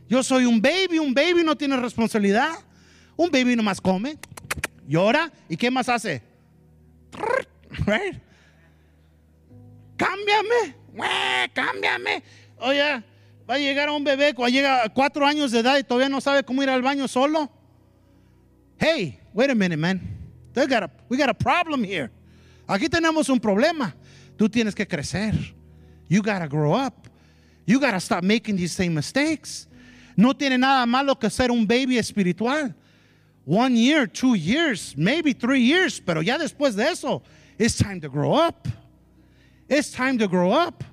Yo 0.08 0.22
soy 0.22 0.44
un 0.44 0.60
baby, 0.60 0.98
un 0.98 1.14
baby 1.14 1.42
no 1.42 1.56
tiene 1.56 1.76
responsabilidad. 1.76 2.52
Un 3.16 3.30
baby 3.30 3.56
nomás 3.56 3.80
come, 3.80 4.16
llora 4.86 5.30
y 5.48 5.56
¿qué 5.56 5.70
más 5.70 5.88
hace? 5.88 6.22
Cámbiame, 9.96 10.74
cámbiame. 11.52 12.22
Oye, 12.58 13.02
va 13.48 13.54
a 13.54 13.58
llegar 13.58 13.88
a 13.88 13.92
un 13.92 14.04
bebé 14.04 14.34
cuando 14.34 14.54
llega 14.54 14.84
a 14.84 14.88
cuatro 14.88 15.26
años 15.26 15.50
de 15.52 15.60
edad 15.60 15.78
y 15.78 15.84
todavía 15.84 16.08
no 16.08 16.20
sabe 16.20 16.42
cómo 16.42 16.62
ir 16.62 16.70
al 16.70 16.82
baño 16.82 17.06
solo. 17.08 17.50
Hey, 18.78 19.18
wait 19.32 19.50
a 19.50 19.54
minute, 19.54 19.76
man. 19.76 20.00
We 20.54 20.66
got 20.66 20.82
a, 20.82 20.90
we 21.08 21.16
got 21.16 21.28
a 21.28 21.34
problem 21.34 21.84
here. 21.84 22.10
Aquí 22.66 22.88
tenemos 22.88 23.28
un 23.28 23.38
problema. 23.38 23.94
Tú 24.36 24.48
tienes 24.48 24.74
que 24.74 24.86
crecer. 24.86 25.34
You 26.08 26.22
gotta 26.22 26.46
grow 26.46 26.74
up. 26.74 27.08
You 27.66 27.78
gotta 27.78 28.00
stop 28.00 28.22
making 28.22 28.56
these 28.56 28.72
same 28.72 28.94
mistakes. 28.94 29.66
No 30.16 30.34
tiene 30.34 30.58
nada 30.58 30.84
malo 30.86 31.14
que 31.14 31.30
ser 31.30 31.50
un 31.50 31.66
baby 31.66 31.96
espiritual 31.98 32.74
one 33.44 33.76
year, 33.76 34.06
two 34.06 34.34
years, 34.34 34.94
maybe 34.96 35.32
three 35.32 35.62
years, 35.62 36.00
pero 36.00 36.20
ya 36.22 36.38
después 36.38 36.76
de 36.76 36.84
eso, 36.84 37.22
it's 37.58 37.76
time 37.76 38.00
to 38.00 38.08
grow 38.08 38.32
up. 38.32 38.68
It's 39.68 39.90
time 39.90 40.18
to 40.18 40.28
grow 40.28 40.52
up. 40.52 40.84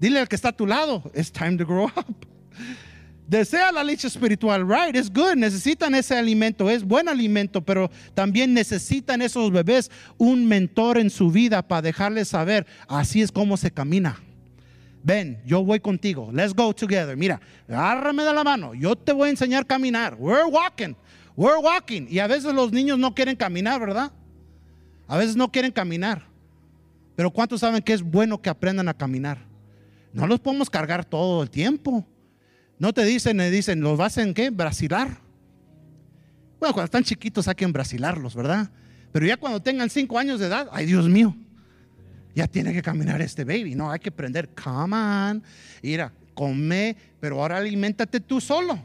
Dile 0.00 0.20
al 0.20 0.26
que 0.26 0.36
está 0.36 0.48
a 0.48 0.52
tu 0.52 0.66
lado, 0.66 1.10
it's 1.14 1.30
time 1.30 1.58
to 1.58 1.64
grow 1.64 1.84
up. 1.84 2.26
Desea 3.28 3.70
la 3.72 3.82
leche 3.82 4.06
espiritual, 4.06 4.64
right? 4.64 4.96
Es 4.96 5.10
good, 5.10 5.36
necesitan 5.36 5.94
ese 5.94 6.16
alimento, 6.16 6.70
es 6.70 6.82
buen 6.82 7.08
alimento, 7.08 7.60
pero 7.60 7.90
también 8.14 8.54
necesitan 8.54 9.20
esos 9.20 9.50
bebés 9.52 9.90
un 10.16 10.46
mentor 10.46 10.96
en 10.96 11.10
su 11.10 11.30
vida 11.30 11.60
para 11.60 11.82
dejarles 11.82 12.28
saber, 12.28 12.66
así 12.88 13.20
es 13.20 13.30
como 13.30 13.58
se 13.58 13.70
camina. 13.70 14.18
Ven, 15.02 15.38
yo 15.44 15.62
voy 15.62 15.78
contigo. 15.78 16.30
Let's 16.32 16.54
go 16.54 16.72
together. 16.72 17.16
Mira, 17.16 17.40
agárrame 17.68 18.24
de 18.24 18.32
la 18.32 18.44
mano. 18.44 18.74
Yo 18.74 18.96
te 18.96 19.12
voy 19.12 19.28
a 19.28 19.30
enseñar 19.30 19.62
a 19.62 19.66
caminar. 19.66 20.16
We're 20.18 20.46
walking. 20.46 20.96
We're 21.38 21.60
walking. 21.60 22.08
Y 22.10 22.18
a 22.18 22.26
veces 22.26 22.52
los 22.52 22.72
niños 22.72 22.98
no 22.98 23.14
quieren 23.14 23.36
caminar, 23.36 23.78
¿verdad? 23.78 24.10
A 25.06 25.16
veces 25.16 25.36
no 25.36 25.52
quieren 25.52 25.70
caminar. 25.70 26.26
Pero 27.14 27.30
¿cuántos 27.30 27.60
saben 27.60 27.80
que 27.80 27.92
es 27.92 28.02
bueno 28.02 28.42
que 28.42 28.50
aprendan 28.50 28.88
a 28.88 28.94
caminar? 28.94 29.38
No 30.12 30.26
los 30.26 30.40
podemos 30.40 30.68
cargar 30.68 31.04
todo 31.04 31.44
el 31.44 31.48
tiempo. 31.48 32.04
No 32.80 32.92
te 32.92 33.04
dicen, 33.04 33.36
me 33.36 33.52
dicen, 33.52 33.80
¿los 33.82 33.96
vas 33.96 34.18
en 34.18 34.34
qué? 34.34 34.50
Brasilar. 34.50 35.20
Bueno, 36.58 36.74
cuando 36.74 36.86
están 36.86 37.04
chiquitos 37.04 37.46
hay 37.46 37.54
que 37.54 37.66
brasilarlos, 37.66 38.34
¿verdad? 38.34 38.68
Pero 39.12 39.24
ya 39.24 39.36
cuando 39.36 39.62
tengan 39.62 39.88
cinco 39.90 40.18
años 40.18 40.40
de 40.40 40.46
edad, 40.46 40.68
ay 40.72 40.86
Dios 40.86 41.08
mío, 41.08 41.36
ya 42.34 42.48
tiene 42.48 42.72
que 42.72 42.82
caminar 42.82 43.22
este 43.22 43.44
baby. 43.44 43.76
No, 43.76 43.92
hay 43.92 44.00
que 44.00 44.08
aprender, 44.08 44.50
come 44.60 44.96
on, 44.96 45.44
mira, 45.84 46.12
come, 46.34 46.96
pero 47.20 47.40
ahora 47.40 47.58
alimentate 47.58 48.18
tú 48.18 48.40
solo. 48.40 48.76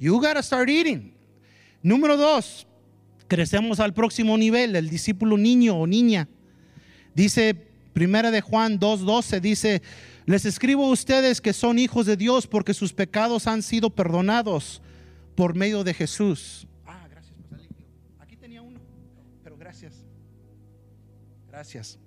You 0.00 0.14
gotta 0.14 0.42
start 0.42 0.68
eating. 0.68 1.21
Número 1.82 2.16
dos, 2.16 2.66
crecemos 3.28 3.80
al 3.80 3.92
próximo 3.92 4.38
nivel, 4.38 4.76
el 4.76 4.88
discípulo 4.88 5.36
niño 5.36 5.76
o 5.76 5.86
niña. 5.86 6.28
Dice 7.14 7.54
Primera 7.92 8.30
de 8.30 8.40
Juan 8.40 8.78
2:12 8.78 9.40
dice, 9.40 9.82
les 10.24 10.46
escribo 10.46 10.86
a 10.86 10.90
ustedes 10.90 11.40
que 11.40 11.52
son 11.52 11.78
hijos 11.78 12.06
de 12.06 12.16
Dios 12.16 12.46
porque 12.46 12.72
sus 12.72 12.92
pecados 12.92 13.46
han 13.46 13.62
sido 13.62 13.90
perdonados 13.90 14.80
por 15.34 15.54
medio 15.54 15.84
de 15.84 15.92
Jesús. 15.92 16.66
Ah, 16.86 17.06
gracias, 17.10 17.36
Aquí 18.20 18.36
tenía 18.36 18.62
uno, 18.62 18.80
pero 19.42 19.56
gracias. 19.56 19.94
Gracias. 21.50 21.98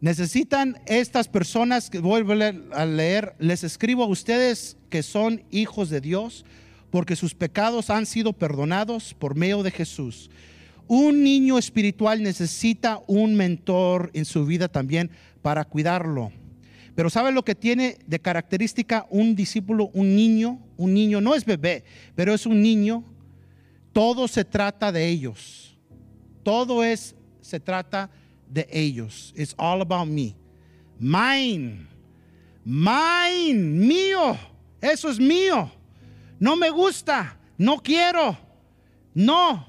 Necesitan 0.00 0.78
estas 0.86 1.26
personas 1.26 1.88
que 1.88 2.00
vuelvo 2.00 2.32
a 2.32 2.84
leer, 2.84 3.34
les 3.38 3.64
escribo 3.64 4.04
a 4.04 4.06
ustedes 4.06 4.76
que 4.90 5.02
son 5.02 5.42
hijos 5.50 5.88
de 5.88 6.02
Dios 6.02 6.44
porque 6.96 7.14
sus 7.14 7.34
pecados 7.34 7.90
han 7.90 8.06
sido 8.06 8.32
perdonados 8.32 9.12
por 9.12 9.34
medio 9.34 9.62
de 9.62 9.70
Jesús. 9.70 10.30
Un 10.88 11.22
niño 11.22 11.58
espiritual 11.58 12.22
necesita 12.22 13.02
un 13.06 13.34
mentor 13.34 14.10
en 14.14 14.24
su 14.24 14.46
vida 14.46 14.66
también 14.66 15.10
para 15.42 15.66
cuidarlo. 15.66 16.32
Pero 16.94 17.10
¿sabe 17.10 17.32
lo 17.32 17.44
que 17.44 17.54
tiene 17.54 17.98
de 18.06 18.18
característica 18.18 19.06
un 19.10 19.36
discípulo, 19.36 19.90
un 19.92 20.16
niño? 20.16 20.58
Un 20.78 20.94
niño 20.94 21.20
no 21.20 21.34
es 21.34 21.44
bebé, 21.44 21.84
pero 22.14 22.32
es 22.32 22.46
un 22.46 22.62
niño. 22.62 23.04
Todo 23.92 24.26
se 24.26 24.46
trata 24.46 24.90
de 24.90 25.06
ellos. 25.06 25.76
Todo 26.42 26.82
es 26.82 27.14
se 27.42 27.60
trata 27.60 28.08
de 28.48 28.66
ellos. 28.72 29.34
It's 29.36 29.52
all 29.58 29.82
about 29.82 30.08
me. 30.08 30.34
Mine. 30.98 31.88
Mine, 32.64 33.86
mío. 33.86 34.38
Eso 34.80 35.10
es 35.10 35.20
mío 35.20 35.75
no 36.38 36.56
me 36.56 36.70
gusta, 36.70 37.38
no 37.58 37.82
quiero, 37.82 38.36
no, 39.14 39.66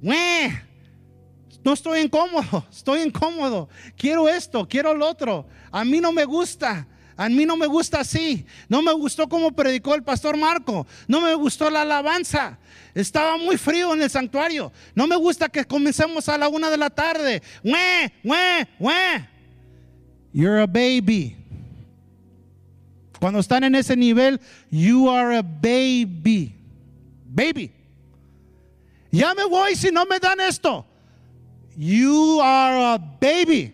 no 0.00 1.72
estoy 1.72 2.00
incómodo, 2.00 2.64
estoy 2.70 3.02
incómodo, 3.02 3.68
quiero 3.96 4.28
esto, 4.28 4.66
quiero 4.68 4.94
lo 4.94 5.08
otro, 5.08 5.46
a 5.70 5.84
mí 5.84 6.00
no 6.00 6.12
me 6.12 6.24
gusta. 6.24 6.86
A 7.18 7.30
mí 7.30 7.46
no 7.46 7.56
me 7.56 7.66
gusta 7.66 8.00
así. 8.00 8.44
No 8.68 8.82
me 8.82 8.92
gustó 8.92 9.26
como 9.26 9.50
predicó 9.50 9.94
el 9.94 10.02
pastor 10.02 10.36
Marco. 10.36 10.86
No 11.08 11.22
me 11.22 11.34
gustó 11.34 11.70
la 11.70 11.80
alabanza. 11.80 12.58
Estaba 12.94 13.38
muy 13.38 13.56
frío 13.56 13.94
en 13.94 14.02
el 14.02 14.10
santuario. 14.10 14.70
No 14.94 15.06
me 15.06 15.16
gusta 15.16 15.48
que 15.48 15.64
comencemos 15.64 16.28
a 16.28 16.36
la 16.36 16.48
una 16.48 16.68
de 16.68 16.76
la 16.76 16.90
tarde. 16.90 17.42
You're 20.34 20.60
a 20.60 20.66
baby. 20.66 21.36
Cuando 23.20 23.38
están 23.40 23.64
en 23.64 23.74
ese 23.74 23.96
nivel, 23.96 24.40
you 24.70 25.08
are 25.08 25.36
a 25.38 25.42
baby. 25.42 26.54
Baby. 27.34 27.72
Ya 29.10 29.34
me 29.34 29.44
voy 29.44 29.74
si 29.74 29.90
no 29.90 30.04
me 30.04 30.18
dan 30.18 30.40
esto. 30.40 30.84
You 31.76 32.40
are 32.42 32.94
a 32.94 32.98
baby. 32.98 33.72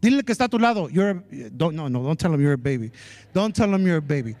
Dile 0.00 0.22
que 0.22 0.32
está 0.32 0.44
a 0.44 0.48
tu 0.48 0.58
lado. 0.58 0.88
You're 0.90 1.10
a- 1.10 1.50
don't, 1.50 1.74
no, 1.74 1.88
no, 1.88 2.02
don't 2.02 2.18
tell 2.18 2.32
him 2.32 2.40
you're 2.40 2.52
a 2.54 2.58
baby. 2.58 2.90
Don't 3.32 3.54
tell 3.54 3.72
him 3.74 3.86
you're 3.86 3.98
a 3.98 4.02
baby. 4.02 4.36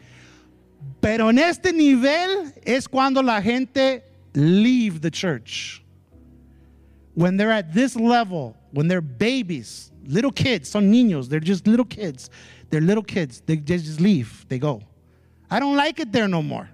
Pero 1.00 1.28
en 1.30 1.38
este 1.38 1.72
nivel 1.72 2.52
es 2.66 2.86
cuando 2.86 3.22
la 3.22 3.40
gente 3.40 4.02
leave 4.34 5.00
the 5.00 5.10
church. 5.10 5.82
When 7.14 7.36
they're 7.36 7.52
at 7.52 7.72
this 7.72 7.96
level, 7.96 8.54
when 8.72 8.88
they're 8.88 9.00
babies, 9.00 9.90
little 10.06 10.32
kids, 10.32 10.68
son 10.68 10.92
niños, 10.92 11.28
they're 11.28 11.40
just 11.40 11.66
little 11.66 11.84
kids. 11.84 12.30
They're 12.70 12.80
little 12.80 13.02
kids. 13.04 13.40
They 13.46 13.56
just 13.56 14.00
leave. 14.00 14.44
They 14.48 14.58
go. 14.58 14.82
I 15.50 15.60
don't 15.60 15.76
like 15.76 16.00
it 16.00 16.10
there 16.10 16.26
no 16.26 16.42
more. 16.42 16.68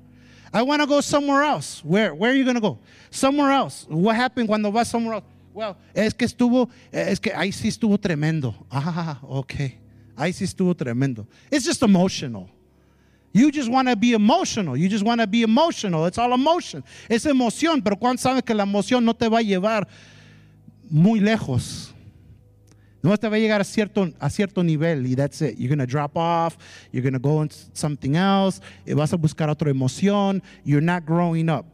I 0.52 0.62
want 0.62 0.80
to 0.80 0.86
go 0.86 1.00
somewhere 1.00 1.42
else. 1.42 1.84
Where? 1.84 2.14
Where 2.14 2.30
are 2.30 2.34
you 2.34 2.44
going 2.44 2.54
to 2.54 2.60
go? 2.60 2.78
Somewhere 3.10 3.50
else. 3.50 3.86
What 3.88 4.16
happened 4.16 4.48
cuando 4.48 4.70
vas 4.70 4.88
somewhere 4.88 5.16
else? 5.16 5.24
Well, 5.52 5.76
es 5.94 6.14
que 6.14 6.26
estuvo, 6.26 6.70
es 6.92 7.18
que 7.18 7.32
ahí 7.32 7.52
sí 7.52 7.68
estuvo 7.68 7.98
tremendo. 7.98 8.54
Ah, 8.70 9.18
okay. 9.22 9.74
Ahí 10.16 10.32
sí 10.32 10.44
estuvo 10.44 10.74
tremendo. 10.74 11.26
It's 11.50 11.64
just 11.66 11.82
emotional. 11.82 12.48
You 13.32 13.50
just 13.50 13.70
want 13.70 13.88
to 13.88 13.94
be 13.94 14.12
emotional. 14.12 14.76
You 14.76 14.88
just 14.88 15.04
want 15.04 15.20
to 15.20 15.26
be 15.26 15.42
emotional. 15.42 16.06
It's 16.06 16.18
all 16.18 16.32
emotion. 16.32 16.82
Es 17.08 17.26
emoción, 17.26 17.82
pero 17.82 17.96
¿cuántos 17.96 18.20
saben 18.20 18.42
que 18.42 18.54
la 18.54 18.64
emoción 18.64 19.04
no 19.04 19.12
te 19.12 19.28
va 19.28 19.38
a 19.38 19.42
llevar 19.42 19.86
muy 20.90 21.20
lejos? 21.20 21.92
No 23.02 23.16
te 23.16 23.28
va 23.28 23.36
a 23.36 23.38
llegar 23.38 23.60
a 23.60 23.64
cierto, 23.64 24.12
a 24.18 24.28
cierto 24.28 24.62
nivel 24.62 25.06
y 25.06 25.14
that's 25.16 25.40
it. 25.40 25.56
You're 25.56 25.74
going 25.74 25.78
to 25.78 25.90
drop 25.90 26.12
off. 26.16 26.56
You're 26.92 27.02
going 27.02 27.14
to 27.14 27.28
go 27.28 27.42
into 27.42 27.56
something 27.72 28.14
else. 28.14 28.60
Y 28.86 28.92
vas 28.92 29.12
a 29.12 29.16
buscar 29.16 29.48
otra 29.48 29.70
emoción. 29.70 30.42
You're 30.64 30.84
not 30.84 31.04
growing 31.06 31.48
up. 31.48 31.64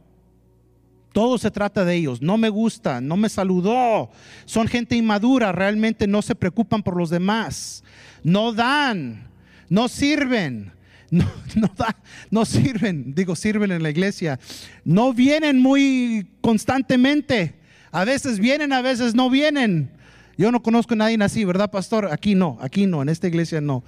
Todo 1.11 1.37
se 1.37 1.49
trata 1.51 1.83
de 1.83 1.95
ellos. 1.95 2.21
No 2.21 2.37
me 2.37 2.47
gusta, 2.49 3.01
no 3.01 3.17
me 3.17 3.27
saludó. 3.27 4.09
Son 4.45 4.67
gente 4.67 4.95
inmadura, 4.95 5.51
realmente 5.51 6.07
no 6.07 6.21
se 6.21 6.35
preocupan 6.35 6.83
por 6.83 6.95
los 6.95 7.09
demás. 7.09 7.83
No 8.23 8.53
dan, 8.53 9.27
no 9.69 9.87
sirven. 9.87 10.71
No, 11.09 11.23
no, 11.55 11.71
da- 11.77 11.95
no 12.29 12.43
sirven, 12.43 13.15
digo, 13.15 13.33
sirven 13.37 13.71
en 13.71 13.81
la 13.81 13.89
iglesia. 13.89 14.37
No 14.83 15.13
vienen 15.13 15.57
muy 15.57 16.27
constantemente. 16.41 17.55
A 17.93 18.03
veces 18.03 18.39
vienen, 18.39 18.73
a 18.73 18.81
veces 18.81 19.15
no 19.15 19.29
vienen. 19.29 19.89
Yo 20.37 20.51
no 20.51 20.61
conozco 20.61 20.93
a 20.93 20.97
nadie 20.97 21.17
así, 21.21 21.43
¿verdad, 21.45 21.71
pastor? 21.71 22.09
Aquí 22.11 22.35
no, 22.35 22.57
aquí 22.61 22.85
no, 22.85 23.01
en 23.01 23.09
esta 23.09 23.27
iglesia 23.27 23.59
no. 23.59 23.83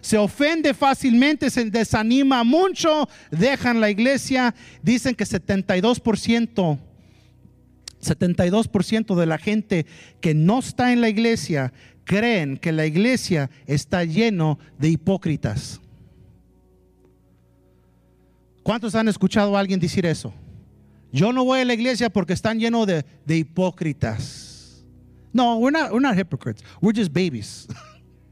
Se 0.00 0.18
ofende 0.18 0.74
fácilmente, 0.74 1.48
se 1.48 1.70
desanima 1.70 2.42
mucho, 2.42 3.08
dejan 3.30 3.80
la 3.80 3.88
iglesia. 3.88 4.52
Dicen 4.82 5.14
que 5.14 5.24
72%, 5.24 6.78
72% 8.02 9.14
de 9.14 9.26
la 9.26 9.38
gente 9.38 9.86
que 10.20 10.34
no 10.34 10.58
está 10.58 10.92
en 10.92 11.00
la 11.00 11.08
iglesia 11.08 11.72
creen 12.04 12.56
que 12.56 12.72
la 12.72 12.84
iglesia 12.84 13.48
está 13.66 14.04
lleno 14.04 14.58
de 14.78 14.88
hipócritas. 14.88 15.80
¿Cuántos 18.64 18.96
han 18.96 19.06
escuchado 19.06 19.56
a 19.56 19.60
alguien 19.60 19.78
decir 19.78 20.04
eso? 20.04 20.34
Yo 21.12 21.32
no 21.32 21.44
voy 21.44 21.60
a 21.60 21.64
la 21.64 21.74
iglesia 21.74 22.10
porque 22.10 22.32
están 22.32 22.58
llenos 22.58 22.88
de, 22.88 23.04
de 23.24 23.36
hipócritas. 23.36 24.51
No, 25.32 25.58
we're 25.58 25.70
not, 25.70 25.92
we're 25.92 26.00
not 26.00 26.16
hypocrites. 26.16 26.62
We're 26.80 26.92
just 26.92 27.12
babies. 27.12 27.66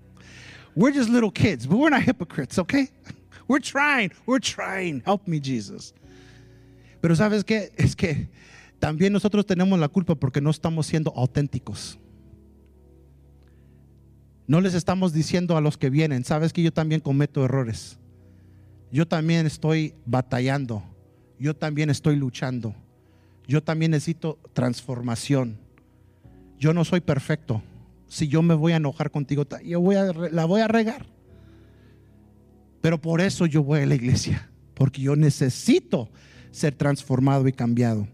we're 0.74 0.92
just 0.92 1.09
little 1.09 1.30
kids, 1.30 1.66
but 1.66 1.76
we're 1.76 1.90
not 1.90 2.03
hypocrites, 2.03 2.59
okay? 2.59 2.88
We're 3.48 3.59
trying, 3.59 4.12
we're 4.26 4.38
trying. 4.38 5.03
Help 5.05 5.26
me, 5.26 5.40
Jesus. 5.40 5.92
Pero 7.01 7.16
¿sabes 7.16 7.42
qué? 7.42 7.72
Es 7.76 7.96
que 7.96 8.28
también 8.78 9.12
nosotros 9.12 9.44
tenemos 9.44 9.76
la 9.80 9.88
culpa 9.88 10.14
porque 10.14 10.40
no 10.40 10.51
estamos 10.51 10.86
siendo 10.86 11.12
auténticos. 11.16 11.98
No 14.46 14.61
les 14.61 14.74
estamos 14.74 15.12
diciendo 15.12 15.57
a 15.57 15.61
los 15.61 15.76
que 15.76 15.90
vienen, 15.90 16.24
sabes 16.24 16.53
que 16.53 16.62
yo 16.62 16.72
también 16.72 17.01
cometo 17.01 17.44
errores. 17.44 17.98
Yo 18.92 19.07
también 19.07 19.46
estoy 19.46 19.94
batallando. 20.07 20.84
Yo 21.38 21.55
también 21.55 21.90
estoy 21.90 22.14
luchando. 22.14 22.74
Yo 23.46 23.62
también 23.62 23.90
necesito 23.90 24.38
transformación. 24.53 25.59
Yo 26.61 26.75
no 26.75 26.85
soy 26.85 27.01
perfecto. 27.01 27.63
Si 28.07 28.29
yo 28.29 28.43
me 28.43 28.55
voy 28.55 28.73
a 28.73 28.77
enojar 28.77 29.11
contigo, 29.11 29.47
yo 29.65 29.81
voy 29.81 29.97
a, 29.97 30.13
la 30.13 30.45
voy 30.45 30.61
a 30.61 30.69
regar. 30.69 31.07
Pero 32.83 33.01
por 33.01 33.23
eso 33.23 33.47
yo 33.47 33.63
voy 33.63 33.81
a 33.81 33.87
la 33.87 33.95
iglesia, 33.95 34.51
porque 34.75 35.01
yo 35.01 35.17
necesito 35.17 36.11
ser 36.51 36.75
transformado 36.75 37.49
y 37.49 37.53
cambiado. 37.53 38.07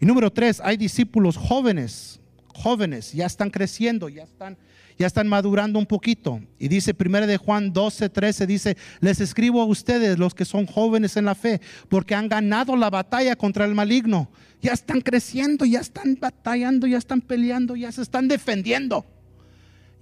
Y 0.00 0.04
número 0.04 0.30
tres, 0.30 0.60
hay 0.62 0.76
discípulos 0.76 1.38
jóvenes, 1.38 2.20
jóvenes, 2.54 3.12
ya 3.14 3.24
están 3.24 3.50
creciendo, 3.50 4.10
ya 4.10 4.24
están, 4.24 4.58
ya 5.00 5.06
están 5.06 5.28
madurando 5.28 5.78
un 5.78 5.86
poquito. 5.86 6.42
Y 6.58 6.68
dice 6.68 6.94
1 6.94 7.26
de 7.26 7.38
Juan 7.38 7.72
12, 7.72 8.10
13, 8.10 8.46
dice, 8.46 8.76
les 9.00 9.18
escribo 9.18 9.62
a 9.62 9.64
ustedes, 9.64 10.18
los 10.18 10.34
que 10.34 10.44
son 10.44 10.66
jóvenes 10.66 11.16
en 11.16 11.24
la 11.24 11.34
fe, 11.34 11.62
porque 11.88 12.14
han 12.14 12.28
ganado 12.28 12.76
la 12.76 12.90
batalla 12.90 13.34
contra 13.34 13.64
el 13.64 13.74
maligno. 13.74 14.30
Ya 14.60 14.74
están 14.74 15.00
creciendo, 15.00 15.64
ya 15.64 15.80
están 15.80 16.18
batallando, 16.20 16.86
ya 16.86 16.98
están 16.98 17.22
peleando, 17.22 17.76
ya 17.76 17.90
se 17.90 18.02
están 18.02 18.28
defendiendo. 18.28 19.06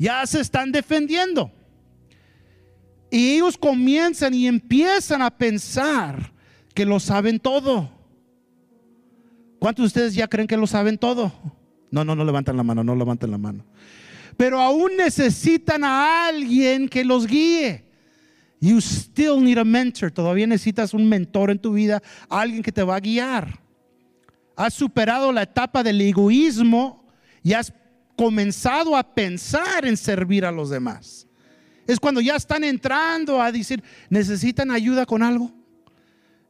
Ya 0.00 0.26
se 0.26 0.40
están 0.40 0.72
defendiendo. 0.72 1.52
Y 3.08 3.36
ellos 3.36 3.56
comienzan 3.56 4.34
y 4.34 4.48
empiezan 4.48 5.22
a 5.22 5.30
pensar 5.30 6.32
que 6.74 6.84
lo 6.84 6.98
saben 6.98 7.38
todo. 7.38 7.88
¿Cuántos 9.60 9.84
de 9.84 9.86
ustedes 9.86 10.14
ya 10.16 10.26
creen 10.26 10.48
que 10.48 10.56
lo 10.56 10.66
saben 10.66 10.98
todo? 10.98 11.32
No, 11.92 12.04
no, 12.04 12.16
no 12.16 12.24
levantan 12.24 12.56
la 12.56 12.64
mano, 12.64 12.82
no 12.82 12.96
levantan 12.96 13.30
la 13.30 13.38
mano. 13.38 13.64
Pero 14.38 14.60
aún 14.60 14.96
necesitan 14.96 15.82
a 15.82 16.28
alguien 16.28 16.88
que 16.88 17.04
los 17.04 17.26
guíe. 17.26 17.84
You 18.60 18.78
still 18.78 19.42
need 19.42 19.58
a 19.58 19.64
mentor. 19.64 20.12
Todavía 20.12 20.46
necesitas 20.46 20.94
un 20.94 21.08
mentor 21.08 21.50
en 21.50 21.58
tu 21.58 21.72
vida, 21.72 22.00
alguien 22.28 22.62
que 22.62 22.70
te 22.70 22.84
va 22.84 22.94
a 22.94 23.00
guiar. 23.00 23.58
Has 24.54 24.74
superado 24.74 25.32
la 25.32 25.42
etapa 25.42 25.82
del 25.82 26.00
egoísmo 26.00 27.04
y 27.42 27.52
has 27.52 27.74
comenzado 28.16 28.96
a 28.96 29.02
pensar 29.02 29.84
en 29.84 29.96
servir 29.96 30.44
a 30.44 30.52
los 30.52 30.70
demás. 30.70 31.26
Es 31.84 31.98
cuando 31.98 32.20
ya 32.20 32.36
están 32.36 32.62
entrando 32.62 33.42
a 33.42 33.50
decir, 33.50 33.82
¿necesitan 34.08 34.70
ayuda 34.70 35.04
con 35.04 35.24
algo? 35.24 35.52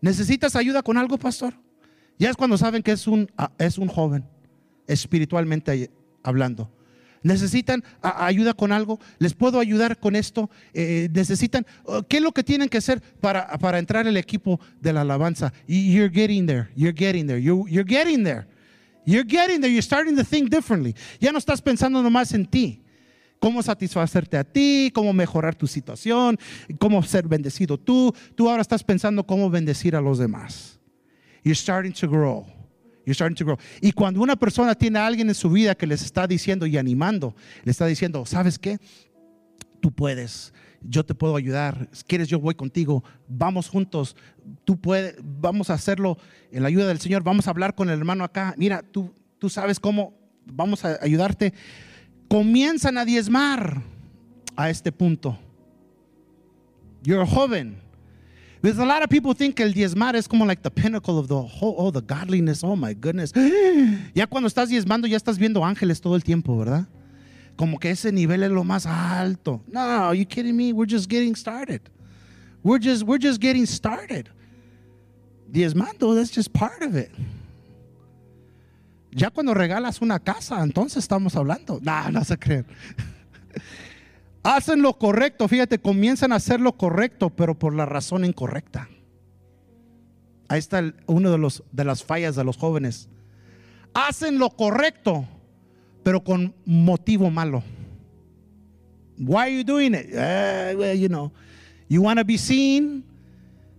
¿Necesitas 0.03 0.57
ayuda 0.57 0.83
con 0.83 0.99
algo, 0.99 1.17
pastor? 1.17 1.55
Ya 2.19 2.29
es 2.29 2.37
cuando 2.37 2.59
saben 2.59 2.83
que 2.83 2.93
es 2.93 3.07
un, 3.07 3.31
ah, 3.39 3.51
es 3.57 3.79
un 3.79 3.89
joven, 3.89 4.27
espiritualmente 4.87 5.91
hablando. 6.23 6.71
¿Necesitan 7.29 7.85
ayuda 8.01 8.55
con 8.55 8.73
algo? 8.73 8.99
¿Les 9.19 9.35
puedo 9.35 9.61
ayudar 9.61 9.99
con 9.99 10.17
esto? 10.17 10.49
Eh, 10.73 11.11
¿Necesitan? 11.13 11.67
uh, 11.85 12.03
¿Qué 12.09 12.17
es 12.17 12.23
lo 12.23 12.33
que 12.33 12.43
tienen 12.43 12.71
que 12.71 12.79
hacer 12.79 13.03
para, 13.21 13.47
para 13.59 13.79
entrar 13.79 14.07
al 14.07 14.17
equipo 14.17 14.59
de 14.81 14.95
la 14.95 15.03
alabanza? 15.03 15.53
You're 15.67 16.09
getting 16.11 16.47
there, 16.47 16.71
you're 16.75 16.97
getting 16.97 17.27
there, 17.27 17.39
you're, 17.39 17.71
you're 17.71 17.87
getting 17.87 18.25
there. 18.25 18.47
You're 19.05 19.27
getting 19.27 19.61
there, 19.61 19.71
you're 19.71 19.83
starting 19.83 20.17
to 20.17 20.25
think 20.25 20.51
differently. 20.51 20.95
Ya 21.21 21.31
no 21.31 21.39
estás 21.39 21.61
pensando 21.61 22.03
nomás 22.03 22.33
en 22.33 22.47
ti. 22.47 22.83
Cómo 23.41 23.63
satisfacerte 23.63 24.37
a 24.39 24.45
ti, 24.45 24.91
cómo 24.95 25.13
mejorar 25.13 25.55
tu 25.55 25.67
situación, 25.67 26.39
cómo 26.79 27.03
ser 27.03 27.29
bendecido 27.29 27.79
tú. 27.79 28.15
Tú 28.35 28.49
ahora 28.49 28.63
estás 28.63 28.83
pensando 28.83 29.25
cómo 29.25 29.51
bendecir 29.51 29.95
a 29.95 30.01
los 30.01 30.19
demás. 30.19 30.81
You're 31.45 31.55
starting 31.55 31.93
to 31.93 32.09
grow. 32.09 32.58
You're 33.09 33.15
starting 33.15 33.37
to 33.37 33.45
grow. 33.47 33.57
Y 33.81 33.93
cuando 33.93 34.21
una 34.21 34.37
persona 34.37 34.75
tiene 34.75 34.99
a 34.99 35.07
alguien 35.07 35.31
en 35.31 35.35
su 35.35 35.49
vida 35.49 35.75
que 35.75 35.87
les 35.87 36.03
está 36.03 36.27
diciendo 36.27 36.67
y 36.67 36.77
animando, 36.77 37.35
le 37.65 37.71
está 37.71 37.87
diciendo, 37.87 38.27
¿sabes 38.27 38.59
qué? 38.59 38.79
Tú 39.81 39.91
puedes. 39.91 40.53
Yo 40.83 41.07
te 41.07 41.15
puedo 41.15 41.35
ayudar. 41.35 41.89
Si 41.91 42.05
quieres, 42.05 42.29
yo 42.29 42.39
voy 42.39 42.55
contigo. 42.55 43.03
Vamos 43.27 43.71
juntos. 43.71 44.15
Tú 44.67 44.79
puedes. 44.79 45.17
Vamos 45.23 45.71
a 45.71 45.75
hacerlo 45.75 46.19
en 46.53 46.61
la 46.61 46.69
ayuda 46.69 46.87
del 46.87 47.01
Señor. 47.01 47.23
Vamos 47.23 47.47
a 47.47 47.51
hablar 47.51 47.75
con 47.75 47.89
el 47.89 47.99
hermano 47.99 48.25
acá. 48.25 48.55
Mira, 48.59 48.83
tú, 48.83 49.15
tú 49.39 49.49
sabes 49.49 49.81
cómo. 49.81 50.13
Vamos 50.45 50.85
a 50.85 50.99
ayudarte. 51.01 51.55
Comienzan 52.29 52.99
a 52.99 53.07
diezmar 53.07 53.81
a 54.55 54.69
este 54.69 54.93
punto. 54.93 55.39
You're 57.03 57.27
joven. 57.27 57.88
Because 58.61 58.79
a 58.79 58.87
lot 58.87 59.03
of 59.03 59.09
people 59.09 59.35
think 59.35 59.57
que 59.57 59.63
el 59.63 59.73
diezmar 59.73 60.17
es 60.17 60.27
como 60.27 60.45
like 60.45 60.63
the 60.63 60.71
pinnacle 60.71 61.19
of 61.19 61.29
the 61.29 61.41
whole, 61.41 61.77
oh, 61.79 61.91
the 61.91 62.01
godliness, 62.01 62.65
oh 62.65 62.75
my 62.75 62.93
goodness. 62.95 63.33
Ya 64.15 64.27
cuando 64.27 64.49
estás 64.49 64.69
diezmando 64.69 65.07
ya 65.07 65.17
estás 65.17 65.39
viendo 65.39 65.65
ángeles 65.65 66.01
todo 66.01 66.17
el 66.17 66.23
tiempo, 66.23 66.59
¿verdad? 66.59 66.87
Como 67.57 67.79
que 67.79 67.91
ese 67.91 68.11
nivel 68.13 68.43
es 68.43 68.51
lo 68.51 68.65
más 68.65 68.87
alto. 68.87 69.63
No, 69.71 70.13
you 70.13 70.25
kidding 70.25 70.57
me? 70.57 70.73
We're 70.73 70.91
just 70.91 71.09
getting 71.09 71.37
started. 71.37 71.83
We're 72.65 72.81
just, 72.81 73.05
we're 73.05 73.19
just 73.21 73.41
getting 73.41 73.67
started. 73.67 74.29
Diezmando, 75.51 76.15
that's 76.15 76.31
just 76.31 76.53
part 76.53 76.83
of 76.83 76.97
it. 76.97 77.11
Ya 79.13 79.31
cuando 79.31 79.55
regalas 79.55 80.03
una 80.03 80.19
casa, 80.19 80.63
entonces 80.63 80.99
estamos 80.99 81.35
hablando. 81.37 81.81
No, 81.83 82.11
no 82.11 82.25
se 82.25 82.37
creen. 82.37 82.67
Hacen 84.43 84.83
lo 84.83 84.95
correcto, 84.99 85.49
fíjate, 85.49 85.79
comienzan 85.79 86.33
a 86.33 86.37
hacer 86.37 86.61
lo 86.61 86.73
correcto, 86.77 87.31
pero 87.31 87.59
por 87.59 87.75
la 87.75 87.87
razón 87.87 88.25
incorrecta. 88.25 88.89
Ahí 90.49 90.59
está 90.59 90.95
uno 91.07 91.31
de, 91.31 91.39
los, 91.39 91.63
de 91.73 91.85
las 91.85 92.03
fallas 92.03 92.35
de 92.37 92.45
los 92.45 92.57
jóvenes. 92.57 93.09
Hacen 93.93 94.39
lo 94.39 94.51
correcto, 94.51 95.27
pero 96.03 96.23
con 96.23 96.55
motivo 96.65 97.31
malo. 97.31 97.63
Why 99.19 99.37
are 99.37 99.57
you 99.57 99.65
doing 99.65 99.95
it? 99.95 100.15
"Ah, 100.17 100.73
well, 100.77 100.97
you 100.97 101.09
know, 101.09 101.33
you 101.89 102.01
want 102.01 102.19
to 102.19 102.25
be 102.25 102.39
seen. 102.39 103.05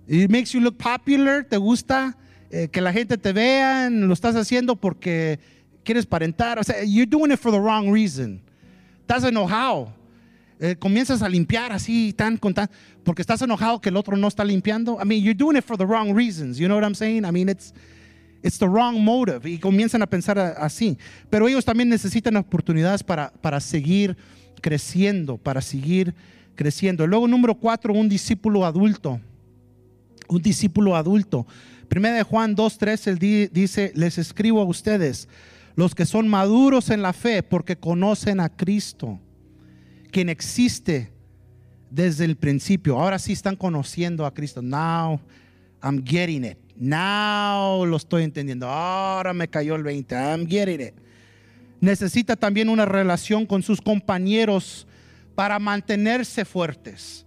It 0.07 0.29
makes 0.29 0.51
you 0.51 0.59
look 0.59 0.77
popular. 0.77 1.43
¿Te 1.45 1.57
gusta 1.57 2.17
eh, 2.51 2.67
que 2.67 2.81
la 2.81 2.91
gente 2.91 3.17
te 3.17 3.31
vea? 3.31 3.89
Lo 3.89 4.13
estás 4.13 4.35
haciendo 4.35 4.75
porque 4.75 5.39
quieres 5.83 6.05
parentar. 6.05 6.59
O 6.59 6.63
sea, 6.63 6.83
you're 6.83 7.05
doing 7.09 7.31
it 7.31 7.39
for 7.39 7.51
the 7.51 7.59
wrong 7.59 7.91
reason. 7.91 8.41
Estás 9.01 9.23
enojado. 9.23 9.93
Eh, 10.61 10.75
comienzas 10.77 11.21
a 11.21 11.29
limpiar 11.29 11.71
así 11.71 12.11
tan 12.11 12.35
con 12.35 12.53
tan 12.53 12.69
porque 13.05 13.21
estás 13.21 13.41
enojado 13.41 13.79
que 13.79 13.89
el 13.89 13.95
otro 13.95 14.17
no 14.17 14.27
está 14.27 14.43
limpiando. 14.43 14.97
I 15.01 15.05
mean, 15.05 15.23
you're 15.23 15.33
doing 15.37 15.55
it 15.57 15.63
for 15.63 15.77
the 15.77 15.85
wrong 15.85 16.13
reasons. 16.13 16.57
You 16.57 16.67
know 16.67 16.75
what 16.77 16.83
I'm 16.85 16.95
saying? 16.95 17.23
I 17.25 17.31
mean, 17.31 17.47
it's 17.49 17.73
it's 18.43 18.57
the 18.57 18.67
wrong 18.67 19.01
motive 19.03 19.49
y 19.49 19.57
comienzan 19.57 20.01
a 20.01 20.07
pensar 20.07 20.37
así. 20.37 20.97
Pero 21.29 21.47
ellos 21.47 21.63
también 21.63 21.87
necesitan 21.89 22.35
oportunidades 22.35 23.03
para, 23.03 23.31
para 23.41 23.59
seguir 23.61 24.17
creciendo, 24.61 25.37
para 25.37 25.61
seguir 25.61 26.13
creciendo. 26.55 27.07
Luego, 27.07 27.27
número 27.27 27.55
cuatro, 27.55 27.93
un 27.93 28.09
discípulo 28.09 28.65
adulto. 28.65 29.19
Un 30.27 30.41
discípulo 30.41 30.95
adulto. 30.95 31.47
Primera 31.87 32.15
de 32.17 32.23
Juan 32.23 32.55
2.3 32.55 33.07
él 33.07 33.17
di- 33.17 33.47
dice, 33.47 33.91
les 33.95 34.17
escribo 34.17 34.61
a 34.61 34.65
ustedes, 34.65 35.27
los 35.75 35.95
que 35.95 36.05
son 36.05 36.27
maduros 36.27 36.89
en 36.89 37.01
la 37.01 37.13
fe, 37.13 37.41
porque 37.43 37.77
conocen 37.77 38.39
a 38.39 38.49
Cristo, 38.49 39.19
quien 40.11 40.29
existe 40.29 41.11
desde 41.89 42.25
el 42.25 42.35
principio. 42.35 42.99
Ahora 42.99 43.19
sí 43.19 43.33
están 43.33 43.55
conociendo 43.55 44.25
a 44.25 44.33
Cristo. 44.33 44.61
Now 44.61 45.19
I'm 45.81 46.03
getting 46.03 46.43
it. 46.43 46.57
Now 46.75 47.85
lo 47.85 47.97
estoy 47.97 48.23
entendiendo. 48.23 48.67
Ahora 48.67 49.33
me 49.33 49.47
cayó 49.47 49.75
el 49.75 49.83
20. 49.83 50.15
I'm 50.15 50.47
getting 50.47 50.81
it. 50.81 50.93
Necesita 51.81 52.35
también 52.35 52.69
una 52.69 52.85
relación 52.85 53.45
con 53.45 53.63
sus 53.63 53.81
compañeros 53.81 54.85
para 55.35 55.59
mantenerse 55.59 56.43
fuertes. 56.43 57.25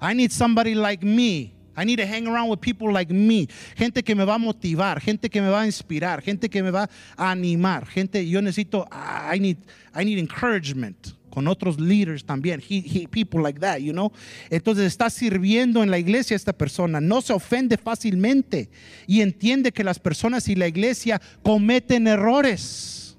I 0.00 0.14
need 0.14 0.30
somebody 0.30 0.74
like 0.74 1.04
me. 1.04 1.54
I 1.76 1.84
need 1.84 1.98
to 1.98 2.06
hang 2.06 2.26
around 2.26 2.50
with 2.50 2.58
people 2.60 2.92
like 2.92 3.12
me. 3.12 3.46
Gente 3.76 4.02
que 4.02 4.14
me 4.16 4.24
va 4.24 4.34
a 4.34 4.38
motivar, 4.38 5.00
gente 5.00 5.30
que 5.30 5.40
me 5.40 5.48
va 5.48 5.60
a 5.60 5.66
inspirar, 5.66 6.20
gente 6.20 6.48
que 6.48 6.60
me 6.60 6.72
va 6.72 6.90
a 7.16 7.30
animar. 7.30 7.86
Gente, 7.86 8.28
yo 8.28 8.42
necesito, 8.42 8.88
I 8.90 9.38
need, 9.38 9.58
I 9.94 10.04
need 10.04 10.18
encouragement 10.18 11.17
con 11.28 11.46
otros 11.48 11.78
leaders 11.80 12.24
también. 12.24 12.60
He- 12.60 12.82
he- 12.84 13.08
people 13.08 13.40
like 13.42 13.60
that, 13.60 13.78
you 13.78 13.92
know. 13.92 14.10
Entonces 14.50 14.86
está 14.86 15.10
sirviendo 15.10 15.82
en 15.82 15.90
la 15.90 15.98
iglesia 15.98 16.34
esta 16.36 16.52
persona. 16.52 17.00
No 17.00 17.20
se 17.20 17.32
ofende 17.32 17.76
fácilmente 17.76 18.70
y 19.06 19.20
entiende 19.20 19.72
que 19.72 19.84
las 19.84 19.98
personas 19.98 20.48
y 20.48 20.54
la 20.54 20.66
iglesia 20.68 21.20
cometen 21.42 22.06
errores. 22.06 23.16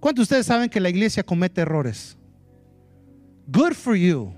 ¿Cuántos 0.00 0.20
de 0.20 0.34
ustedes 0.34 0.46
saben 0.46 0.68
que 0.68 0.80
la 0.80 0.90
iglesia 0.90 1.22
comete 1.22 1.60
errores? 1.60 2.16
Good 3.48 3.72
for 3.74 3.96
you. 3.96 4.32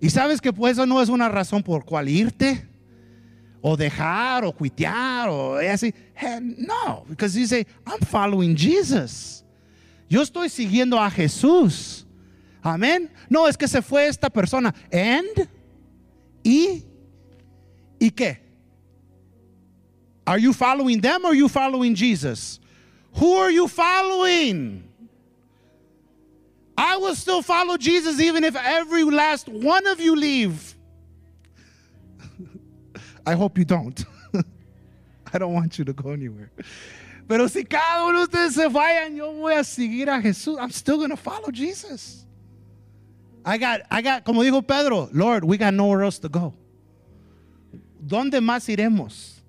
Y 0.00 0.10
sabes 0.10 0.40
que 0.40 0.52
pues 0.52 0.72
eso 0.72 0.84
no 0.84 1.00
es 1.00 1.08
una 1.08 1.28
razón 1.28 1.62
por 1.62 1.84
cual 1.84 2.08
irte 2.08 2.68
o 3.62 3.76
dejar 3.76 4.44
o 4.44 4.52
cuitear 4.52 5.28
o 5.30 5.56
así. 5.56 5.94
Hell, 6.14 6.54
No, 6.58 7.04
because 7.08 7.38
you 7.38 7.46
say, 7.46 7.66
I'm 7.86 8.00
following 8.06 8.54
Jesus. 8.54 9.42
Yo 10.08 10.22
estoy 10.22 10.48
siguiendo 10.48 10.98
a 10.98 11.10
Jesús. 11.10 12.04
Amén. 12.62 13.10
No, 13.28 13.46
es 13.46 13.56
que 13.56 13.68
se 13.68 13.82
fue 13.82 14.06
esta 14.06 14.30
persona. 14.30 14.74
And 14.92 15.48
y 16.44 16.84
y 17.98 18.10
qué? 18.10 18.38
Are 20.26 20.38
you 20.38 20.52
following 20.52 21.00
them 21.00 21.24
or 21.24 21.28
are 21.28 21.34
you 21.34 21.48
following 21.48 21.94
Jesus? 21.94 22.60
Who 23.14 23.34
are 23.34 23.50
you 23.50 23.68
following? 23.68 24.82
I 26.76 26.96
will 26.96 27.14
still 27.14 27.42
follow 27.42 27.76
Jesus 27.76 28.20
even 28.20 28.44
if 28.44 28.54
every 28.54 29.04
last 29.04 29.48
one 29.48 29.86
of 29.86 30.00
you 30.00 30.14
leave. 30.14 30.74
I 33.26 33.34
hope 33.34 33.56
you 33.56 33.64
don't. 33.64 34.04
I 35.32 35.38
don't 35.38 35.54
want 35.54 35.78
you 35.78 35.84
to 35.84 35.92
go 35.92 36.10
anywhere. 36.10 36.50
Pero 37.28 37.48
si 37.48 37.64
cada 37.64 38.06
uno 38.06 38.18
de 38.18 38.24
ustedes 38.24 38.54
se 38.54 38.68
vayan, 38.68 39.16
yo 39.16 39.32
voy 39.32 39.54
a 39.54 39.64
seguir 39.64 40.08
a 40.08 40.20
Jesús. 40.20 40.58
I'm 40.58 40.70
still 40.70 40.96
going 40.96 41.10
to 41.10 41.16
follow 41.16 41.50
Jesus. 41.50 42.24
I 43.44 43.58
got, 43.58 43.82
I 43.90 44.02
got, 44.02 44.24
como 44.24 44.42
dijo 44.42 44.66
Pedro, 44.66 45.08
Lord, 45.12 45.44
we 45.44 45.56
got 45.56 45.74
nowhere 45.74 46.04
else 46.04 46.18
to 46.20 46.28
go. 46.28 46.54
¿Dónde 48.00 48.40
más 48.40 48.68
iremos? 48.68 49.42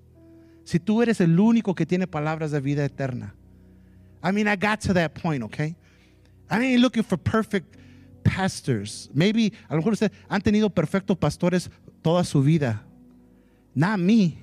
Si 0.64 0.78
tú 0.78 1.02
eres 1.02 1.20
el 1.20 1.38
único 1.38 1.74
que 1.74 1.86
tiene 1.86 2.06
palabras 2.06 2.50
de 2.50 2.60
vida 2.60 2.84
eterna. 2.84 3.34
I 4.22 4.32
mean, 4.32 4.48
I 4.48 4.56
got 4.56 4.80
to 4.82 4.94
that 4.94 5.14
point, 5.14 5.44
okay? 5.44 5.76
I 6.50 6.62
ain't 6.62 6.82
looking 6.82 7.04
for 7.04 7.16
perfect 7.16 7.76
pastors. 8.24 9.08
Maybe, 9.14 9.52
a 9.68 9.74
lo 9.74 9.80
mejor 9.80 9.92
ustedes 9.92 10.12
han 10.28 10.42
tenido 10.42 10.70
perfectos 10.70 11.16
pastores 11.16 11.70
toda 12.02 12.24
su 12.24 12.42
vida. 12.42 12.82
Not 13.74 14.00
me. 14.00 14.38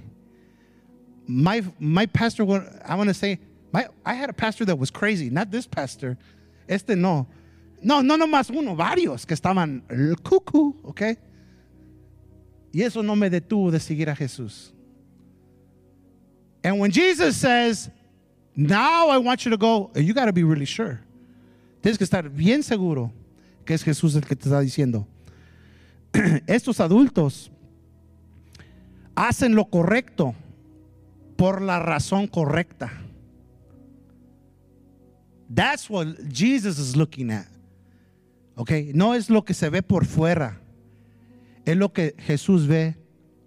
My, 1.27 1.63
my 1.79 2.05
pastor, 2.05 2.43
I 2.85 2.95
want 2.95 3.09
to 3.09 3.13
say, 3.13 3.39
my, 3.71 3.87
I 4.05 4.13
had 4.13 4.29
a 4.29 4.33
pastor 4.33 4.65
that 4.65 4.77
was 4.77 4.91
crazy. 4.91 5.29
Not 5.29 5.51
this 5.51 5.67
pastor. 5.67 6.17
Este 6.67 6.89
no. 6.89 7.27
No, 7.81 8.01
no 8.01 8.17
nomás 8.17 8.49
uno, 8.49 8.75
varios 8.75 9.25
que 9.25 9.35
estaban 9.35 9.83
el 9.89 10.15
cuckoo, 10.15 10.75
okay? 10.85 11.17
Y 12.73 12.81
eso 12.81 13.01
no 13.01 13.15
me 13.15 13.29
detuvo 13.29 13.71
de 13.71 13.79
seguir 13.79 14.09
a 14.09 14.15
Jesús. 14.15 14.71
And 16.63 16.79
when 16.79 16.91
Jesus 16.91 17.37
says, 17.37 17.89
now 18.55 19.09
I 19.09 19.17
want 19.17 19.45
you 19.45 19.51
to 19.51 19.57
go, 19.57 19.91
you 19.95 20.13
got 20.13 20.25
to 20.25 20.33
be 20.33 20.43
really 20.43 20.65
sure. 20.65 20.99
Tienes 21.81 21.97
que 21.97 22.07
estar 22.07 22.27
bien 22.27 22.63
seguro 22.63 23.11
que 23.65 23.75
es 23.75 23.83
Jesús 23.83 24.15
el 24.15 24.21
que 24.21 24.35
te 24.35 24.49
está 24.49 24.61
diciendo. 24.61 25.05
Estos 26.47 26.79
adultos 26.79 27.51
hacen 29.15 29.53
lo 29.53 29.65
correcto 29.65 30.33
por 31.35 31.61
la 31.61 31.79
razón 31.79 32.27
correcta. 32.27 32.91
That's 35.53 35.89
what 35.89 36.07
Jesus 36.31 36.79
is 36.79 36.95
looking 36.95 37.31
at. 37.31 37.47
Okay, 38.57 38.91
no 38.93 39.13
es 39.13 39.29
lo 39.29 39.43
que 39.43 39.53
se 39.53 39.69
ve 39.69 39.81
por 39.81 40.05
fuera. 40.05 40.59
Es 41.65 41.75
lo 41.75 41.89
que 41.89 42.15
Jesús 42.17 42.67
ve 42.67 42.95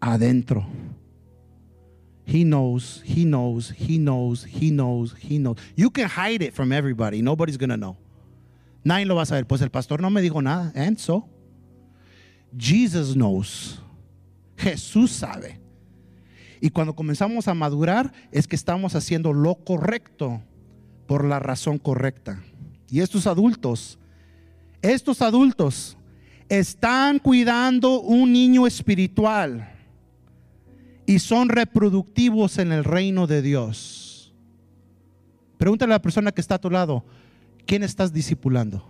adentro. 0.01 0.67
He 2.27 2.45
knows, 2.45 3.03
he 3.07 3.25
knows, 3.25 3.71
he 3.71 3.97
knows, 3.97 4.45
he 4.45 4.71
knows, 4.71 5.15
he 5.19 5.39
knows. 5.39 5.57
You 5.77 5.91
can 5.91 6.09
hide 6.09 6.43
it 6.43 6.53
from 6.53 6.73
everybody. 6.73 7.23
Nobody's 7.23 7.57
to 7.57 7.77
know. 7.77 7.97
Nadie 8.85 9.07
lo 9.07 9.15
va 9.15 9.23
a 9.23 9.27
saber. 9.27 9.47
Pues 9.47 9.63
el 9.63 9.71
pastor 9.71 10.01
no 10.01 10.11
me 10.11 10.21
dijo 10.21 10.43
nada. 10.43 10.71
And 10.75 10.99
so, 10.99 11.27
Jesus 12.57 13.15
knows. 13.15 13.81
Jesús 14.57 15.11
sabe. 15.11 15.58
Y 16.61 16.71
cuando 16.71 16.95
comenzamos 16.95 17.49
a 17.49 17.55
madurar 17.55 18.13
es 18.33 18.47
que 18.47 18.57
estamos 18.57 18.95
haciendo 18.95 19.33
lo 19.33 19.55
correcto 19.57 20.43
por 21.07 21.25
la 21.25 21.39
razón 21.39 21.79
correcta. 21.79 22.43
Y 22.91 23.01
estos 23.01 23.27
adultos, 23.27 23.99
estos 24.83 25.23
adultos 25.23 25.97
están 26.49 27.19
cuidando 27.19 28.01
un 28.01 28.33
niño 28.33 28.67
espiritual 28.67 29.71
y 31.07 31.19
son 31.19 31.49
reproductivos 31.49 32.59
en 32.59 32.73
el 32.73 32.85
reino 32.85 33.27
de 33.27 33.43
Dios. 33.43 34.35
Pregúntale 35.59 35.93
a 35.93 35.97
la 35.97 36.03
persona 36.03 36.33
que 36.33 36.41
está 36.41 36.57
a 36.57 36.61
tu 36.61 36.71
lado, 36.71 37.05
¿quién 37.67 37.83
estás 37.83 38.13
discipulando? 38.13 38.85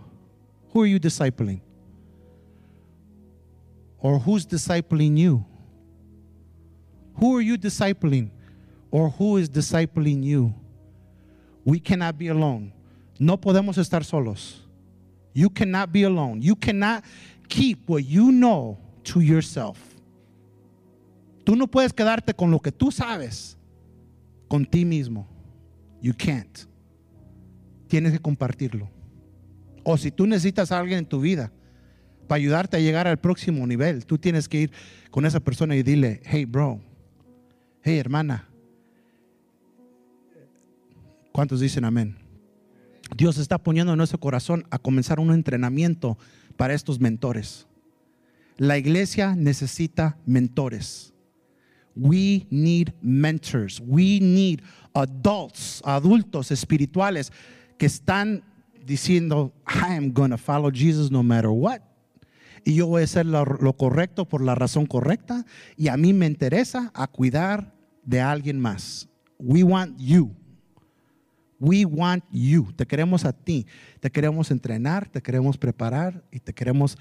Who 0.73 0.83
are 0.83 0.91
you 0.91 0.99
discipling? 0.99 1.61
Or 3.99 4.19
who's 4.19 4.47
discipling 4.47 5.17
you? 5.17 5.45
Who 7.19 7.37
are 7.37 7.41
you 7.41 7.57
discipling? 7.57 8.31
Or 8.91 9.09
who 9.09 9.37
is 9.37 9.49
discipling 9.49 10.23
you? 10.23 10.53
We 11.65 11.79
cannot 11.79 12.17
be 12.17 12.29
alone. 12.29 12.71
No 13.19 13.37
podemos 13.37 13.77
estar 13.77 14.03
solos. 14.03 14.65
You 15.33 15.49
cannot 15.49 15.91
be 15.91 16.03
alone. 16.03 16.41
You 16.41 16.55
cannot 16.55 17.03
keep 17.47 17.87
what 17.87 18.05
you 18.05 18.31
know 18.31 18.77
to 19.03 19.21
yourself. 19.21 19.77
Tú 21.43 21.55
no 21.55 21.67
puedes 21.67 21.93
quedarte 21.93 22.33
con 22.35 22.51
lo 22.51 22.59
que 22.59 22.71
tú 22.71 22.91
sabes 22.91 23.57
con 24.47 24.65
ti 24.65 24.85
mismo. 24.85 25.27
You 26.01 26.13
can't. 26.13 26.65
Tienes 27.87 28.13
que 28.13 28.19
compartirlo. 28.19 28.89
O 29.83 29.97
si 29.97 30.11
tú 30.11 30.25
necesitas 30.25 30.71
a 30.71 30.79
alguien 30.79 30.99
en 30.99 31.05
tu 31.05 31.19
vida 31.19 31.51
para 32.27 32.37
ayudarte 32.37 32.77
a 32.77 32.79
llegar 32.79 33.07
al 33.07 33.17
próximo 33.17 33.65
nivel, 33.65 34.05
tú 34.05 34.17
tienes 34.17 34.47
que 34.47 34.61
ir 34.61 34.71
con 35.11 35.25
esa 35.25 35.39
persona 35.39 35.75
y 35.75 35.83
dile, 35.83 36.21
hey 36.25 36.45
bro, 36.45 36.79
hey 37.83 37.97
hermana. 37.97 38.47
¿Cuántos 41.31 41.59
dicen 41.59 41.85
amén? 41.85 42.17
Dios 43.15 43.37
está 43.37 43.57
poniendo 43.57 43.93
en 43.93 43.97
nuestro 43.97 44.19
corazón 44.19 44.65
a 44.69 44.77
comenzar 44.77 45.19
un 45.19 45.31
entrenamiento 45.31 46.17
para 46.57 46.73
estos 46.73 46.99
mentores. 46.99 47.67
La 48.57 48.77
iglesia 48.77 49.35
necesita 49.35 50.17
mentores. 50.25 51.13
We 51.95 52.45
need 52.49 52.93
mentors. 53.01 53.81
We 53.85 54.19
need 54.19 54.61
adults, 54.93 55.81
adultos 55.85 56.51
espirituales 56.51 57.31
que 57.77 57.85
están 57.85 58.43
diciendo, 58.85 59.53
I 59.65 59.95
am 59.95 60.11
going 60.11 60.31
to 60.31 60.37
follow 60.37 60.71
Jesus 60.71 61.09
no 61.11 61.23
matter 61.23 61.49
what. 61.49 61.81
Y 62.63 62.75
yo 62.75 62.87
voy 62.87 63.01
a 63.01 63.05
hacer 63.05 63.25
lo, 63.25 63.45
lo 63.45 63.73
correcto 63.73 64.25
por 64.25 64.41
la 64.41 64.55
razón 64.55 64.85
correcta. 64.85 65.45
Y 65.77 65.87
a 65.87 65.97
mí 65.97 66.13
me 66.13 66.25
interesa 66.25 66.91
a 66.93 67.07
cuidar 67.07 67.73
de 68.03 68.21
alguien 68.21 68.59
más. 68.59 69.07
We 69.37 69.63
want 69.63 69.97
you. 69.99 70.35
We 71.59 71.85
want 71.85 72.23
you. 72.31 72.71
Te 72.73 72.85
queremos 72.85 73.25
a 73.25 73.33
ti. 73.33 73.67
Te 73.99 74.09
queremos 74.09 74.51
entrenar, 74.51 75.07
te 75.09 75.21
queremos 75.21 75.57
preparar 75.57 76.23
y 76.31 76.39
te 76.39 76.53
queremos 76.53 76.97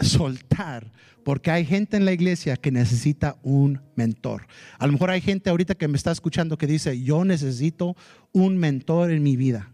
soltar. 0.00 0.92
Porque 1.24 1.50
hay 1.50 1.64
gente 1.64 1.96
en 1.96 2.04
la 2.04 2.12
iglesia 2.12 2.56
que 2.56 2.70
necesita 2.70 3.36
un 3.42 3.80
mentor. 3.94 4.46
A 4.78 4.86
lo 4.86 4.92
mejor 4.92 5.10
hay 5.10 5.20
gente 5.20 5.50
ahorita 5.50 5.74
que 5.74 5.88
me 5.88 5.96
está 5.96 6.10
escuchando 6.10 6.58
que 6.58 6.66
dice, 6.66 7.00
yo 7.02 7.24
necesito 7.24 7.96
un 8.32 8.56
mentor 8.56 9.10
en 9.10 9.22
mi 9.22 9.36
vida. 9.36 9.72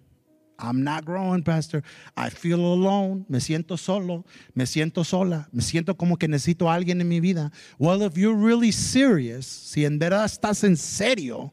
I'm 0.59 0.83
not 0.83 1.05
growing, 1.05 1.43
pastor. 1.43 1.83
I 2.17 2.31
feel 2.31 2.61
alone. 2.61 3.25
Me 3.29 3.39
siento 3.39 3.77
solo. 3.79 4.25
Me 4.55 4.67
siento 4.67 5.05
sola. 5.05 5.49
Me 5.53 5.63
siento 5.63 5.97
como 5.97 6.17
que 6.17 6.27
necesito 6.27 6.69
a 6.69 6.75
alguien 6.75 7.01
en 7.01 7.09
mi 7.09 7.21
vida. 7.21 7.53
Well, 7.79 8.03
if 8.03 8.17
you're 8.17 8.37
really 8.37 8.73
serious, 8.73 9.47
si 9.47 9.85
en 9.85 9.99
verdad 9.99 10.25
estás 10.25 10.65
en 10.65 10.77
serio, 10.77 11.53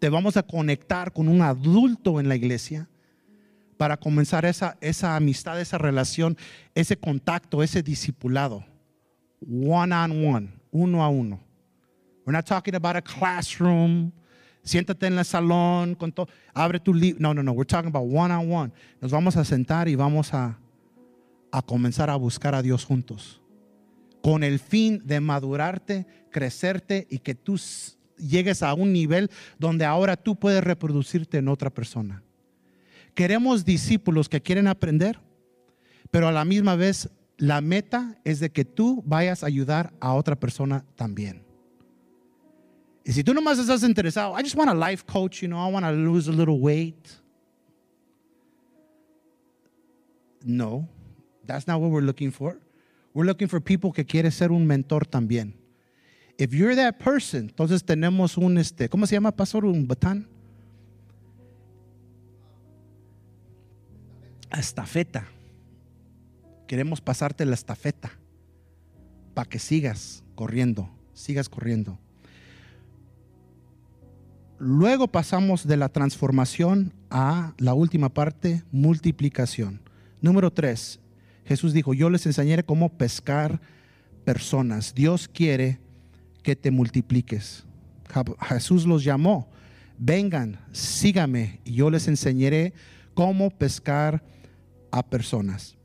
te 0.00 0.08
vamos 0.08 0.36
a 0.36 0.42
conectar 0.42 1.12
con 1.12 1.28
un 1.28 1.42
adulto 1.42 2.18
en 2.18 2.28
la 2.28 2.34
iglesia 2.34 2.88
para 3.76 3.96
comenzar 3.96 4.44
esa, 4.44 4.76
esa 4.80 5.14
amistad, 5.14 5.60
esa 5.60 5.78
relación, 5.78 6.36
ese 6.74 6.96
contacto, 6.96 7.62
ese 7.62 7.82
discipulado. 7.82 8.64
One 9.40 9.94
on 9.94 10.24
one, 10.24 10.52
uno 10.72 11.04
a 11.04 11.08
uno. 11.08 11.40
We're 12.24 12.32
not 12.32 12.46
talking 12.46 12.74
about 12.74 12.96
a 12.96 13.02
classroom. 13.02 14.12
Siéntate 14.64 15.06
en 15.06 15.18
el 15.18 15.24
salón, 15.24 15.94
con 15.96 16.12
todo, 16.12 16.28
abre 16.54 16.78
tu 16.78 16.94
libro. 16.94 17.20
No, 17.20 17.34
no, 17.34 17.42
no. 17.42 17.52
We're 17.52 17.66
talking 17.66 17.88
about 17.88 18.08
one 18.08 18.32
on 18.32 18.50
one. 18.50 18.72
Nos 19.00 19.10
vamos 19.10 19.36
a 19.36 19.44
sentar 19.44 19.88
y 19.88 19.96
vamos 19.96 20.32
a, 20.34 20.58
a 21.50 21.62
comenzar 21.62 22.10
a 22.10 22.16
buscar 22.16 22.54
a 22.54 22.62
Dios 22.62 22.84
juntos. 22.84 23.40
Con 24.22 24.44
el 24.44 24.60
fin 24.60 25.02
de 25.04 25.20
madurarte, 25.20 26.06
crecerte 26.30 27.08
y 27.10 27.18
que 27.18 27.34
tú 27.34 27.58
llegues 28.16 28.62
a 28.62 28.74
un 28.74 28.92
nivel 28.92 29.30
donde 29.58 29.84
ahora 29.84 30.16
tú 30.16 30.36
puedes 30.36 30.62
reproducirte 30.62 31.38
en 31.38 31.48
otra 31.48 31.70
persona. 31.70 32.22
Queremos 33.14 33.64
discípulos 33.64 34.28
que 34.28 34.40
quieren 34.40 34.68
aprender, 34.68 35.18
pero 36.10 36.28
a 36.28 36.32
la 36.32 36.44
misma 36.44 36.76
vez 36.76 37.10
la 37.36 37.60
meta 37.60 38.16
es 38.24 38.38
de 38.38 38.50
que 38.50 38.64
tú 38.64 39.02
vayas 39.04 39.42
a 39.42 39.46
ayudar 39.46 39.92
a 40.00 40.14
otra 40.14 40.36
persona 40.36 40.84
también. 40.94 41.42
Y 43.04 43.12
si 43.12 43.24
tú 43.24 43.34
nomás 43.34 43.58
estás 43.58 43.82
interesado, 43.82 44.38
I 44.38 44.42
just 44.42 44.54
want 44.54 44.70
a 44.70 44.74
life 44.74 45.04
coach, 45.04 45.42
you 45.42 45.48
know, 45.48 45.58
I 45.58 45.70
want 45.70 45.84
to 45.84 45.92
lose 45.92 46.28
a 46.28 46.32
little 46.32 46.60
weight. 46.60 47.08
No, 50.44 50.88
that's 51.44 51.66
not 51.66 51.80
what 51.80 51.90
we're 51.90 52.04
looking 52.04 52.30
for. 52.30 52.58
We're 53.12 53.26
looking 53.26 53.48
for 53.48 53.60
people 53.60 53.92
que 53.92 54.04
quiere 54.04 54.30
ser 54.30 54.52
un 54.52 54.66
mentor 54.66 55.04
también. 55.04 55.54
If 56.38 56.54
you're 56.54 56.74
that 56.76 56.98
person, 56.98 57.48
entonces 57.48 57.84
tenemos 57.84 58.36
un, 58.36 58.56
este, 58.58 58.88
¿cómo 58.88 59.06
se 59.06 59.14
llama, 59.16 59.32
pastor? 59.32 59.64
Un 59.64 59.86
batán. 59.86 60.26
Estafeta. 64.50 65.26
Queremos 66.66 67.00
pasarte 67.00 67.44
la 67.44 67.54
estafeta 67.54 68.12
para 69.34 69.48
que 69.48 69.58
sigas 69.58 70.24
corriendo, 70.34 70.88
sigas 71.12 71.48
corriendo. 71.48 71.98
Luego 74.64 75.08
pasamos 75.08 75.66
de 75.66 75.76
la 75.76 75.88
transformación 75.88 76.92
a 77.10 77.52
la 77.58 77.74
última 77.74 78.10
parte, 78.10 78.62
multiplicación. 78.70 79.80
Número 80.20 80.52
tres, 80.52 81.00
Jesús 81.44 81.72
dijo, 81.72 81.94
yo 81.94 82.08
les 82.08 82.26
enseñaré 82.26 82.62
cómo 82.62 82.88
pescar 82.88 83.60
personas. 84.24 84.94
Dios 84.94 85.26
quiere 85.26 85.80
que 86.44 86.54
te 86.54 86.70
multipliques. 86.70 87.64
Jesús 88.48 88.86
los 88.86 89.02
llamó, 89.02 89.48
vengan, 89.98 90.60
sígame 90.70 91.58
y 91.64 91.74
yo 91.74 91.90
les 91.90 92.06
enseñaré 92.06 92.72
cómo 93.14 93.50
pescar 93.50 94.22
a 94.92 95.02
personas. 95.02 95.76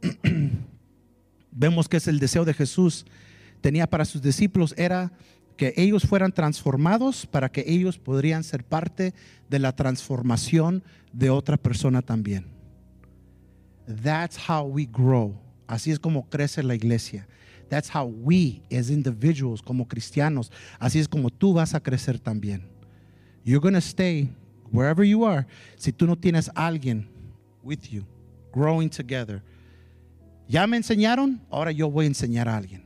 Vemos 1.50 1.90
que 1.90 1.98
es 1.98 2.08
el 2.08 2.20
deseo 2.20 2.46
de 2.46 2.54
Jesús. 2.54 3.04
Tenía 3.60 3.86
para 3.86 4.06
sus 4.06 4.22
discípulos 4.22 4.72
era 4.78 5.12
que 5.56 5.72
ellos 5.76 6.04
fueran 6.04 6.32
transformados 6.32 7.26
para 7.26 7.50
que 7.50 7.64
ellos 7.66 7.98
podrían 7.98 8.44
ser 8.44 8.64
parte 8.64 9.14
de 9.48 9.58
la 9.58 9.74
transformación 9.74 10.82
de 11.12 11.30
otra 11.30 11.56
persona 11.56 12.02
también. 12.02 12.46
That's 14.02 14.36
how 14.36 14.64
we 14.64 14.86
grow. 14.86 15.40
Así 15.66 15.90
es 15.90 15.98
como 15.98 16.28
crece 16.28 16.62
la 16.62 16.74
iglesia. 16.74 17.26
That's 17.68 17.90
how 17.92 18.04
we 18.06 18.62
as 18.70 18.90
individuals 18.90 19.60
como 19.60 19.88
cristianos, 19.88 20.52
así 20.78 21.00
es 21.00 21.08
como 21.08 21.30
tú 21.30 21.52
vas 21.52 21.74
a 21.74 21.80
crecer 21.80 22.18
también. 22.18 22.62
You're 23.44 23.60
going 23.60 23.74
to 23.74 23.80
stay 23.80 24.28
wherever 24.70 25.04
you 25.04 25.24
are 25.24 25.46
si 25.76 25.92
tú 25.92 26.06
no 26.06 26.16
tienes 26.16 26.50
alguien 26.54 27.08
with 27.62 27.90
you 27.90 28.04
growing 28.52 28.88
together. 28.88 29.42
Ya 30.48 30.66
me 30.66 30.76
enseñaron, 30.76 31.40
ahora 31.50 31.72
yo 31.72 31.90
voy 31.90 32.04
a 32.04 32.08
enseñar 32.08 32.48
a 32.48 32.56
alguien. 32.56 32.85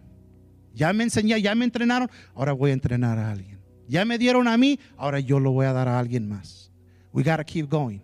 Ya 0.81 0.95
me 0.95 1.05
enseñé, 1.05 1.43
ya 1.43 1.55
me 1.55 1.67
entrenaron, 1.67 2.11
ahora 2.35 2.55
voy 2.55 2.71
a 2.71 2.73
entrenar 2.73 3.19
a 3.19 3.31
alguien. 3.31 3.59
Ya 3.87 4.07
me 4.07 4.17
dieron 4.17 4.49
a 4.49 4.57
mí, 4.57 4.81
ahora 4.97 5.21
yo 5.21 5.39
lo 5.39 5.51
voy 5.51 5.67
a 5.67 5.75
dar 5.75 5.89
a 5.89 5.99
alguien 5.99 6.27
más. 6.27 6.71
We 7.13 7.23
gotta 7.23 7.45
keep 7.45 7.69
going. 7.69 8.01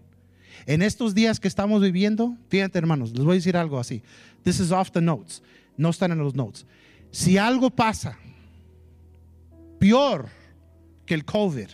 En 0.67 0.83
estos 0.83 1.15
días 1.15 1.41
que 1.41 1.49
estamos 1.49 1.81
viviendo, 1.81 2.37
fíjate 2.51 2.77
hermanos, 2.77 3.13
les 3.13 3.25
voy 3.25 3.33
a 3.33 3.35
decir 3.37 3.57
algo 3.57 3.79
así. 3.79 4.03
This 4.43 4.61
is 4.61 4.73
off 4.73 4.91
the 4.91 5.01
notes. 5.01 5.43
No 5.79 5.89
están 5.89 6.13
en 6.13 6.19
los 6.19 6.35
notes. 6.35 6.67
Si 7.11 7.39
algo 7.39 7.71
pasa 7.71 8.19
peor 9.79 10.29
que 11.07 11.15
el 11.15 11.25
COVID, 11.25 11.69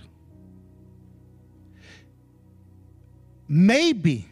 maybe 3.48 4.24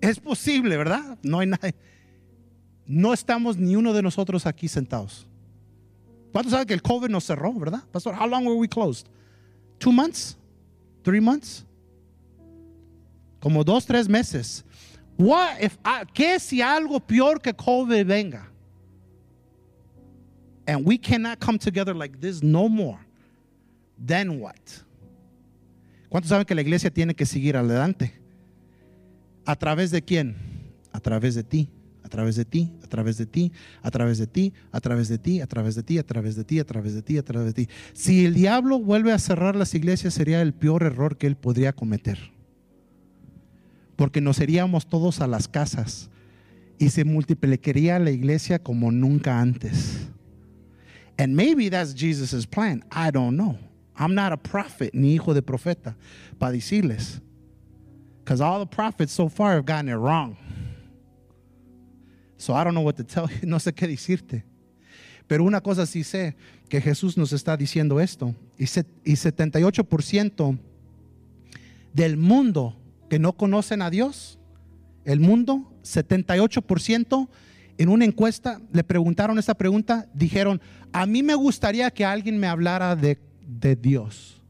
es 0.00 0.20
posible, 0.20 0.76
¿verdad? 0.76 1.18
No 1.24 1.40
hay 1.40 1.48
nadie 1.48 1.74
no 2.86 3.12
estamos 3.12 3.56
ni 3.56 3.76
uno 3.76 3.92
de 3.92 4.02
nosotros 4.02 4.46
aquí 4.46 4.68
sentados. 4.68 5.26
¿Cuántos 6.32 6.52
saben 6.52 6.66
que 6.66 6.74
el 6.74 6.82
COVID 6.82 7.08
nos 7.08 7.24
cerró, 7.24 7.52
verdad? 7.52 7.82
Pastor, 7.92 8.14
how 8.14 8.26
long 8.26 8.46
were 8.46 8.56
we 8.56 8.66
closed? 8.66 9.06
Two 9.78 9.92
months? 9.92 10.36
Three 11.04 11.20
months? 11.20 11.64
Como 13.40 13.62
dos, 13.62 13.84
tres 13.84 14.08
meses. 14.08 14.64
What 15.18 15.60
if, 15.60 15.76
¿Qué 16.14 16.40
si 16.40 16.62
algo 16.62 17.00
peor 17.00 17.40
que 17.40 17.52
COVID 17.52 18.06
venga? 18.06 18.48
And 20.66 20.86
we 20.86 20.96
cannot 20.96 21.38
come 21.38 21.58
together 21.58 21.92
like 21.92 22.18
this 22.20 22.42
no 22.42 22.68
more. 22.68 22.98
Then 23.98 24.40
what? 24.40 24.56
¿Cuántos 26.08 26.28
saben 26.28 26.46
que 26.46 26.54
la 26.54 26.62
iglesia 26.62 26.90
tiene 26.90 27.14
que 27.14 27.26
seguir 27.26 27.56
adelante? 27.56 28.12
¿A 29.44 29.56
través 29.56 29.90
de 29.90 30.00
quién? 30.00 30.36
A 30.92 31.00
través 31.00 31.34
de 31.34 31.42
ti 31.42 31.68
través 32.12 32.36
de 32.36 32.44
ti, 32.44 32.70
a 32.84 32.86
través 32.86 33.16
de 33.16 33.24
ti, 33.24 33.52
a 33.82 33.90
través 33.90 34.18
de 34.18 34.26
ti, 34.26 34.52
a 34.70 34.80
través 34.80 35.08
de 35.08 35.16
ti, 35.16 35.40
a 35.40 35.46
través 35.46 35.76
de 35.76 35.82
ti, 35.82 35.98
a 35.98 36.04
través 36.04 36.36
de 36.36 36.44
ti, 36.44 36.58
a 36.58 36.64
través 36.64 36.94
de 36.94 37.02
ti, 37.02 37.18
a 37.18 37.22
través 37.22 37.46
de 37.46 37.64
ti. 37.64 37.72
Si 37.94 38.26
el 38.26 38.34
diablo 38.34 38.78
vuelve 38.78 39.12
a 39.12 39.18
cerrar 39.18 39.56
las 39.56 39.74
iglesias 39.74 40.12
sería 40.12 40.42
el 40.42 40.52
peor 40.52 40.82
error 40.82 41.16
que 41.16 41.26
él 41.26 41.36
podría 41.36 41.72
cometer. 41.72 42.18
Porque 43.96 44.20
nos 44.20 44.40
iríamos 44.40 44.86
todos 44.86 45.22
a 45.22 45.26
las 45.26 45.48
casas 45.48 46.10
y 46.78 46.90
se 46.90 47.04
multiplicaría 47.04 47.98
la 47.98 48.10
iglesia 48.10 48.58
como 48.58 48.92
nunca 48.92 49.40
antes. 49.40 50.08
And 51.18 51.34
maybe 51.34 51.70
that's 51.70 51.94
Jesus' 51.94 52.46
plan. 52.46 52.84
I 52.92 53.10
don't 53.10 53.36
know. 53.36 53.58
I'm 53.96 54.14
not 54.14 54.32
a 54.32 54.36
prophet, 54.36 54.92
ni 54.92 55.14
hijo 55.14 55.32
de 55.32 55.40
profeta, 55.42 55.94
para 56.38 56.52
decirles. 56.52 57.20
Because 58.22 58.40
all 58.42 58.58
the 58.58 58.66
prophets 58.66 59.12
so 59.12 59.28
far 59.28 59.54
have 59.54 59.64
gotten 59.64 59.88
it 59.88 59.96
wrong. 59.96 60.36
So 62.42 62.54
I 62.54 62.64
don't 62.64 62.74
know 62.74 62.82
what 62.82 62.96
to 62.96 63.04
tell 63.04 63.28
you, 63.28 63.38
no 63.46 63.60
sé 63.60 63.72
qué 63.72 63.86
decirte. 63.86 64.44
Pero 65.28 65.44
una 65.44 65.60
cosa 65.60 65.86
sí 65.86 66.02
sé, 66.02 66.34
que 66.68 66.80
Jesús 66.80 67.16
nos 67.16 67.32
está 67.32 67.56
diciendo 67.56 68.00
esto. 68.00 68.34
Y, 68.58 68.64
y 68.64 69.12
78% 69.12 70.58
del 71.92 72.16
mundo 72.16 72.76
que 73.08 73.20
no 73.20 73.34
conocen 73.34 73.80
a 73.80 73.90
Dios, 73.90 74.40
el 75.04 75.20
mundo, 75.20 75.72
78% 75.84 77.28
en 77.78 77.88
una 77.88 78.04
encuesta 78.04 78.60
le 78.72 78.82
preguntaron 78.82 79.38
esa 79.38 79.54
pregunta, 79.54 80.08
dijeron, 80.12 80.60
a 80.92 81.06
mí 81.06 81.22
me 81.22 81.36
gustaría 81.36 81.92
que 81.92 82.04
alguien 82.04 82.38
me 82.38 82.48
hablara 82.48 82.96
de, 82.96 83.20
de 83.46 83.76
Dios. 83.76 84.42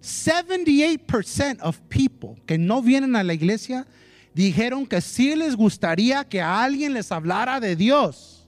78% 0.00 1.58
of 1.60 1.80
people 1.88 2.40
que 2.46 2.56
no 2.56 2.82
vienen 2.82 3.16
a 3.16 3.24
la 3.24 3.34
iglesia 3.34 3.84
dijeron 4.34 4.86
que 4.86 5.00
sí 5.00 5.34
les 5.34 5.56
gustaría 5.56 6.24
que 6.24 6.40
alguien 6.40 6.92
les 6.92 7.10
hablara 7.10 7.60
de 7.60 7.74
Dios. 7.76 8.46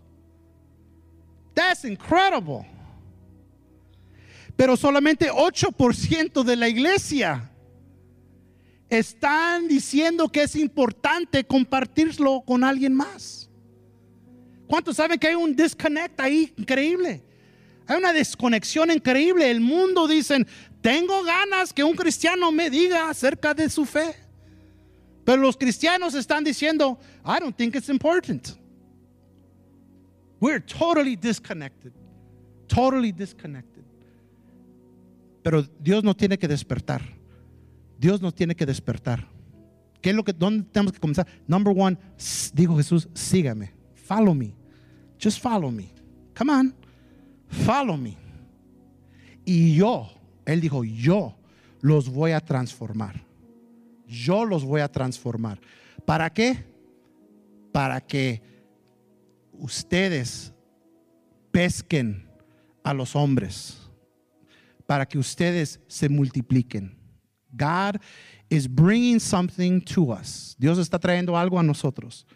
That's 1.55 1.85
incredible. 1.85 2.67
Pero 4.57 4.77
solamente 4.77 5.31
8% 5.31 6.43
de 6.43 6.57
la 6.57 6.69
iglesia 6.69 7.51
están 8.89 9.69
diciendo 9.69 10.29
que 10.29 10.43
es 10.43 10.57
importante 10.57 11.45
compartirlo 11.45 12.43
con 12.47 12.65
alguien 12.65 12.95
más. 12.95 13.49
¿Cuántos 14.67 14.97
saben 14.97 15.19
que 15.19 15.29
hay 15.29 15.35
un 15.35 15.55
disconnect 15.57 16.21
ahí 16.21 16.53
increíble? 16.57 17.23
Hay 17.87 17.97
una 17.97 18.13
desconexión 18.13 18.91
increíble. 18.91 19.51
El 19.51 19.61
mundo 19.61 20.07
dicen, 20.07 20.47
tengo 20.81 21.25
ganas 21.25 21.73
que 21.73 21.83
un 21.83 21.95
cristiano 21.95 22.53
me 22.53 22.71
diga 22.71 23.11
acerca 23.11 23.53
de 23.53 23.69
su 23.69 23.85
fe. 23.85 24.15
Pero 25.31 25.43
los 25.43 25.57
cristianos 25.57 26.17
están 26.17 26.43
diciendo, 26.43 26.99
I 27.25 27.39
don't 27.39 27.57
think 27.57 27.77
it's 27.77 27.89
important. 27.89 28.59
We're 30.41 30.59
totally 30.59 31.15
disconnected. 31.15 31.93
Totally 32.67 33.13
disconnected. 33.13 33.85
Pero 35.45 35.63
Dios 35.79 36.03
no 36.03 36.17
tiene 36.17 36.37
que 36.37 36.49
despertar. 36.49 37.03
Dios 37.97 38.21
nos 38.21 38.35
tiene 38.35 38.57
que 38.57 38.67
despertar. 38.67 39.25
¿Qué 40.03 40.11
es 40.11 40.17
lo 40.17 40.25
que, 40.25 40.33
dónde 40.33 40.65
tenemos 40.65 40.95
que 40.95 40.99
comenzar? 40.99 41.29
Number 41.47 41.73
one, 41.77 41.97
dijo 42.53 42.77
Jesús, 42.77 43.09
sígame. 43.15 43.71
Follow 43.95 44.35
me. 44.35 44.53
Just 45.23 45.41
follow 45.41 45.71
me. 45.71 45.93
Come 46.37 46.51
on. 46.51 46.75
Follow 47.47 47.97
me. 47.97 48.19
Y 49.45 49.77
yo, 49.77 50.11
él 50.45 50.61
dijo, 50.61 50.83
yo 50.83 51.37
los 51.83 52.09
voy 52.09 52.33
a 52.33 52.41
transformar. 52.41 53.30
Yo 54.11 54.45
los 54.45 54.65
voy 54.65 54.81
a 54.81 54.89
transformar. 54.89 55.61
¿Para 56.05 56.31
qué? 56.31 56.65
Para 57.73 58.01
que 58.01 58.43
ustedes 59.53 60.53
pesquen 61.53 62.29
a 62.83 62.93
los 62.93 63.15
hombres. 63.15 63.79
Para 64.85 65.07
que 65.07 65.17
ustedes 65.17 65.79
se 65.87 66.09
multipliquen. 66.09 66.99
God 67.53 68.01
is 68.49 68.67
bringing 68.69 69.21
something 69.21 69.81
to 69.81 70.11
us. 70.11 70.57
Dios 70.59 70.79
está 70.79 70.99
trayendo 70.99 71.39
algo 71.39 71.59
a 71.59 71.63
nosotros. 71.63 72.27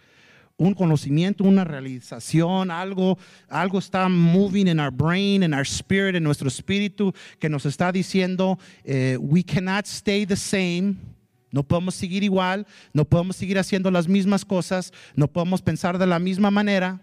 Un 0.57 0.75
conocimiento, 0.75 1.43
una 1.43 1.64
realización, 1.64 2.70
algo, 2.70 3.18
algo 3.49 3.81
está 3.81 4.09
moving 4.09 4.68
in 4.68 4.79
our 4.79 4.93
brain, 4.93 5.43
in 5.43 5.53
our 5.53 5.66
spirit, 5.66 6.14
en 6.14 6.22
nuestro 6.22 6.47
espíritu, 6.47 7.12
que 7.41 7.49
nos 7.49 7.66
está 7.66 7.91
diciendo, 7.91 8.61
eh, 8.85 9.16
we 9.20 9.43
cannot 9.43 9.87
stay 9.87 10.25
the 10.25 10.37
same. 10.37 11.13
No 11.55 11.62
podemos 11.62 11.94
seguir 11.94 12.24
igual, 12.24 12.66
no 12.92 13.05
podemos 13.05 13.36
seguir 13.36 13.61
haciendo 13.61 13.88
las 13.92 14.09
mismas 14.09 14.44
cosas, 14.44 14.92
no 15.14 15.28
podemos 15.28 15.62
pensar 15.62 15.98
de 15.98 16.07
la 16.09 16.18
misma 16.18 16.50
manera. 16.50 17.00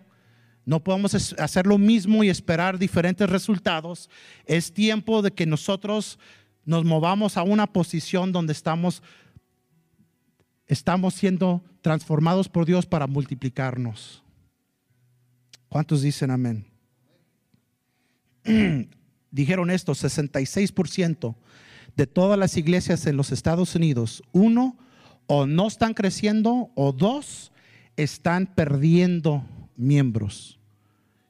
No 0.66 0.84
podemos 0.84 1.34
hacer 1.40 1.66
lo 1.66 1.78
mismo 1.78 2.22
y 2.22 2.30
esperar 2.30 2.78
diferentes 2.78 3.30
resultados. 3.30 4.10
Es 4.46 4.74
tiempo 4.74 5.22
de 5.22 5.32
que 5.32 5.46
nosotros 5.46 6.20
nos 6.66 6.84
movamos 6.84 7.38
a 7.38 7.44
una 7.44 7.66
posición 7.66 8.34
donde 8.34 8.52
estamos, 8.52 9.02
estamos 10.68 11.14
siendo 11.14 11.64
transformados 11.82 12.50
por 12.50 12.66
Dios 12.66 12.86
para 12.86 13.08
multiplicarnos. 13.08 14.22
¿Cuántos 15.70 16.02
dicen 16.02 16.30
amén? 16.30 16.68
Dijeron 19.32 19.72
esto, 19.72 19.94
66% 19.94 21.36
de 21.96 22.08
todas 22.08 22.38
las 22.38 22.58
iglesias 22.58 23.06
en 23.06 23.18
los 23.18 23.32
Estados 23.32 23.76
Unidos, 23.76 24.24
uno, 24.32 24.78
o 25.28 25.46
no 25.46 25.68
están 25.68 25.94
creciendo, 25.94 26.72
o 26.76 26.92
dos, 26.92 27.52
están 27.96 28.48
perdiendo 28.48 29.44
miembros. 29.76 30.60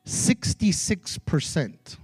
66%. 0.05 1.97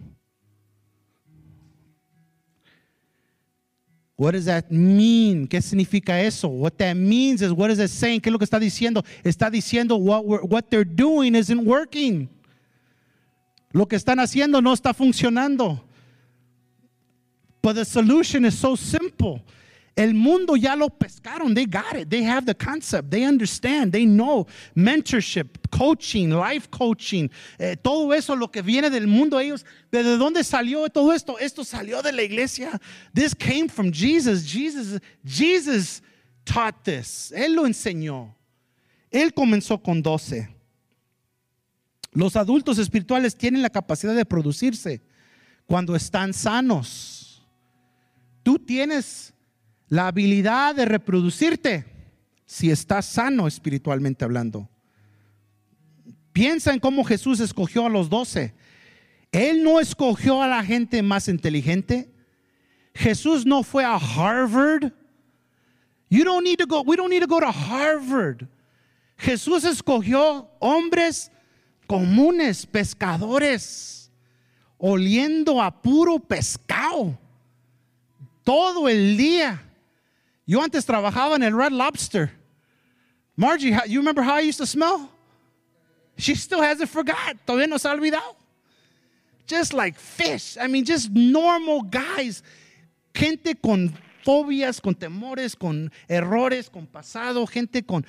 What 4.18 4.34
does 4.34 4.45
that 4.45 4.72
mean? 4.72 5.47
¿Qué 5.47 5.62
significa 5.62 6.20
eso? 6.20 6.47
What 6.47 6.78
that 6.78 6.95
means 6.95 7.43
is 7.43 7.51
what 7.51 7.70
is 7.70 7.78
it 7.78 7.89
saying? 7.89 8.20
¿Qué 8.20 8.30
es 8.30 8.34
lo 8.34 8.39
que 8.39 8.45
está 8.45 8.60
diciendo? 8.60 9.03
Está 9.24 9.51
diciendo 9.51 9.95
what, 9.97 10.24
what 10.49 10.70
they're 10.70 10.84
doing 10.84 11.36
isn't 11.36 11.64
working. 11.64 12.28
Lo 13.72 13.88
que 13.88 13.95
están 13.95 14.20
haciendo 14.20 14.60
no 14.60 14.74
está 14.74 14.91
funcionando. 14.95 15.87
But 17.68 17.76
the 17.76 17.84
solution 17.84 18.45
is 18.45 18.57
so 18.57 18.78
simple. 18.78 19.41
El 19.97 20.13
mundo 20.13 20.55
ya 20.55 20.74
lo 20.74 20.88
pescaron. 20.88 21.53
They 21.53 21.65
got 21.65 21.97
it. 21.97 22.09
They 22.09 22.24
have 22.24 22.45
the 22.45 22.53
concept. 22.53 23.11
They 23.11 23.26
understand. 23.26 23.91
They 23.91 24.05
know. 24.05 24.47
Mentorship, 24.74 25.70
coaching, 25.70 26.30
life 26.30 26.72
coaching. 26.72 27.30
Eh, 27.59 27.76
todo 27.76 28.13
eso, 28.13 28.38
lo 28.38 28.47
que 28.47 28.61
viene 28.61 28.89
del 28.89 29.05
mundo, 29.05 29.38
ellos, 29.38 29.65
¿de 29.91 30.01
dónde 30.01 30.45
salió 30.45 30.88
todo 30.88 31.11
esto? 31.11 31.38
Esto 31.39 31.65
salió 31.65 32.01
de 32.01 32.13
la 32.13 32.22
iglesia. 32.22 32.80
This 33.13 33.34
came 33.34 33.68
from 33.68 33.91
Jesus. 33.91 34.45
Jesus, 34.45 35.01
Jesus 35.26 36.01
taught 36.45 36.86
this. 36.86 37.34
Él 37.36 37.53
lo 37.53 37.65
enseñó. 37.65 38.34
Él 39.11 39.34
comenzó 39.34 39.84
con 39.84 40.01
12. 40.01 40.47
Los 42.13 42.38
adultos 42.38 42.78
espirituales 42.78 43.36
tienen 43.36 43.61
la 43.61 43.70
capacidad 43.70 44.15
de 44.15 44.24
producirse 44.24 45.01
cuando 45.65 45.97
están 45.97 46.34
sanos. 46.34 47.16
Tú 48.48 48.60
tienes 48.60 49.34
la 49.89 50.08
habilidad 50.08 50.74
de 50.74 50.86
reproducirte 50.86 51.84
si 52.45 52.72
estás 52.72 53.06
sano 53.06 53.45
espiritualmente 53.45 54.24
hablando. 54.24 54.70
Piensa 56.32 56.72
en 56.72 56.80
cómo 56.80 57.04
Jesús 57.04 57.41
escogió 57.41 57.86
a 57.86 57.89
los 57.89 58.10
doce. 58.10 58.54
Él 59.34 59.66
no 59.66 59.82
escogió 59.82 60.41
a 60.41 60.48
la 60.48 60.64
gente 60.64 61.04
más 61.04 61.28
inteligente. 61.28 62.10
Jesús 62.95 63.45
no 63.45 63.64
fue 63.64 63.84
a 63.84 63.95
Harvard. 63.98 64.93
You 66.10 66.24
don't 66.24 66.45
need 66.45 66.60
to 66.60 66.68
go, 66.68 66.84
we 66.84 66.95
don't 66.95 67.10
need 67.10 67.24
to 67.24 67.28
go 67.28 67.41
to 67.41 67.52
Harvard. 67.52 68.48
Jesús 69.18 69.66
escogió 69.66 70.50
hombres 70.62 71.30
comunes, 71.86 72.66
pescadores, 72.66 74.10
oliendo 74.78 75.62
a 75.62 75.82
puro 75.82 76.18
pescado 76.18 77.20
todo 78.48 78.88
el 78.88 79.18
día. 79.18 79.62
Yo 80.45 80.64
antes 80.64 80.86
trabajaba 80.86 81.36
en 81.36 81.43
el 81.43 81.54
Red 81.54 81.74
Lobster. 81.74 82.32
Margie, 83.36 83.76
you 83.88 84.00
remember 84.00 84.24
how 84.24 84.36
I 84.36 84.48
used 84.48 84.60
to 84.60 84.66
smell? 84.66 85.10
She 86.18 86.34
still 86.34 86.62
hasn't 86.62 86.89
forgot. 86.89 87.36
Todavía 87.45 87.68
no 87.68 87.78
se 87.78 87.89
ha 87.89 87.93
olvidado. 87.93 88.38
Just 89.48 89.74
like 89.74 90.00
fish. 90.00 90.58
I 90.58 90.68
mean, 90.68 90.86
just 90.86 91.10
normal 91.12 91.82
guys. 91.82 92.41
Gente 93.14 93.54
con 93.56 93.93
fobias, 94.24 94.80
con 94.80 94.95
temores, 94.95 95.54
con 95.54 95.91
errores, 96.08 96.70
con 96.70 96.88
pasado, 96.88 97.45
gente 97.48 97.84
con 97.84 98.06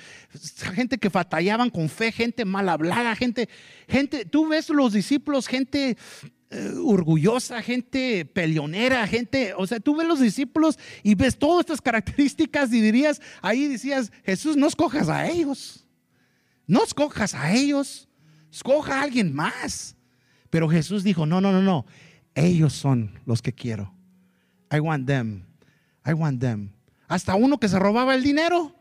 gente 0.73 0.97
que 0.97 1.09
batallaban 1.09 1.69
con 1.69 1.89
fe, 1.89 2.13
gente 2.13 2.45
mal 2.45 2.69
hablada, 2.69 3.13
gente, 3.15 3.49
gente, 3.89 4.23
tú 4.23 4.47
ves 4.47 4.69
los 4.69 4.93
discípulos, 4.93 5.47
gente 5.47 5.97
eh, 6.51 6.73
orgullosa, 6.83 7.61
gente 7.61 8.25
peleonera, 8.25 9.05
gente, 9.05 9.53
o 9.55 9.67
sea, 9.67 9.79
tú 9.79 9.95
ves 9.95 10.07
los 10.07 10.19
discípulos 10.19 10.79
y 11.03 11.13
ves 11.13 11.37
todas 11.37 11.59
estas 11.59 11.79
características 11.79 12.73
y 12.73 12.81
dirías, 12.81 13.21
ahí 13.43 13.67
decías, 13.67 14.11
Jesús, 14.23 14.57
no 14.57 14.65
escojas 14.65 15.09
a 15.09 15.27
ellos, 15.29 15.85
no 16.65 16.83
escojas 16.83 17.35
a 17.35 17.53
ellos, 17.53 18.09
escoja 18.51 18.99
a 18.99 19.03
alguien 19.03 19.31
más. 19.31 19.95
Pero 20.49 20.67
Jesús 20.67 21.03
dijo, 21.03 21.27
no, 21.27 21.39
no, 21.39 21.51
no, 21.51 21.61
no, 21.61 21.85
ellos 22.33 22.73
son 22.73 23.19
los 23.27 23.43
que 23.43 23.53
quiero. 23.53 23.93
I 24.71 24.79
want 24.79 25.05
them, 25.05 25.45
I 26.03 26.13
want 26.13 26.39
them. 26.41 26.71
Hasta 27.07 27.35
uno 27.35 27.59
que 27.59 27.67
se 27.67 27.77
robaba 27.77 28.15
el 28.15 28.23
dinero, 28.23 28.75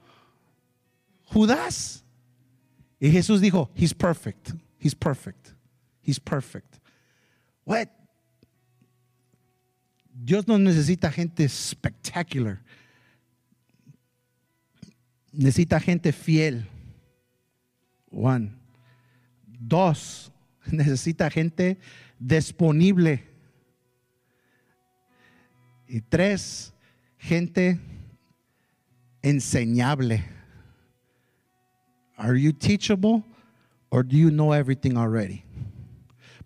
Judas. 1.25 2.03
Y 2.99 3.11
Jesús 3.11 3.43
dijo, 3.43 3.71
he's 3.75 3.93
perfect, 3.93 4.53
he's 4.79 4.95
perfect, 4.95 5.51
he's 6.03 6.19
perfect. 6.19 6.79
What? 7.69 7.91
Dios 10.25 10.49
no 10.49 10.57
necesita 10.57 11.13
gente 11.13 11.47
spectacular. 11.51 12.63
Necesita 15.31 15.79
gente 15.79 16.11
fiel. 16.13 16.67
One. 18.11 18.53
Dos. 19.45 20.33
Necesita 20.73 21.29
gente 21.29 21.77
disponible. 22.19 23.23
Y 25.87 26.01
tres, 26.01 26.73
gente 27.19 27.79
enseñable. 29.23 30.25
Are 32.17 32.35
you 32.35 32.53
teachable 32.53 33.23
or 33.91 34.03
do 34.03 34.17
you 34.17 34.31
know 34.31 34.53
everything 34.53 34.97
already? 34.97 35.45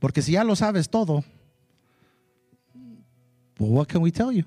Porque 0.03 0.21
si 0.21 0.33
ya 0.33 0.43
lo 0.43 0.57
sabes 0.57 0.89
todo, 0.89 1.23
well, 3.61 3.71
what 3.71 3.87
can 3.87 4.03
we 4.03 4.11
tell 4.11 4.33
you? 4.33 4.43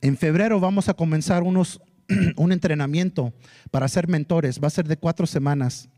En 0.00 0.16
febrero 0.16 0.58
vamos 0.58 0.88
a 0.88 0.94
comenzar 0.94 1.42
unos, 1.42 1.78
un 2.38 2.52
entrenamiento 2.52 3.34
para 3.70 3.86
ser 3.88 4.08
mentores. 4.08 4.58
Va 4.58 4.68
a 4.68 4.70
ser 4.70 4.88
de 4.88 4.96
cuatro 4.96 5.26
semanas. 5.26 5.90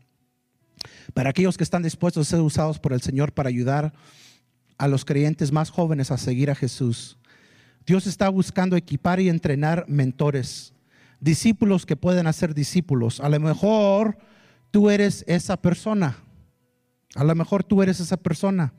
Para 1.13 1.29
aquellos 1.29 1.55
que 1.55 1.63
están 1.63 1.81
dispuestos 1.81 2.27
a 2.27 2.31
ser 2.31 2.41
usados 2.41 2.77
por 2.77 2.91
el 2.91 3.01
Señor 3.01 3.31
para 3.31 3.47
ayudar 3.47 3.93
a 4.77 4.89
los 4.89 5.05
creyentes 5.05 5.53
más 5.53 5.69
jóvenes 5.69 6.11
a 6.11 6.17
seguir 6.17 6.51
a 6.51 6.55
Jesús. 6.55 7.17
Dios 7.85 8.05
está 8.05 8.27
buscando 8.27 8.75
equipar 8.75 9.21
y 9.21 9.29
entrenar 9.29 9.85
mentores, 9.87 10.73
discípulos 11.21 11.85
que 11.85 11.95
pueden 11.95 12.27
hacer 12.27 12.53
discípulos. 12.53 13.21
A 13.21 13.29
lo 13.29 13.39
mejor 13.39 14.17
tú 14.71 14.89
eres 14.89 15.23
esa 15.25 15.55
persona. 15.55 16.17
A 17.15 17.23
lo 17.23 17.35
mejor 17.35 17.63
tú 17.63 17.81
eres 17.81 17.99
esa 17.99 18.17
persona. 18.17 18.73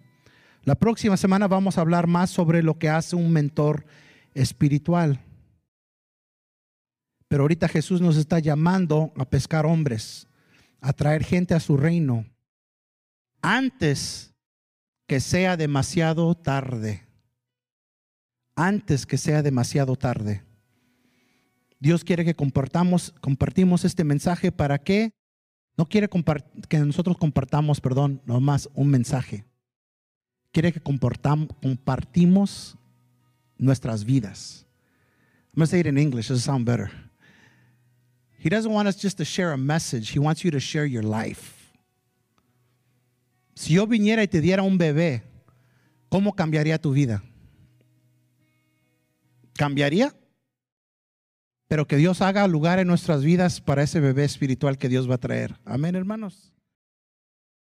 La 0.65 0.75
próxima 0.75 1.17
semana 1.17 1.49
vamos 1.49 1.77
a 1.77 1.81
hablar 1.81 2.07
más 2.07 2.31
sobre 2.31 2.63
lo 2.63 2.79
que 2.79 2.89
hace 2.89 3.17
un 3.17 3.33
mentor 3.33 3.85
espiritual. 4.35 5.21
Pero 7.29 7.45
ahorita 7.45 7.69
Jesús 7.69 8.01
nos 8.01 8.17
está 8.17 8.39
llamando 8.39 9.13
a 9.17 9.25
pescar 9.25 9.67
hombres, 9.67 10.29
a 10.81 10.93
traer 10.93 11.25
gente 11.25 11.55
a 11.55 11.61
su 11.61 11.77
reino, 11.77 12.27
antes 13.41 14.33
que 15.07 15.21
sea 15.21 15.57
demasiado 15.57 16.35
tarde. 16.35 17.03
Antes 18.55 19.07
que 19.07 19.17
sea 19.17 19.43
demasiado 19.43 19.97
tarde. 19.97 20.43
Dios 21.81 22.05
quiere 22.05 22.25
que 22.25 22.35
compartamos, 22.35 23.13
compartimos 23.21 23.85
este 23.85 24.05
mensaje 24.05 24.53
para 24.53 24.79
que 24.79 25.15
no 25.83 25.89
quiere 25.89 26.09
que 26.69 26.79
nosotros 26.79 27.17
compartamos, 27.19 27.81
perdón, 27.81 28.23
nomás 28.25 28.69
un 28.75 28.89
mensaje. 28.89 29.45
Quiere 30.53 30.73
que 30.73 30.81
compartimos 30.81 32.77
nuestras 33.59 34.05
vidas. 34.05 34.65
I'm 35.53 35.59
going 35.59 35.67
to 35.67 35.71
say 35.71 35.81
it 35.81 35.87
in 35.87 35.99
English, 35.99 36.31
it'll 36.31 36.39
sound 36.39 36.65
better. 36.65 36.89
He 38.39 38.49
doesn't 38.49 38.73
want 38.73 38.87
us 38.87 38.95
just 38.97 39.19
to 39.19 39.25
share 39.25 39.51
a 39.51 39.57
message, 39.57 40.11
He 40.11 40.21
wants 40.21 40.45
you 40.45 40.53
to 40.53 40.61
share 40.61 40.87
your 40.87 41.03
life. 41.03 41.73
Si 43.57 43.75
yo 43.75 43.85
viniera 43.89 44.23
y 44.23 44.29
te 44.29 44.41
diera 44.41 44.63
un 44.63 44.79
bebé, 44.79 45.25
¿cómo 46.09 46.33
cambiaría 46.37 46.79
tu 46.79 46.93
vida? 46.93 47.25
¿Cambiaría? 49.55 50.15
Pero 51.73 51.87
que 51.87 51.97
Dios 51.97 52.21
haga 52.21 52.47
lugar 52.49 52.81
en 52.81 52.87
nuestras 52.87 53.25
vidas 53.25 53.63
para 53.63 53.83
ese 53.83 53.99
bebé 53.99 54.25
espiritual 54.25 54.77
que 54.77 54.91
Dios 54.91 55.09
va 55.09 55.15
a 55.15 55.19
traer. 55.19 55.59
Amén, 55.65 55.95
hermanos. 55.95 56.52